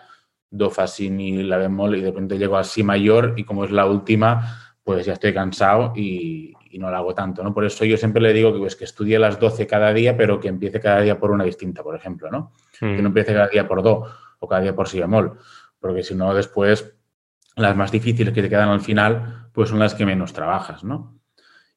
do, 0.52 0.70
fa, 0.70 0.86
si, 0.86 1.10
mi, 1.10 1.42
la 1.42 1.58
bemol 1.58 1.96
y 1.96 2.02
de 2.02 2.12
repente 2.12 2.38
llego 2.38 2.56
a 2.56 2.64
si 2.64 2.84
mayor 2.84 3.34
y 3.36 3.46
como 3.46 3.66
es 3.66 3.72
la 3.72 3.88
última, 3.88 4.67
pues 4.88 5.06
ya 5.06 5.12
estoy 5.12 5.34
cansado 5.34 5.92
y, 5.98 6.54
y 6.72 6.80
no 6.80 6.90
la 6.90 7.00
hago 7.00 7.14
tanto, 7.14 7.44
¿no? 7.44 7.54
Por 7.54 7.66
eso 7.66 7.84
yo 7.84 7.98
siempre 7.98 8.22
le 8.22 8.32
digo 8.32 8.54
que, 8.54 8.60
pues, 8.60 8.78
que 8.78 8.86
estudie 8.86 9.20
las 9.20 9.38
12 9.38 9.68
cada 9.68 9.92
día, 9.92 10.16
pero 10.16 10.40
que 10.40 10.48
empiece 10.48 10.80
cada 10.80 11.02
día 11.02 11.20
por 11.20 11.32
una 11.32 11.44
distinta, 11.44 11.84
por 11.84 11.94
ejemplo, 11.94 12.32
¿no? 12.32 12.54
Que 12.80 12.86
no 12.96 13.02
mm, 13.02 13.06
empiece 13.08 13.34
cada 13.34 13.50
día 13.50 13.68
por 13.68 13.84
do 13.84 14.06
o 14.40 14.48
cada 14.48 14.62
día 14.62 14.74
por 14.74 14.88
si 14.88 15.02
bemol, 15.02 15.40
porque 15.78 16.04
si 16.04 16.16
no 16.16 16.34
después 16.34 16.96
las 17.58 17.76
más 17.76 17.92
difíciles 17.92 18.34
que 18.34 18.42
te 18.42 18.48
quedan 18.48 18.70
al 18.70 18.80
final, 18.80 19.50
pues 19.52 19.68
son 19.68 19.80
las 19.80 19.94
que 19.94 20.06
menos 20.06 20.32
trabajas, 20.32 20.86
¿no? 20.86 21.20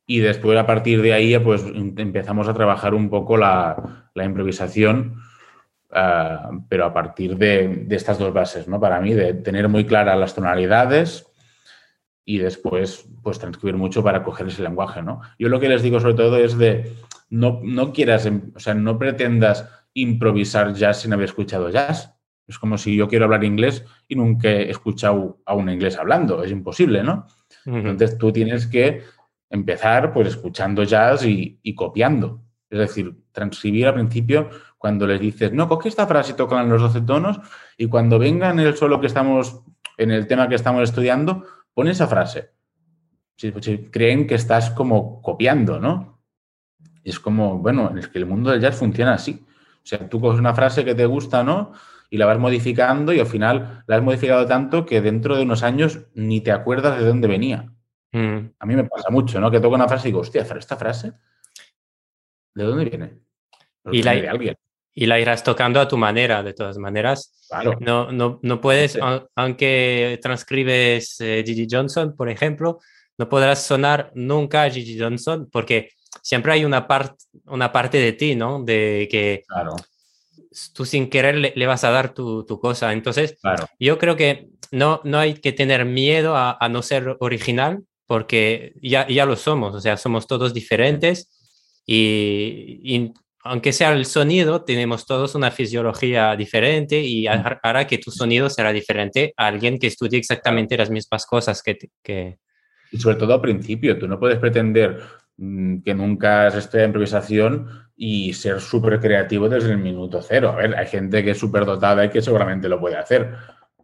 Y 0.07 0.21
después 0.21 0.57
a 0.57 0.65
partir 0.65 1.03
de 1.03 1.13
ahí, 1.13 1.37
pues 1.41 1.65
em- 1.65 1.95
empezamos 1.97 2.47
a 2.47 2.55
trabajar 2.55 2.95
un 2.95 3.11
poco 3.11 3.37
la, 3.37 4.09
la 4.15 4.25
improvisación, 4.25 5.17
ah, 5.91 6.53
pero 6.69 6.85
a 6.85 6.93
partir 6.95 7.37
de, 7.37 7.87
de 7.89 7.97
estas 7.97 8.21
dos 8.21 8.33
bases, 8.33 8.69
¿no? 8.69 8.79
Para 8.79 9.01
mí, 9.01 9.15
de 9.15 9.35
tener 9.35 9.69
muy 9.69 9.85
claras 9.85 10.17
las 10.17 10.33
tonalidades 10.33 11.27
y 12.31 12.39
después, 12.39 13.09
pues 13.25 13.41
transcribir 13.41 13.77
mucho 13.77 14.05
para 14.05 14.23
coger 14.23 14.47
ese 14.47 14.63
lenguaje, 14.63 15.03
¿no? 15.03 15.21
Yo 15.37 15.49
lo 15.49 15.59
que 15.59 15.69
les 15.69 15.83
digo 15.83 15.99
sobre 15.99 16.15
todo 16.15 16.37
es 16.37 16.57
de, 16.57 16.93
no, 17.29 17.59
no 17.65 17.93
quieras, 17.93 18.25
em- 18.25 18.53
o 18.55 18.61
sea, 18.61 18.73
no 18.73 19.01
pretendas 19.01 19.69
improvisar 19.95 20.73
jazz 20.75 21.01
sin 21.01 21.13
haber 21.13 21.25
escuchado 21.25 21.71
jazz. 21.71 22.15
Es 22.47 22.57
como 22.57 22.79
si 22.79 22.95
yo 22.95 23.09
quiero 23.09 23.25
hablar 23.25 23.43
inglés 23.43 23.85
y 24.07 24.15
nunca 24.15 24.49
he 24.49 24.71
escuchado 24.71 25.41
a 25.45 25.55
un 25.55 25.71
inglés 25.71 25.99
hablando, 25.99 26.45
es 26.45 26.53
imposible, 26.53 27.03
¿no? 27.03 27.27
Entonces 27.67 28.17
tú 28.17 28.31
tienes 28.33 28.69
que 28.69 29.03
empezar 29.49 30.13
pues 30.13 30.29
escuchando 30.29 30.85
jazz 30.85 31.27
y, 31.27 31.59
y 31.65 31.75
copiando. 31.75 32.43
Es 32.71 32.79
decir, 32.79 33.13
transcribir 33.33 33.89
al 33.89 33.95
principio 33.95 34.51
cuando 34.79 35.05
les 35.05 35.21
dices, 35.21 35.53
no, 35.53 35.69
coge 35.69 35.89
esta 35.89 36.07
frase 36.07 36.31
y 36.31 36.37
tocan 36.37 36.69
los 36.69 36.81
12 36.81 37.01
tonos 37.01 37.41
y 37.77 37.89
cuando 37.89 38.21
venga 38.21 38.51
en 38.51 38.61
el 38.61 38.77
solo 38.77 39.01
que 39.01 39.09
estamos, 39.09 39.63
en 39.99 40.13
el 40.13 40.29
tema 40.29 40.49
que 40.49 40.55
estamos 40.55 40.85
estudiando, 40.85 41.45
pon 41.81 41.89
esa 41.89 42.07
frase. 42.07 42.51
Si, 43.37 43.53
si 43.63 43.79
creen 43.91 44.27
que 44.27 44.35
estás 44.35 44.71
como 44.71 45.23
copiando, 45.23 45.81
¿no? 45.81 46.21
Es 47.03 47.19
como, 47.19 47.59
bueno, 47.59 47.97
es 47.97 48.09
que 48.09 48.19
el 48.19 48.27
mundo 48.27 48.51
del 48.51 48.61
jazz 48.61 48.77
funciona 48.77 49.15
así. 49.15 49.47
O 49.83 49.87
sea, 49.87 50.07
tú 50.11 50.21
coges 50.21 50.39
una 50.39 50.53
frase 50.53 50.85
que 50.85 50.95
te 50.95 51.07
gusta, 51.07 51.43
¿no? 51.43 51.73
Y 52.11 52.19
la 52.19 52.27
vas 52.27 52.39
modificando 52.39 53.15
y 53.15 53.21
al 53.21 53.27
final 53.27 53.83
la 53.87 53.97
has 53.97 54.03
modificado 54.03 54.45
tanto 54.47 54.85
que 54.85 55.01
dentro 55.01 55.37
de 55.37 55.45
unos 55.45 55.63
años 55.63 56.01
ni 56.15 56.43
te 56.43 56.53
acuerdas 56.53 56.99
de 56.99 57.07
dónde 57.07 57.29
venía. 57.29 57.73
mm. 58.13 58.39
A 58.59 58.67
mí 58.67 58.77
me 58.77 58.85
pasa 58.85 59.09
mucho, 59.11 59.41
¿no? 59.41 59.51
Que 59.51 59.59
toco 59.61 59.75
una 59.75 59.89
frase 59.89 60.09
y 60.09 60.11
digo, 60.11 60.21
hostia, 60.21 60.45
pero 60.47 60.59
esta 60.61 60.77
frase, 60.77 61.15
¿de 62.55 62.65
dónde 62.65 62.85
viene? 62.85 63.21
Pero 63.83 63.95
Y 63.95 64.03
la- 64.03 64.13
de 64.13 64.29
alguien. 64.29 64.57
Y 64.95 65.07
la 65.07 65.19
irás 65.21 65.45
tocando 65.45 65.81
a 65.81 65.87
tu 65.89 65.97
manera, 65.97 66.43
de 66.43 66.53
todas 66.53 66.77
maneras. 66.79 67.33
Claro. 67.49 67.77
No, 67.81 68.11
no, 68.13 68.39
no 68.43 68.61
puedes, 68.61 68.93
Sí. 68.93 68.99
au- 69.01 69.27
aunque 69.37 70.19
transcribes 70.23 71.21
eh, 71.21 71.43
Gigi 71.47 71.67
Johnson, 71.71 72.15
por 72.17 72.29
ejemplo, 72.29 72.79
no 73.19 73.29
podrás 73.29 73.63
sonar 73.65 74.11
nunca 74.15 74.63
a 74.65 74.71
Gigi 74.71 74.99
Johnson 74.99 75.49
porque 75.51 75.91
siempre 76.23 76.53
hay 76.53 76.65
una, 76.65 76.87
parte 76.89 77.25
una 77.47 77.71
parte 77.71 77.99
de 77.99 78.13
ti, 78.13 78.35
¿no? 78.35 78.63
De 78.65 79.09
que 79.11 79.43
Claro, 79.47 79.77
tú 80.75 80.85
sin 80.85 81.09
querer 81.09 81.37
le, 81.37 81.53
le 81.55 81.67
vas 81.67 81.85
a 81.85 81.91
dar 81.91 82.13
tu, 82.13 82.45
tu 82.45 82.59
cosa. 82.61 82.93
Entonces, 82.93 83.39
claro. 83.41 83.67
yo 83.79 83.99
creo 83.99 84.17
que 84.17 84.49
no, 84.73 85.01
no 85.05 85.19
hay 85.19 85.35
que 85.35 85.53
tener 85.53 85.85
miedo 85.85 86.35
a, 86.37 86.57
a 86.61 86.69
no 86.69 86.83
ser 86.83 87.17
original 87.21 87.83
porque 88.07 88.73
ya, 88.83 89.07
ya 89.09 89.25
lo 89.25 89.37
somos, 89.37 89.75
o 89.75 89.81
sea, 89.81 89.97
somos 89.97 90.27
todos 90.27 90.53
diferentes 90.53 91.31
y, 91.87 92.81
y 92.83 93.13
aunque 93.43 93.73
sea 93.73 93.93
el 93.93 94.05
sonido, 94.07 94.65
tenemos 94.65 95.07
todos 95.07 95.35
una 95.35 95.51
fisiología 95.51 96.37
diferente 96.37 97.01
y 97.01 97.27
ha- 97.27 97.59
hará 97.63 97.87
que 97.87 97.99
tu 97.99 98.11
sonido 98.11 98.51
será 98.51 98.73
diferente 98.73 99.33
a 99.37 99.47
alguien 99.47 99.79
que 99.79 99.87
estudie 99.87 100.19
exactamente 100.19 100.77
las 100.77 100.91
mismas 100.91 101.27
cosas 101.27 101.63
que... 101.63 101.79
que... 102.03 102.39
Y 102.93 102.99
sobre 102.99 103.17
todo 103.17 103.35
al 103.35 103.41
principio, 103.41 103.99
tú 103.99 104.09
no 104.09 104.19
puedes 104.19 104.39
pretender 104.39 105.01
mm, 105.37 105.83
que 105.83 105.95
nunca 105.95 106.47
has 106.47 106.57
estudiado 106.57 106.89
improvisación 106.89 107.69
y 107.97 108.33
ser 108.35 108.61
súper 108.61 108.99
creativo 109.01 109.49
desde 109.49 109.71
el 109.73 109.79
minuto 109.79 110.21
cero. 110.23 110.51
A 110.51 110.57
ver, 110.57 110.75
hay 110.77 110.87
gente 110.87 111.23
que 111.23 111.31
es 111.31 111.39
súper 111.39 111.65
dotada 111.65 112.05
y 112.05 112.11
que 112.11 112.21
seguramente 112.23 112.69
lo 112.69 112.81
puede 112.81 112.97
hacer, 112.97 113.35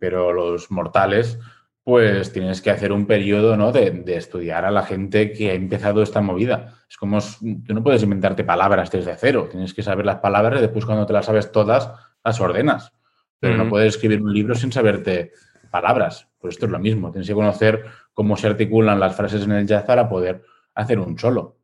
pero 0.01 0.33
los 0.33 0.71
mortales, 0.71 1.39
pues 1.87 2.33
tienes 2.33 2.61
que 2.61 2.71
hacer 2.71 2.91
un 2.91 3.07
periodo 3.07 3.57
¿no? 3.57 3.71
de, 3.71 3.93
de 3.93 4.17
estudiar 4.17 4.65
a 4.65 4.73
la 4.73 4.83
gente 4.83 5.31
que 5.33 5.53
ha 5.53 5.55
empezado 5.55 6.03
esta 6.03 6.21
movida. 6.21 6.75
Es 6.91 6.97
como, 6.97 7.19
tú 7.65 7.73
no 7.75 7.81
puedes 7.85 8.03
inventarte 8.03 8.43
palabras 8.43 8.91
desde 8.91 9.15
cero, 9.17 9.47
tienes 9.49 9.73
que 9.73 9.85
saber 9.85 10.05
las 10.05 10.17
palabras 10.17 10.59
y 10.59 10.63
después 10.63 10.85
cuando 10.85 11.07
te 11.07 11.13
las 11.13 11.27
sabes 11.27 11.53
todas, 11.53 11.93
las 12.25 12.41
ordenas. 12.41 12.93
Pero 13.39 13.55
no 13.55 13.63
Ujú. 13.63 13.71
puedes 13.71 13.95
escribir 13.95 14.21
un 14.21 14.35
libro 14.35 14.57
sin 14.57 14.73
saberte 14.73 15.31
palabras. 15.71 16.27
Pues 16.41 16.55
esto 16.55 16.67
es 16.67 16.73
lo 16.73 16.81
mismo, 16.81 17.13
tienes 17.13 17.29
que 17.29 17.35
conocer 17.35 17.85
cómo 18.13 18.37
se 18.37 18.49
articulan 18.49 18.99
las 18.99 19.15
frases 19.15 19.45
en 19.45 19.53
el 19.53 19.65
jazz 19.65 19.85
para 19.85 20.09
poder 20.09 20.43
hacer 20.75 20.99
un 20.99 21.17
solo. 21.17 21.59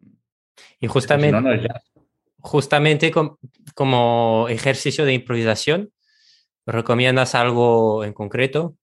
Y 0.79 0.83
Si 0.83 0.87
justamente, 0.87 1.33
no, 1.33 1.41
no 1.41 1.53
es 1.53 1.62
jazz. 1.64 1.83
justamente 2.39 3.11
com- 3.11 3.39
como 3.75 4.47
ejercicio 4.49 5.05
de 5.05 5.14
improvisación, 5.14 5.91
¿recomiendas 6.64 7.35
algo 7.35 8.05
en 8.05 8.12
concreto? 8.12 8.77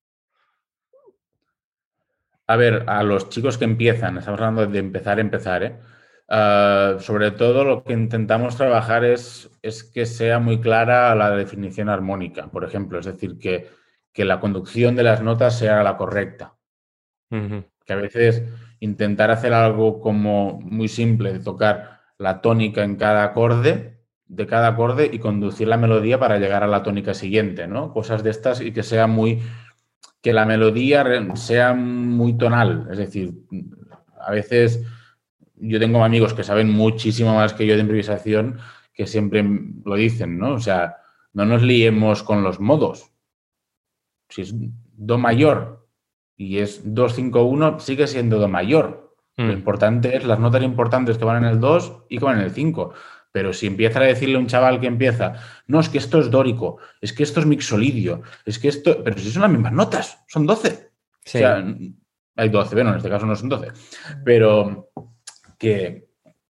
A 2.50 2.56
ver, 2.56 2.86
a 2.88 3.04
los 3.04 3.30
chicos 3.30 3.60
que 3.60 3.66
empiezan, 3.66 4.18
estamos 4.18 4.39
hablando 4.39 4.66
de 4.66 4.80
empezar 4.80 5.20
a 5.20 5.22
empezar, 5.22 5.64
¿eh? 5.64 5.80
Ah, 6.28 6.95
sobre 6.97 7.30
todo 7.30 7.64
lo 7.64 7.84
que 7.84 7.93
intentamos 7.93 8.56
trabajar 8.56 9.06
es, 9.06 9.52
es, 9.62 9.84
que 9.84 10.08
sea 10.08 10.39
muy 10.39 10.60
clara 10.60 11.14
la 11.14 11.30
definición 11.30 11.89
armónica, 11.89 12.50
por 12.50 12.64
ejemplo, 12.64 12.97
es 12.97 13.06
decir, 13.06 13.38
que, 13.38 13.70
que 14.12 14.26
la 14.26 14.39
conducción 14.39 14.95
de 14.95 15.04
las 15.04 15.22
notas 15.22 15.60
sea 15.60 15.84
la 15.84 15.95
correcta. 15.95 16.56
Que 17.30 17.93
a 17.93 17.97
veces 17.97 18.41
intentar 18.80 19.30
hacer 19.30 19.54
algo 19.54 20.02
como 20.02 20.60
muy 20.60 20.88
simple, 20.88 21.34
de 21.34 21.39
tocar 21.41 22.00
la 22.18 22.41
tónica 22.41 22.84
en 22.84 22.95
cada 22.95 23.26
acorde, 23.26 24.00
de 24.26 24.47
cada 24.47 24.70
acorde 24.70 25.08
y 25.14 25.20
conducir 25.20 25.68
la 25.68 25.78
melodía 25.78 26.20
para 26.20 26.39
llegar 26.39 26.64
a 26.64 26.68
la 26.68 26.82
tónica 26.82 27.14
siguiente, 27.14 27.68
¿no? 27.68 27.93
Cosas 27.93 28.24
de 28.24 28.32
estas 28.32 28.60
y 28.60 28.72
que 28.72 28.82
sea 28.82 29.06
muy, 29.06 29.39
que 30.22 30.34
la 30.34 30.45
melodía 30.45 31.05
sea 31.36 31.74
muy 31.74 32.38
tonal, 32.38 32.88
es 32.91 32.97
decir, 32.97 33.34
a 34.20 34.32
veces 34.32 34.84
yo 35.55 35.80
tengo 35.80 36.03
amigos 36.03 36.34
que 36.34 36.43
saben 36.43 36.70
muchísimo 36.70 37.36
más 37.36 37.53
que 37.53 37.65
yo 37.65 37.76
de 37.76 37.82
improvisación 37.82 38.59
que 38.93 39.07
siempre 39.07 39.45
lo 39.86 39.95
dicen, 39.95 40.38
¿no? 40.38 40.53
O 40.53 40.59
sea, 40.59 40.97
no 41.34 41.45
nos 41.45 41.61
liemos 41.61 42.24
con 42.24 42.43
los 42.43 42.59
modos. 42.59 43.11
Si 44.30 44.41
es 44.41 44.53
Do 44.55 45.17
mayor 45.17 45.88
y 46.36 46.57
es 46.57 46.84
2-5-1, 46.86 47.80
sigue 47.80 48.07
siendo 48.07 48.39
Do 48.39 48.47
mayor. 48.47 49.15
Lo 49.38 49.45
Mm. 49.45 49.51
importante 49.51 50.17
es 50.17 50.26
las 50.26 50.38
notas 50.39 50.63
importantes 50.63 51.17
que 51.17 51.24
van 51.24 51.45
en 51.45 51.49
el 51.49 51.59
2 51.61 52.03
y 52.09 52.17
que 52.17 52.26
van 52.26 52.39
en 52.39 52.43
el 52.43 52.51
5. 52.51 52.93
Pero 53.32 53.54
si 53.54 53.68
empieza 53.68 54.00
a 54.00 54.04
decirle 54.04 54.36
a 54.36 54.40
un 54.40 54.48
chaval 54.48 54.80
que 54.80 54.88
empieza, 54.88 55.34
no, 55.68 55.80
es 55.80 55.90
que 55.90 56.00
esto 56.00 56.20
es 56.20 56.32
dórico, 56.32 56.80
es 57.00 57.14
que 57.14 57.24
esto 57.24 57.40
es 57.40 57.46
mixolidio, 57.46 58.24
es 58.46 58.58
que 58.58 58.70
esto. 58.70 59.04
Pero 59.04 59.18
si 59.20 59.32
son 59.32 59.44
las 59.44 59.52
mismas 59.52 59.74
notas, 59.74 60.24
son 60.28 60.46
12. 60.46 60.92
Sí. 61.26 61.38
O 61.38 61.42
sea, 61.42 61.64
hay 62.36 62.50
12, 62.50 62.76
bueno, 62.76 62.90
en 62.92 62.98
este 62.98 63.10
caso 63.10 63.26
no 63.26 63.36
son 63.36 63.50
12. 63.50 63.68
Pero 64.26 64.90
que 65.60 66.08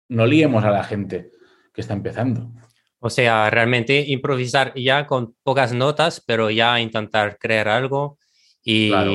no 0.09 0.27
liemos 0.27 0.65
a 0.65 0.71
la 0.71 0.83
gente 0.83 1.31
que 1.73 1.81
está 1.81 1.95
empezando. 1.95 2.51
O 2.99 3.11
sea, 3.11 3.51
realmente 3.51 4.01
improvisar 4.09 4.73
ya 4.75 5.07
con 5.07 5.37
pocas 5.43 5.73
notas, 5.73 6.23
pero 6.27 6.51
ya 6.51 6.81
intentar 6.81 7.39
crear 7.39 7.69
algo. 7.69 8.19
Y, 8.63 8.89
Claro. 8.89 9.13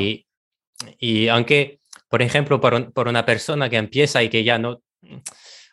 y 1.00 1.28
aunque, 1.28 1.80
por 2.08 2.22
ejemplo, 2.22 2.62
por, 2.62 2.94
por 2.94 3.08
una 3.08 3.26
persona 3.26 3.70
que 3.70 3.78
empieza 3.78 4.22
y 4.22 4.30
que 4.30 4.44
ya 4.44 4.60
no, 4.60 4.84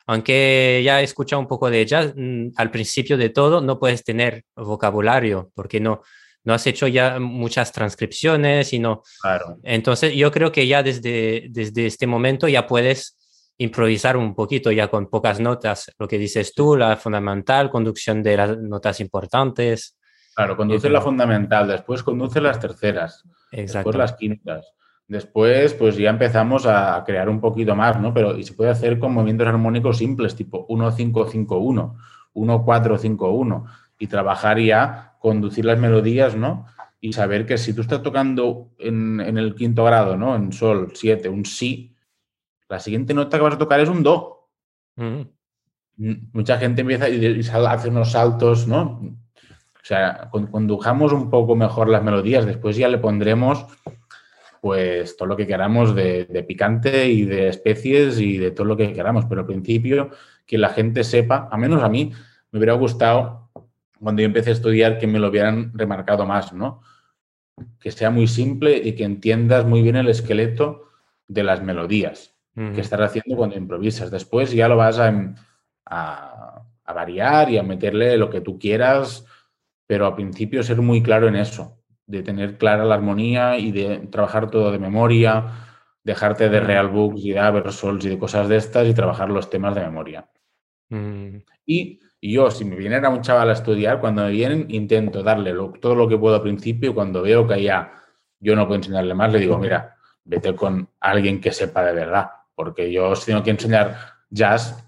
aunque 0.07 0.83
ya 0.85 1.03
escucha 1.03 1.37
un 1.37 1.47
poco 1.47 1.69
de 1.69 1.85
jazz, 1.85 2.13
mm, 2.17 2.49
al 2.57 2.71
principio 2.71 3.17
de 3.17 3.31
todo 3.31 3.61
no 3.61 3.79
puedes 3.79 4.05
tener 4.05 4.45
vocabulario 4.55 5.51
porque 5.55 5.81
no, 5.81 6.03
no 6.45 6.55
has 6.55 6.67
hecho 6.67 6.87
ya 6.87 7.19
muchas 7.19 7.73
transcripciones 7.73 8.73
y 8.73 8.79
no. 8.79 9.03
Claro. 9.21 9.59
Entonces, 9.65 10.15
yo 10.15 10.31
creo 10.31 10.53
que 10.53 10.67
ya 10.67 10.83
desde, 10.83 11.47
desde 11.51 11.87
este 11.87 12.07
momento 12.07 12.47
ya 12.47 12.67
puedes 12.67 13.17
improvisar 13.59 14.17
un 14.17 14.35
poquito, 14.35 14.71
ya 14.71 14.89
con 14.89 15.09
pocas 15.09 15.41
notas, 15.41 15.91
lo 15.99 16.07
que 16.07 16.19
dices 16.19 16.55
tú, 16.55 16.77
la 16.77 16.97
fundamental, 16.97 17.69
conducción 17.69 18.23
de 18.23 18.37
las 18.37 18.59
notas 18.59 19.01
importantes. 19.01 19.97
Claro, 20.35 20.57
conduce 20.57 20.89
la 20.89 21.01
fundamental, 21.01 21.67
después 21.67 22.03
conduce 22.03 22.41
las 22.41 22.61
terceras, 22.61 23.25
Exacto. 23.51 23.91
después 23.91 23.97
las 23.97 24.13
quintas. 24.13 24.73
Después, 25.09 25.73
pues 25.75 25.97
ya 25.97 26.11
empezamos 26.11 26.67
a 26.67 27.05
crear 27.07 27.29
un 27.29 27.41
poquito 27.41 27.77
más, 27.77 28.01
¿no? 28.01 28.13
Pero 28.13 28.37
y 28.37 28.43
se 28.43 28.55
puede 28.55 28.71
hacer 28.71 28.99
con 28.99 29.13
movimientos 29.15 29.47
armónicos 29.47 29.99
simples, 29.99 30.35
tipo 30.35 30.67
1-5-5-1, 30.69 31.95
1-4-5-1, 32.33 33.65
y 33.99 34.09
trabajar 34.09 34.59
ya, 34.59 35.17
conducir 35.21 35.65
las 35.65 35.79
melodías, 35.79 36.35
¿no? 36.37 36.67
Y 37.01 37.13
saber 37.13 37.47
que 37.47 37.57
si 37.57 37.73
tú 37.73 37.83
estás 37.83 38.03
tocando 38.03 38.71
en, 38.79 39.21
en 39.21 39.39
el 39.39 39.55
quinto 39.55 39.85
grado, 39.85 40.17
¿no? 40.17 40.35
En 40.35 40.53
sol, 40.53 40.91
7, 40.95 41.29
un 41.29 41.45
si, 41.45 41.95
la 42.69 42.81
siguiente 42.81 43.15
nota 43.15 43.37
que 43.37 43.45
vas 43.45 43.55
a 43.55 43.59
tocar 43.59 43.81
es 43.81 43.89
un 43.89 44.03
do. 44.03 44.49
Ujú. 44.97 45.29
M- 45.99 46.21
Mucha 46.33 46.59
gente 46.59 46.83
empieza 46.83 47.09
y 47.09 47.41
hace 47.41 47.89
unos 47.89 48.13
saltos, 48.13 48.67
¿no? 48.67 49.01
O 49.03 49.85
sea, 49.89 50.29
con- 50.31 50.49
condujamos 50.49 51.13
un 51.13 51.31
poco 51.31 51.55
mejor 51.55 51.89
las 51.89 52.03
melodías, 52.03 52.45
después 52.47 52.77
ya 52.77 52.89
le 52.89 52.99
pondremos 52.99 53.67
pues 54.67 55.17
todo 55.17 55.29
lo 55.29 55.37
que 55.37 55.47
queramos 55.47 55.95
de, 55.95 56.25
de 56.25 56.43
picante 56.43 57.09
y 57.09 57.25
de 57.25 57.49
especies 57.49 58.19
y 58.21 58.37
de 58.39 58.51
todo 58.51 58.67
lo 58.67 58.77
que 58.77 58.93
queramos, 58.93 59.25
pero 59.27 59.43
al 59.43 59.47
principio 59.47 60.11
que 60.45 60.59
la 60.59 60.71
gente 60.71 61.05
sepa, 61.05 61.49
a 61.53 61.57
menos 61.57 61.83
a 61.83 61.89
mí, 61.89 62.13
me 62.51 62.59
hubiera 62.59 62.73
gustado 62.75 63.51
cuando 64.01 64.23
yo 64.23 64.27
empecé 64.27 64.51
a 64.51 64.55
estudiar 64.55 64.99
que 64.99 65.07
me 65.07 65.19
lo 65.21 65.29
hubieran 65.29 65.71
remarcado 65.75 66.27
más, 66.27 66.53
¿no? 66.53 66.81
Que 67.81 67.91
sea 67.91 68.11
muy 68.11 68.27
simple 68.27 68.77
y 68.77 68.95
que 68.95 69.05
entiendas 69.05 69.65
muy 69.65 69.83
bien 69.83 69.97
el 69.97 70.09
esqueleto 70.09 70.89
de 71.29 71.43
las 71.45 71.63
melodías 71.63 72.35
que 72.75 72.81
estás 72.81 73.01
haciendo 73.01 73.37
cuando 73.37 73.57
improvisas. 73.57 74.11
Después 74.11 74.51
ya 74.53 74.67
lo 74.69 74.77
vas 74.79 74.99
a, 74.99 75.35
a- 75.87 76.63
a 76.89 76.93
variar 76.93 77.51
y 77.51 77.59
a 77.59 77.63
meterle 77.63 78.17
lo 78.17 78.31
que 78.31 78.41
tú 78.41 78.59
quieras, 78.59 79.27
pero 79.87 80.07
al 80.07 80.15
principio 80.15 80.63
ser 80.63 80.81
muy 80.81 81.03
claro 81.03 81.29
en 81.29 81.37
eso, 81.37 81.76
de 82.07 82.23
tener 82.23 82.57
clara 82.59 82.85
la 82.85 82.95
armonía 82.95 83.59
y 83.59 83.73
de 83.73 83.99
trabajar 84.11 84.51
todo 84.51 84.71
de 84.73 84.79
memoria, 84.79 85.45
dejarte 86.05 86.49
de 86.49 86.61
real 86.61 86.89
books 86.89 87.25
y 87.25 87.33
de 87.33 87.41
Aversols 87.41 88.05
y 88.05 88.11
de 88.11 88.19
cosas 88.19 88.49
de 88.49 88.57
estas 88.57 88.87
y 88.87 88.95
trabajar 88.95 89.29
los 89.29 89.51
temas 89.51 89.75
de 89.75 89.81
memoria. 89.83 90.29
Mm, 90.89 91.39
Y, 91.67 91.99
y 92.21 92.33
yo, 92.33 92.51
si 92.51 92.65
me 92.65 92.77
viniera 92.77 93.09
un 93.09 93.23
chaval 93.23 93.51
a 93.51 93.55
estudiar, 93.55 94.01
cuando 94.01 94.23
me 94.23 94.31
vienen, 94.31 94.67
intento 94.69 95.23
darle 95.23 95.53
lo- 95.53 95.73
todo 95.73 95.95
lo 95.97 96.09
que 96.09 96.17
puedo 96.17 96.37
al 96.37 96.43
principio 96.43 96.91
y 96.91 96.95
cuando 96.95 97.23
veo 97.23 97.47
que 97.47 97.61
ya 97.63 97.93
yo 98.39 98.55
no 98.55 98.67
puedo 98.67 98.77
enseñarle 98.77 99.15
más, 99.15 99.33
le 99.33 99.41
digo, 99.41 99.59
mira, 99.59 99.97
vete 100.25 100.55
con 100.55 100.89
alguien 101.01 101.41
que 101.41 101.51
sepa 101.53 101.83
de 101.85 101.93
verdad, 101.93 102.29
porque 102.55 102.93
yo 102.93 103.17
si 103.17 103.27
tengo 103.27 103.43
que 103.43 103.51
enseñar 103.51 103.97
jazz, 104.31 104.85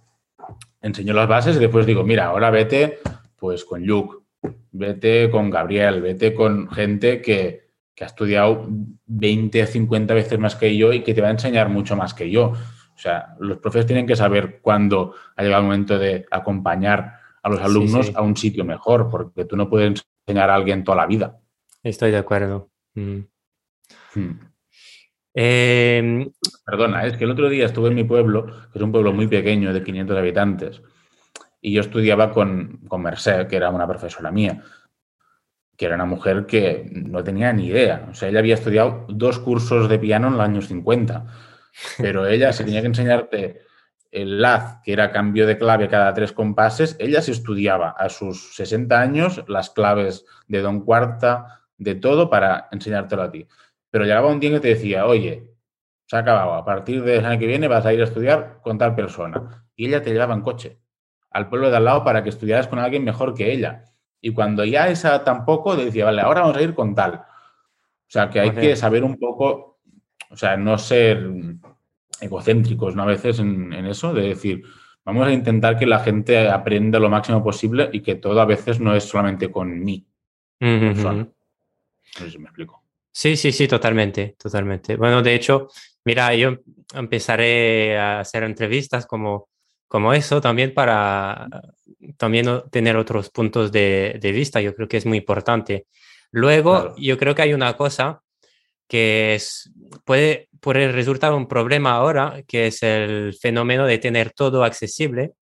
enseño 0.81 1.15
las 1.15 1.27
bases 1.29 1.57
y 1.57 1.61
después 1.61 1.85
digo, 1.87 2.05
mira, 2.05 2.27
ahora 2.27 2.51
vete 2.51 3.01
pues 3.37 3.65
con 3.65 3.85
Luke, 3.85 4.18
vete 4.73 5.31
con 5.31 5.51
Gabriel, 5.51 6.01
vete 6.03 6.35
con 6.35 6.69
gente 6.71 7.21
que, 7.23 7.69
que 7.95 8.05
ha 8.05 8.07
estudiado 8.07 8.67
20, 9.07 9.67
50 9.67 10.15
veces 10.15 10.39
más 10.39 10.57
que 10.57 10.77
yo 10.77 10.93
y 10.93 11.03
que 11.03 11.15
te 11.15 11.21
va 11.21 11.29
a 11.29 11.33
enseñar 11.33 11.69
mucho 11.69 11.97
más 11.97 12.15
que 12.15 12.31
yo. 12.31 12.53
O 12.53 13.01
sea, 13.01 13.37
los 13.39 13.59
profes 13.59 13.87
tienen 13.87 14.07
que 14.07 14.17
saber 14.17 14.61
cuándo 14.61 15.15
ha 15.37 15.43
llegado 15.43 15.63
el 15.63 15.67
momento 15.69 15.99
de 15.99 16.27
acompañar 16.31 17.15
a 17.43 17.49
los 17.49 17.59
Sí, 17.61 17.65
alumnos 17.65 18.07
sí. 18.07 18.13
a 18.17 18.23
un 18.23 18.37
sitio 18.37 18.65
mejor, 18.65 19.09
porque 19.09 19.45
tú 19.45 19.57
no 19.57 19.69
puedes 19.71 20.03
enseñar 20.27 20.51
a 20.51 20.55
alguien 20.57 20.83
toda 20.85 20.97
la 20.99 21.07
vida. 21.07 21.39
estoy 21.83 22.11
de 22.11 22.17
acuerdo. 22.19 22.71
Mm. 22.95 23.19
Hmm. 24.15 24.41
Eh, 25.35 26.29
Perdona, 26.67 27.07
es 27.07 27.17
que 27.17 27.25
el 27.25 27.31
otro 27.31 27.49
día 27.49 27.67
estuve 27.67 27.89
en 27.91 27.95
mi 27.95 28.05
pueblo, 28.05 28.47
que 28.73 28.79
es 28.79 28.83
un 28.83 28.91
pueblo 28.91 29.13
muy 29.13 29.29
pequeño 29.29 29.73
de 29.73 29.83
500 29.85 30.17
habitantes, 30.19 30.83
y 31.61 31.73
yo 31.73 31.81
estudiaba 31.81 32.31
con, 32.33 32.81
con 32.89 33.03
Merced, 33.03 33.47
que 33.47 33.57
era 33.57 33.71
una 33.71 33.87
profesora 33.87 34.31
mía, 34.31 34.63
que 35.77 35.87
era 35.87 35.95
una 35.95 36.07
mujer 36.07 36.47
que 36.47 36.89
no 36.93 37.23
tenía 37.23 37.53
ni 37.53 37.67
idea. 37.67 38.09
O 38.11 38.15
sea, 38.15 38.29
ella 38.29 38.41
había 38.41 38.55
estudiado 38.55 39.07
dos 39.09 39.39
cursos 39.39 39.89
de 39.89 39.99
piano 39.99 40.29
en 40.29 40.35
los 40.35 40.43
años 40.43 40.69
50, 40.69 41.27
pero 41.99 42.27
ella, 42.27 42.53
si 42.53 42.65
tenía 42.65 42.81
que 42.81 42.89
enseñarte 42.89 43.63
el 44.11 44.41
laz, 44.41 44.81
que 44.83 44.93
era 44.93 45.13
cambio 45.13 45.47
de 45.47 45.59
clave 45.59 45.89
cada 45.89 46.15
tres 46.15 46.33
compases, 46.33 46.97
ella 46.99 47.21
se 47.21 47.33
estudiaba 47.33 47.91
a 47.91 48.09
sus 48.09 48.55
60 48.57 49.01
años 49.01 49.45
las 49.49 49.71
claves 49.71 50.25
de 50.47 50.63
don 50.63 50.81
cuarta, 50.81 51.63
de 51.77 51.95
todo, 51.95 52.31
para 52.31 52.69
enseñártelo 52.73 53.23
a 53.23 53.31
ti. 53.31 53.47
Pero 53.91 54.05
llegaba 54.05 54.29
un 54.29 54.41
día 54.41 54.51
que 54.51 54.61
te 54.61 54.69
decía, 54.69 55.07
oye, 55.07 55.53
se 56.07 56.17
ha 56.17 56.21
acabado, 56.21 56.55
a 56.55 56.65
partir 56.65 57.05
del 57.05 57.25
año 57.25 57.39
que 57.39 57.47
viene 57.47 57.69
vas 57.69 57.85
a 57.85 57.93
ir 57.93 58.01
a 58.01 58.05
estudiar 58.05 58.61
con 58.63 58.79
tal 58.79 58.95
persona. 58.95 59.67
Y 59.77 59.87
ella 59.87 60.03
te 60.03 60.11
llevaba 60.11 60.35
en 60.35 60.41
coche 60.41 60.79
al 61.31 61.49
pueblo 61.49 61.71
de 61.71 61.77
al 61.77 61.85
lado 61.85 62.05
para 62.05 62.23
que 62.23 62.29
estudiaras 62.29 62.69
con 62.69 62.79
alguien 62.79 63.05
mejor 63.05 63.35
que 63.35 63.53
ella. 63.53 63.85
Y 64.21 64.33
cuando 64.33 64.65
ya 64.65 64.89
esa 64.89 65.25
tampoco, 65.25 65.77
decía, 65.77 66.05
vale, 66.05 66.23
ahora 66.23 66.41
vamos 66.43 66.57
a 66.57 66.63
ir 66.63 66.75
con 66.75 66.95
tal. 66.95 67.15
O 67.15 68.11
sea, 68.11 68.31
que 68.31 68.41
hay 68.41 68.51
que 68.53 68.75
saber 68.75 69.05
un 69.05 69.19
poco, 69.19 69.81
o 70.31 70.37
sea, 70.37 70.57
no 70.57 70.79
ser 70.79 71.31
egocéntricos, 72.21 72.97
¿no? 72.97 73.03
A 73.03 73.07
veces 73.07 73.39
en, 73.39 73.73
en 73.73 73.87
eso, 73.87 74.13
de 74.13 74.29
decir, 74.29 74.65
vamos 75.05 75.27
a 75.27 75.33
intentar 75.33 75.79
que 75.79 75.87
la 75.87 76.01
gente 76.01 76.49
aprenda 76.49 76.99
lo 76.99 77.11
máximo 77.11 77.43
posible 77.43 77.91
y 77.93 78.01
que 78.01 78.17
todo 78.17 78.41
a 78.41 78.47
veces 78.47 78.81
no 78.81 78.95
es 78.95 79.05
solamente 79.05 79.51
con 79.51 79.79
mí. 79.79 80.07
No 80.61 82.25
sé 82.25 82.31
si 82.31 82.39
me 82.39 82.45
explico. 82.45 82.83
Sí, 83.11 83.37
sí, 83.37 83.53
sí, 83.53 83.69
totalmente, 83.69 84.37
totalmente. 84.39 84.97
Bueno, 84.97 85.23
de 85.23 85.35
hecho, 85.35 85.69
mira, 86.05 86.35
yo 86.35 86.59
empezaré 86.95 87.99
a 87.99 88.21
hacer 88.21 88.43
entrevistas 88.45 89.07
como, 89.07 89.49
como 89.89 90.13
eso 90.13 90.41
también 90.41 90.73
para 90.75 91.49
también 92.17 92.47
tener 92.71 92.97
otros 92.97 93.31
puntos 93.31 93.73
de, 93.73 94.19
de 94.21 94.33
vista. 94.33 94.61
Yo 94.61 94.75
creo 94.75 94.87
que 94.89 94.99
es 94.99 95.07
muy 95.07 95.19
importante. 95.19 95.87
Luego, 96.31 96.73
Claro. 96.73 96.95
yo 96.99 97.19
creo 97.19 97.35
que 97.35 97.43
hay 97.43 97.55
una 97.55 97.77
cosa 97.77 98.21
que 98.87 99.35
es, 99.35 99.71
puede, 100.05 100.49
puede 100.61 100.93
resultar 100.93 101.33
un 101.33 101.49
problema 101.49 101.93
ahora, 101.93 102.43
que 102.47 102.69
es 102.69 102.83
el 102.83 103.35
fenómeno 103.41 103.87
de 103.87 103.99
tener 103.99 104.33
todo 104.33 104.63
accesible. 104.65 105.33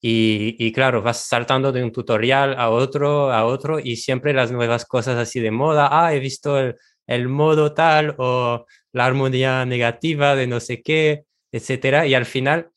Y, 0.00 0.54
y 0.58 0.72
claro, 0.72 1.02
vas 1.02 1.26
saltando 1.26 1.72
de 1.72 1.82
un 1.82 1.90
tutorial 1.90 2.54
a 2.58 2.68
otro, 2.70 3.32
a 3.32 3.44
otro, 3.46 3.80
y 3.80 3.96
siempre 3.96 4.32
las 4.34 4.52
nuevas 4.52 4.84
cosas 4.84 5.16
así 5.18 5.40
de 5.40 5.50
moda. 5.50 5.88
Ah, 5.90 6.14
he 6.14 6.20
visto 6.20 6.58
el, 6.60 6.76
el 7.06 7.28
modo 7.28 7.72
tal 7.72 8.14
o 8.18 8.66
la 8.92 9.06
armonía 9.06 9.64
negativa 9.64 10.36
de 10.36 10.46
no 10.46 10.60
sé 10.60 10.82
qué, 10.82 11.24
etcétera, 11.50 12.06
y 12.06 12.14
al 12.14 12.26
final 12.26 12.70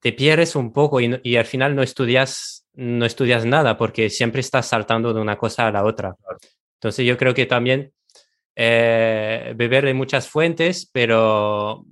te 0.00 0.12
pierdes 0.12 0.56
un 0.56 0.72
poco 0.72 1.00
y, 1.00 1.18
y 1.22 1.36
al 1.36 1.46
final 1.46 1.74
no 1.74 1.82
estudias, 1.82 2.66
no 2.74 3.04
estudias 3.04 3.44
nada 3.44 3.76
porque 3.76 4.10
siempre 4.10 4.40
estás 4.40 4.66
saltando 4.66 5.12
de 5.12 5.20
una 5.20 5.36
cosa 5.36 5.66
a 5.66 5.72
la 5.72 5.84
otra. 5.84 6.14
Entonces 6.74 7.06
yo 7.06 7.16
creo 7.16 7.34
que 7.34 7.46
también 7.46 7.92
eh, 8.54 9.52
beber 9.56 9.84
de 9.84 9.94
muchas 9.94 10.28
fuentes, 10.28 10.88
pero, 10.92 11.84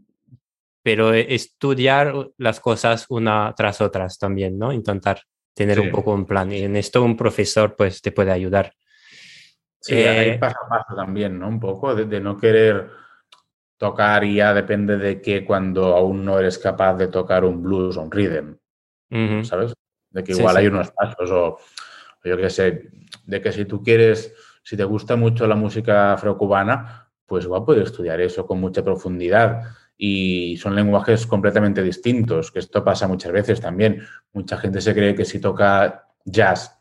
pero 0.82 1.12
estudiar 1.12 2.30
las 2.38 2.60
cosas 2.60 3.06
una 3.08 3.52
tras 3.56 3.80
otras 3.80 4.18
también, 4.18 4.58
¿no? 4.58 4.72
Intentar 4.72 5.22
tener 5.54 5.80
un 5.80 5.90
poco 5.90 6.12
un 6.12 6.26
plan 6.26 6.50
y 6.52 6.62
en 6.62 6.76
esto 6.76 7.02
un 7.02 7.16
profesor 7.16 7.76
pues 7.76 8.02
te 8.02 8.12
puede 8.12 8.32
ayudar. 8.32 8.72
Sí, 9.80 9.94
Eh, 9.94 10.08
hay 10.08 10.38
paso 10.38 10.56
a 10.64 10.68
paso 10.68 10.94
también, 10.96 11.38
¿no? 11.38 11.48
Un 11.48 11.60
poco 11.60 11.94
de, 11.94 12.06
de 12.06 12.20
no 12.20 12.36
querer 12.36 12.90
tocar 13.76 14.24
y 14.24 14.36
ya 14.36 14.54
depende 14.54 14.96
de 14.96 15.20
que 15.20 15.44
cuando 15.44 15.96
aún 15.96 16.24
no 16.24 16.38
eres 16.38 16.58
capaz 16.58 16.94
de 16.94 17.08
tocar 17.08 17.44
un 17.44 17.62
blues 17.62 17.96
o 17.96 18.02
un 18.02 18.10
rhythm. 18.10 18.56
¿sabes? 19.44 19.74
De 20.10 20.24
que 20.24 20.32
igual 20.32 20.54
sí. 20.54 20.60
hay 20.60 20.66
unos 20.66 20.90
pasos 20.90 21.30
o, 21.30 21.46
o 21.46 22.28
yo 22.28 22.36
qué 22.36 22.50
sé, 22.50 22.90
de 23.26 23.40
que 23.40 23.52
si 23.52 23.64
tú 23.64 23.82
quieres, 23.82 24.34
si 24.62 24.76
te 24.76 24.84
gusta 24.84 25.16
mucho 25.16 25.46
la 25.46 25.54
música 25.54 26.12
afrocubana, 26.14 27.10
pues 27.26 27.44
igual 27.44 27.64
puedes 27.64 27.84
estudiar 27.84 28.20
eso 28.20 28.46
con 28.46 28.60
mucha 28.60 28.82
profundidad 28.82 29.62
y 29.96 30.56
son 30.56 30.74
lenguajes 30.74 31.26
completamente 31.26 31.82
distintos, 31.82 32.50
que 32.50 32.58
esto 32.58 32.82
pasa 32.82 33.08
muchas 33.08 33.32
veces 33.32 33.60
también. 33.60 34.02
Mucha 34.32 34.56
gente 34.56 34.80
se 34.80 34.94
cree 34.94 35.14
que 35.14 35.24
si 35.24 35.40
toca 35.40 36.08
jazz 36.24 36.80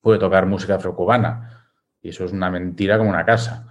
puede 0.00 0.18
tocar 0.18 0.46
música 0.46 0.76
afrocubana 0.76 1.72
y 2.00 2.10
eso 2.10 2.24
es 2.24 2.32
una 2.32 2.50
mentira 2.50 2.98
como 2.98 3.10
una 3.10 3.24
casa. 3.24 3.66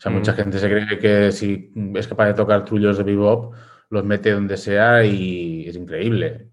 O 0.00 0.02
sea, 0.02 0.10
mucha 0.10 0.32
Mm. 0.32 0.36
gente 0.36 0.58
se 0.58 0.66
cree 0.70 0.98
que 0.98 1.30
si 1.30 1.70
es 1.94 2.08
capaz 2.08 2.26
de 2.28 2.32
tocar 2.34 2.64
trullos 2.64 2.96
de 2.96 3.04
bebop, 3.04 3.54
los 3.90 4.02
mete 4.02 4.30
donde 4.32 4.56
sea 4.56 5.04
y 5.04 5.68
es 5.68 5.76
increíble. 5.76 6.48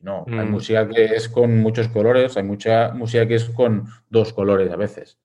No, 0.00 0.24
hay 0.26 0.44
Mm. 0.46 0.50
música 0.50 0.88
que 0.88 1.04
es 1.04 1.28
con 1.28 1.58
muchos 1.58 1.86
colores, 1.88 2.36
hay 2.36 2.42
mucha 2.42 2.90
música 2.92 3.24
que 3.28 3.36
es 3.36 3.44
con 3.50 3.84
dos 4.10 4.32
colores 4.32 4.68
a 4.72 4.76
veces. 4.76 5.16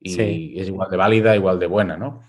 Y 0.00 0.10
Sí. 0.10 0.54
es 0.56 0.66
igual 0.66 0.90
de 0.90 0.96
válida, 0.96 1.36
igual 1.36 1.60
de 1.60 1.66
buena, 1.66 1.96
¿no? 1.96 2.24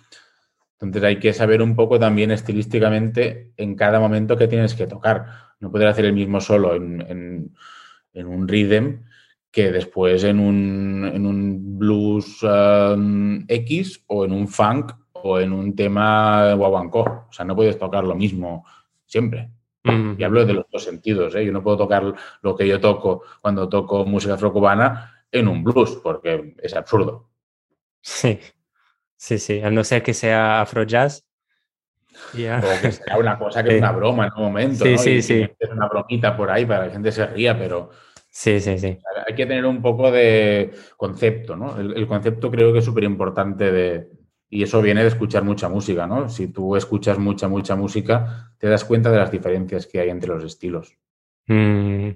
Entonces 0.73 1.03
hay 1.03 1.17
que 1.17 1.33
saber 1.33 1.63
un 1.63 1.75
poco 1.75 1.99
también 1.99 2.29
estilísticamente 2.29 3.51
en 3.57 3.73
cada 3.75 3.99
momento 3.99 4.37
que 4.37 4.47
tienes 4.47 4.75
que 4.75 4.85
tocar. 4.85 5.25
No 5.59 5.71
poder 5.71 5.87
hacer 5.87 6.05
el 6.05 6.13
mismo 6.13 6.41
solo 6.41 6.75
en, 6.75 7.01
en- 7.09 7.55
en 8.13 8.27
un 8.27 8.47
rhythm 8.47 9.01
que 9.51 9.71
después 9.71 10.23
en 10.23 10.39
un, 10.39 11.09
en 11.13 11.25
un 11.25 11.79
blues 11.79 12.43
um, 12.43 13.43
X 13.47 14.03
o 14.07 14.25
en 14.25 14.31
un 14.31 14.47
funk 14.47 14.91
o 15.13 15.39
en 15.39 15.51
un 15.53 15.75
tema 15.75 16.53
guaguancó. 16.53 17.25
O 17.29 17.31
sea, 17.31 17.45
no 17.45 17.55
puedes 17.55 17.77
tocar 17.79 18.03
lo 18.03 18.15
mismo 18.15 18.65
siempre. 19.05 19.49
Ujú. 19.85 20.15
Y 20.17 20.23
hablo 20.23 20.45
de 20.45 20.53
los 20.53 20.65
dos 20.71 20.83
sentidos. 20.83 21.33
¿eh? 21.35 21.45
Yo 21.45 21.51
no 21.51 21.63
puedo 21.63 21.77
tocar 21.77 22.13
lo 22.41 22.55
que 22.55 22.67
yo 22.67 22.79
toco 22.79 23.23
cuando 23.41 23.67
toco 23.67 24.05
música 24.05 24.35
afrocubana 24.35 25.23
en 25.31 25.47
un 25.47 25.63
blues, 25.63 25.99
porque 26.03 26.55
es 26.61 26.75
absurdo. 26.75 27.29
Sí, 28.01 28.39
sí, 29.15 29.37
sí, 29.39 29.61
a 29.61 29.69
no 29.71 29.83
ser 29.83 30.03
que 30.03 30.13
sea 30.13 30.61
afro 30.61 30.83
jazz. 30.83 31.25
Ya. 32.33 32.59
O 32.63 32.81
que 32.81 32.91
sea 32.91 33.17
una 33.17 33.37
cosa 33.37 33.63
que 33.63 33.69
Sí. 33.71 33.75
es 33.75 33.81
una 33.81 33.91
broma 33.91 34.27
en 34.27 34.33
un 34.37 34.43
momento. 34.43 34.83
Sí, 34.85 34.91
¿no? 34.93 34.97
sí, 34.97 35.09
Y- 35.11 35.21
sí. 35.21 35.33
metes 35.41 35.69
una 35.69 35.87
bromita 35.87 36.35
por 36.35 36.49
ahí 36.51 36.65
para 36.65 36.81
que 36.81 36.87
la 36.87 36.93
gente 36.93 37.11
se 37.11 37.25
ría, 37.27 37.57
pero 37.57 37.89
Sí, 38.29 38.59
sí, 38.59 38.77
sí. 38.77 38.97
hay 39.27 39.35
que 39.35 39.45
tener 39.45 39.65
un 39.65 39.81
poco 39.81 40.11
de 40.11 40.71
concepto, 40.95 41.55
¿no? 41.55 41.79
El, 41.79 41.97
el 41.97 42.07
concepto 42.07 42.49
creo 42.51 42.71
que 42.71 42.79
es 42.79 42.85
súper 42.85 43.03
importante 43.03 43.71
de... 43.71 44.07
Y 44.51 44.63
eso 44.63 44.81
viene 44.81 45.01
de 45.01 45.09
escuchar 45.09 45.43
mucha 45.43 45.69
música, 45.69 46.07
¿no? 46.07 46.27
Si 46.29 46.47
tú 46.47 46.75
escuchas 46.75 47.19
mucha, 47.19 47.47
mucha 47.47 47.75
música, 47.75 48.51
te 48.57 48.67
das 48.67 48.83
cuenta 48.83 49.11
de 49.11 49.17
las 49.17 49.31
diferencias 49.31 49.85
que 49.85 49.99
hay 49.99 50.09
entre 50.09 50.29
los 50.29 50.43
estilos. 50.43 50.97
Mm. 51.47 52.09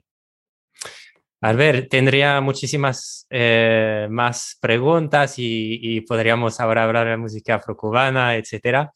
A 1.42 1.54
ver, 1.54 1.90
tendría 1.90 2.40
muchísimas 2.42 3.28
eh, 3.30 4.08
más 4.10 4.58
preguntas 4.62 5.38
y, 5.38 5.78
y 5.82 6.02
podríamos 6.02 6.60
ahora 6.60 6.86
hablar 6.86 7.08
de 7.08 7.18
música 7.18 7.56
afrocubana, 7.56 8.38
etcétera, 8.38 8.94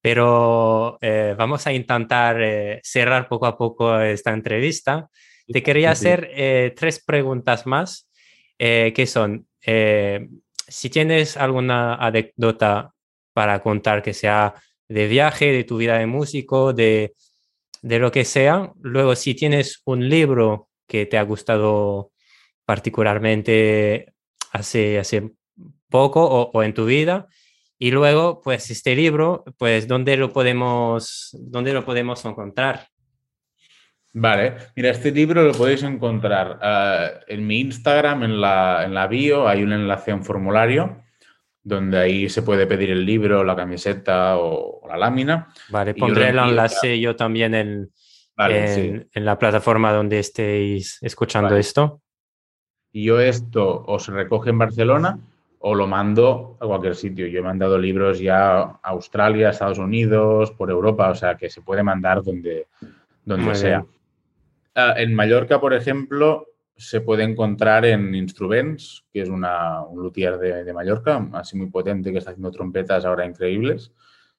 pero 0.00 0.98
eh, 1.00 1.34
vamos 1.38 1.66
a 1.66 1.72
intentar 1.72 2.40
eh, 2.40 2.80
cerrar 2.84 3.26
poco 3.26 3.46
a 3.46 3.56
poco 3.56 3.98
esta 3.98 4.32
entrevista. 4.32 5.08
Te 5.48 5.62
quería 5.62 5.92
hacer 5.92 6.28
eh, 6.32 6.74
tres 6.76 7.02
preguntas 7.04 7.66
más, 7.66 8.08
eh, 8.58 8.92
que 8.94 9.06
son, 9.06 9.46
eh, 9.64 10.28
si 10.66 10.90
tienes 10.90 11.36
alguna 11.36 11.94
anécdota 11.94 12.92
para 13.32 13.62
contar 13.62 14.02
que 14.02 14.12
sea 14.12 14.54
de 14.88 15.06
viaje, 15.06 15.52
de 15.52 15.64
tu 15.64 15.76
vida 15.76 15.98
de 15.98 16.06
músico, 16.06 16.72
de, 16.72 17.14
de 17.82 17.98
lo 17.98 18.10
que 18.10 18.24
sea. 18.24 18.72
Luego, 18.80 19.14
si 19.14 19.34
tienes 19.34 19.82
un 19.84 20.08
libro 20.08 20.68
que 20.88 21.06
te 21.06 21.18
ha 21.18 21.22
gustado 21.22 22.10
particularmente 22.64 24.12
hace, 24.52 24.98
hace 24.98 25.30
poco 25.88 26.24
o, 26.24 26.50
o 26.52 26.62
en 26.62 26.74
tu 26.74 26.86
vida. 26.86 27.28
Y 27.78 27.90
luego, 27.90 28.40
pues 28.40 28.70
este 28.70 28.96
libro, 28.96 29.44
pues, 29.58 29.86
¿dónde 29.86 30.16
lo 30.16 30.32
podemos, 30.32 31.36
dónde 31.38 31.72
lo 31.72 31.84
podemos 31.84 32.24
encontrar? 32.24 32.88
Vale, 34.18 34.54
mira, 34.74 34.88
este 34.88 35.12
libro 35.12 35.42
lo 35.42 35.52
podéis 35.52 35.82
encontrar 35.82 36.58
ah, 36.62 37.10
en 37.28 37.46
mi 37.46 37.60
Instagram, 37.60 38.22
en 38.22 38.40
la, 38.40 38.82
en 38.82 38.94
la 38.94 39.06
bio, 39.08 39.46
hay 39.46 39.62
un 39.62 39.74
enlace 39.74 40.10
a 40.10 40.14
un 40.14 40.24
formulario 40.24 41.02
donde 41.62 41.98
ahí 41.98 42.28
se 42.30 42.40
puede 42.40 42.66
pedir 42.66 42.90
el 42.90 43.04
libro, 43.04 43.44
la 43.44 43.54
camiseta 43.54 44.38
o, 44.38 44.80
o 44.80 44.88
la 44.88 44.96
lámina. 44.96 45.48
Vale, 45.68 45.92
pondré 45.92 46.30
el 46.30 46.38
enlace 46.38 46.98
yo 46.98 47.14
también 47.14 47.54
en, 47.54 47.90
Vale, 48.34 48.68
sí. 48.68 49.06
en, 49.12 49.24
la 49.26 49.38
plataforma 49.38 49.92
donde 49.92 50.18
estéis 50.18 50.96
escuchando 51.02 51.50
Vale. 51.50 51.60
esto. 51.60 52.00
Y 52.92 53.04
yo 53.04 53.20
esto 53.20 53.84
o 53.86 53.98
se 53.98 54.12
recoge 54.12 54.48
en 54.48 54.58
Barcelona 54.58 55.18
o 55.58 55.74
lo 55.74 55.86
mando 55.86 56.56
a 56.58 56.66
cualquier 56.66 56.94
sitio. 56.94 57.26
Yo 57.26 57.40
he 57.40 57.42
mandado 57.42 57.76
libros 57.76 58.18
ya 58.18 58.60
a 58.62 58.78
Australia, 58.82 59.50
Estados 59.50 59.78
Unidos, 59.78 60.52
por 60.52 60.70
Europa, 60.70 61.10
o 61.10 61.14
sea 61.14 61.36
que 61.36 61.50
se 61.50 61.60
puede 61.60 61.82
mandar 61.82 62.22
donde, 62.22 62.68
donde 63.26 63.44
Muy 63.44 63.54
sea. 63.54 63.80
bien. 63.80 63.95
Ah, 64.78 64.94
en 64.98 65.14
Mallorca, 65.14 65.58
por 65.58 65.72
ejemplo, 65.72 66.48
se 66.76 67.00
puede 67.00 67.24
encontrar 67.24 67.86
en 67.86 68.14
Instruments, 68.14 69.06
que 69.10 69.22
es 69.22 69.30
una, 69.30 69.82
un 69.82 70.02
luthier 70.02 70.36
de, 70.36 70.64
de 70.64 70.72
Mallorca, 70.74 71.28
así 71.32 71.56
muy 71.56 71.70
potente, 71.70 72.12
que 72.12 72.18
está 72.18 72.32
haciendo 72.32 72.50
trompetas 72.50 73.06
ahora 73.06 73.24
increíbles. 73.24 73.92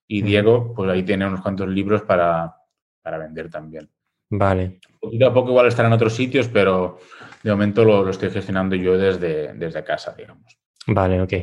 Y. 0.07 0.21
Diego, 0.21 0.73
pues 0.75 0.89
ahí 0.91 1.01
tiene 1.01 1.25
unos 1.25 1.41
cuantos 1.41 1.67
libros 1.67 2.03
para, 2.03 2.55
para 3.01 3.17
vender 3.17 3.49
también. 3.49 3.89
Vale, 4.29 4.79
Poquito 4.99 5.27
a 5.27 5.33
poco 5.33 5.49
igual 5.49 5.67
estará 5.67 5.87
en 5.87 5.93
otros 5.93 6.13
sitios, 6.13 6.47
pero 6.47 6.99
de 7.41 7.51
momento 7.51 7.83
lo, 7.83 8.03
lo 8.03 8.11
estoy 8.11 8.29
gestionando 8.29 8.75
yo 8.75 8.97
desde, 8.97 9.53
desde 9.53 9.83
casa, 9.83 10.13
digamos. 10.15 10.57
vale, 10.85 11.21
ok. 11.21 11.33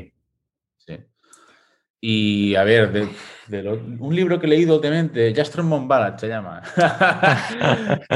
Y 2.06 2.54
a 2.54 2.64
ver, 2.64 2.92
de, 2.92 3.08
de 3.48 3.62
lo- 3.62 3.80
un 3.98 4.14
libro 4.14 4.38
que 4.38 4.44
he 4.44 4.50
leído 4.50 4.74
últimamente, 4.74 5.32
Just 5.34 5.56
Mon 5.60 5.88
Ballad 5.88 6.18
se 6.18 6.28
llama. 6.28 6.60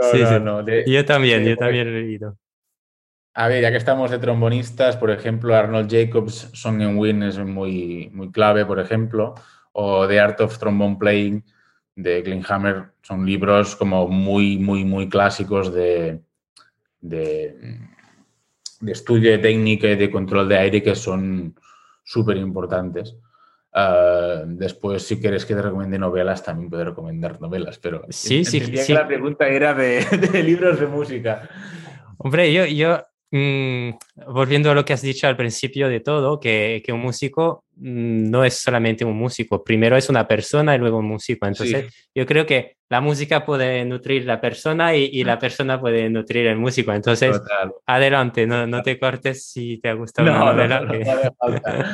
No, 0.00 0.12
Sí, 0.12 0.20
no, 0.22 0.28
sí. 0.28 0.40
no, 0.44 0.62
de- 0.62 0.84
Yo 0.86 1.04
también, 1.04 1.44
yo 1.44 1.56
también 1.56 1.88
he 1.88 1.90
leído. 2.02 2.36
A 3.34 3.48
ver, 3.48 3.62
ya 3.62 3.70
que 3.70 3.78
estamos 3.78 4.10
de 4.10 4.18
trombonistas, 4.18 4.96
por 4.96 5.10
ejemplo, 5.10 5.54
Arnold 5.56 5.90
Jacobs, 5.90 6.50
Song 6.52 6.80
and 6.82 6.98
Win 6.98 7.22
es 7.22 7.38
muy, 7.38 8.10
muy 8.12 8.30
clave, 8.30 8.64
por 8.66 8.78
ejemplo, 8.80 9.34
o 9.72 10.06
The 10.06 10.20
Art 10.20 10.40
of 10.40 10.58
Trombone 10.58 10.96
Playing 10.98 11.42
de 11.96 12.22
Glenn 12.22 12.44
Hammer, 12.48 12.84
son 13.02 13.24
libros 13.26 13.74
como 13.76 14.06
muy, 14.08 14.58
muy, 14.58 14.84
muy 14.84 15.08
clásicos 15.08 15.72
de, 15.74 16.20
de, 17.00 17.78
de 18.80 18.92
estudio 18.92 19.30
de 19.32 19.38
técnica 19.38 19.88
y 19.88 19.96
de 19.96 20.10
control 20.10 20.48
de 20.48 20.58
aire 20.58 20.82
que 20.82 20.94
son 20.94 21.54
súper 22.08 22.38
importantes. 22.38 23.16
Ah, 23.72 24.42
después, 24.46 25.02
si 25.02 25.20
quieres 25.20 25.44
que 25.44 25.54
te 25.54 25.60
recomiende 25.60 25.98
novelas, 25.98 26.42
también 26.42 26.70
puedo 26.70 26.86
recomendar 26.86 27.38
novelas, 27.40 27.78
pero 27.78 28.02
Sí, 28.08 28.44
sí, 28.44 28.56
entendía 28.56 28.80
que 28.80 28.86
sí. 28.86 28.92
la 28.94 29.06
pregunta 29.06 29.46
era 29.46 29.74
de, 29.74 30.04
de 30.32 30.42
libros 30.42 30.80
de 30.80 30.86
música. 30.86 31.48
Hombre, 32.16 32.50
yo, 32.52 32.64
yo 32.64 33.02
mm, 33.30 33.90
volviendo 34.32 34.70
a 34.70 34.74
lo 34.74 34.84
que 34.86 34.94
has 34.94 35.02
dicho 35.02 35.26
al 35.26 35.36
principio 35.36 35.88
de 35.88 36.00
todo, 36.00 36.40
que, 36.40 36.82
que 36.84 36.92
un 36.92 37.00
músico 37.00 37.64
no 37.80 38.44
es 38.44 38.54
solamente 38.54 39.04
un 39.04 39.16
músico, 39.16 39.62
primero 39.62 39.96
es 39.96 40.08
una 40.08 40.26
persona 40.26 40.74
y 40.74 40.78
luego 40.78 40.98
un 40.98 41.06
músico. 41.06 41.46
Entonces, 41.46 41.86
yo 42.14 42.26
creo 42.26 42.44
que 42.46 42.76
la 42.90 43.00
música 43.00 43.44
puede 43.44 43.84
nutrir 43.84 44.24
la 44.24 44.40
persona 44.40 44.96
y, 44.96 45.10
y 45.12 45.24
la 45.24 45.38
persona 45.38 45.80
puede 45.80 46.08
nutrir 46.08 46.46
el 46.46 46.56
músico. 46.56 46.92
Entonces, 46.92 47.40
Total. 47.40 47.72
adelante, 47.86 48.46
no, 48.46 48.66
no 48.66 48.82
te 48.82 48.98
cortes 48.98 49.46
si 49.50 49.78
te 49.78 49.88
ha 49.90 49.94
gustado 49.94 50.30
No, 50.30 50.52
no, 50.52 50.66
no, 50.66 50.92
falta. 51.38 51.84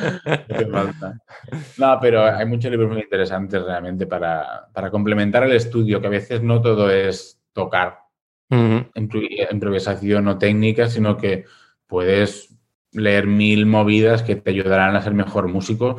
Falta. 0.72 2.00
Pero 2.00 2.24
hay 2.24 2.46
muchos 2.46 2.70
libros 2.70 2.90
muy 2.90 3.02
interesantes 3.02 3.62
realmente 3.62 4.06
para, 4.06 4.68
para 4.72 4.90
complementar 4.90 5.44
el 5.44 5.52
estudio, 5.52 6.00
que 6.00 6.06
a 6.06 6.10
veces 6.10 6.42
no 6.42 6.60
todo 6.60 6.90
es 6.90 7.40
tocar 7.52 7.98
Ujú, 8.50 8.86
impro- 8.94 9.48
improvisación 9.50 10.28
o 10.28 10.38
técnica, 10.38 10.88
sino 10.88 11.16
que 11.16 11.44
puedes 11.86 12.53
leer 12.94 13.26
mil 13.26 13.66
movidas 13.66 14.22
que 14.22 14.36
te 14.36 14.50
ayudarán 14.50 14.96
a 14.96 15.02
ser 15.02 15.14
mejor 15.14 15.48
músico 15.48 15.96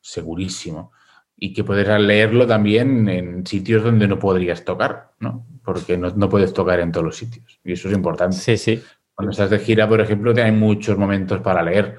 segurísimo. 0.00 0.92
Y 1.38 1.52
que 1.52 1.64
puedes 1.64 1.86
leerlo 2.00 2.46
también 2.46 3.08
en 3.08 3.46
sitios 3.46 3.84
donde 3.84 4.08
no 4.08 4.18
podrías 4.18 4.64
tocar, 4.64 5.12
¿no? 5.20 5.46
Porque 5.62 5.98
no, 5.98 6.10
no 6.16 6.30
puedes 6.30 6.54
tocar 6.54 6.80
en 6.80 6.92
todos 6.92 7.04
los 7.04 7.16
sitios. 7.16 7.60
Y 7.62 7.72
eso 7.72 7.88
es 7.88 7.94
importante. 7.94 8.36
Sí, 8.36 8.56
sí. 8.56 8.82
Cuando 9.14 9.32
estás 9.32 9.50
de 9.50 9.58
gira, 9.58 9.86
por 9.86 10.00
ejemplo, 10.00 10.32
te 10.32 10.42
hay 10.42 10.52
muchos 10.52 10.96
momentos 10.96 11.40
para 11.40 11.62
leer. 11.62 11.98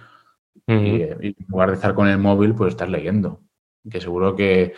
Y, 0.66 1.02
eh, 1.02 1.18
y 1.22 1.28
en 1.28 1.46
lugar 1.48 1.70
de 1.70 1.76
estar 1.76 1.94
con 1.94 2.08
el 2.08 2.18
móvil, 2.18 2.56
pues 2.56 2.74
estás 2.74 2.90
leyendo. 2.90 3.42
Que 3.90 4.02
seguro 4.02 4.36
que 4.36 4.74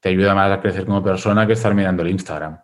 te 0.00 0.08
ayuda 0.08 0.34
más 0.34 0.50
a 0.50 0.60
crecer 0.60 0.86
como 0.86 1.02
persona 1.02 1.46
que 1.46 1.52
estar 1.52 1.74
mirando 1.74 2.02
el 2.02 2.10
Instagram. 2.10 2.58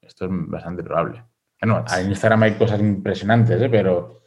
Esto 0.00 0.26
es 0.26 0.30
bastante 0.32 0.82
probable. 0.82 1.24
Bueno, 1.60 1.84
en 1.96 2.08
Instagram 2.08 2.42
hay 2.42 2.54
cosas 2.54 2.80
impresionantes, 2.80 3.60
¿eh? 3.60 3.68
pero 3.68 4.19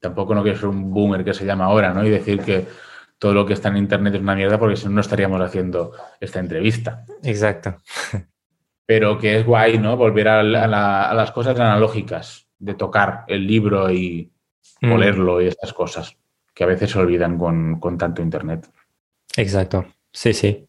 tampoco 0.00 0.34
no 0.34 0.42
quiero 0.42 0.58
ser 0.58 0.68
un 0.68 0.92
boomer 0.92 1.24
que 1.24 1.34
se 1.34 1.44
llama 1.44 1.66
ahora, 1.66 1.92
¿no? 1.94 2.04
Y 2.04 2.10
decir 2.10 2.40
que 2.40 2.66
todo 3.18 3.34
lo 3.34 3.44
que 3.46 3.52
está 3.52 3.68
en 3.68 3.76
Internet 3.76 4.14
es 4.14 4.20
una 4.20 4.34
mierda 4.34 4.58
porque 4.58 4.76
si 4.76 4.86
no, 4.86 4.92
no 4.92 5.00
estaríamos 5.02 5.40
haciendo 5.40 5.92
esta 6.20 6.40
entrevista. 6.40 7.04
Exacto. 7.22 7.76
Pero 8.86 9.18
que 9.18 9.38
es 9.38 9.46
guay, 9.46 9.78
¿no? 9.78 9.96
Volver 9.96 10.28
a, 10.28 10.42
la- 10.42 10.64
a 10.64 10.66
la- 10.66 11.10
a 11.10 11.14
las 11.14 11.30
cosas 11.32 11.58
analógicas, 11.60 12.46
de 12.58 12.74
tocar 12.74 13.24
el 13.28 13.46
libro 13.46 13.90
y 13.90 14.32
Mm, 14.82 14.92
olerlo 14.92 15.42
y 15.42 15.46
estas 15.46 15.74
cosas, 15.74 16.16
que 16.54 16.64
a 16.64 16.66
veces 16.66 16.90
se 16.90 16.98
olvidan 16.98 17.36
con, 17.36 17.78
con 17.78 17.98
tanto 17.98 18.22
Internet. 18.22 18.66
Exacto. 19.36 19.84
Sí, 20.10 20.32
sí. 20.32 20.66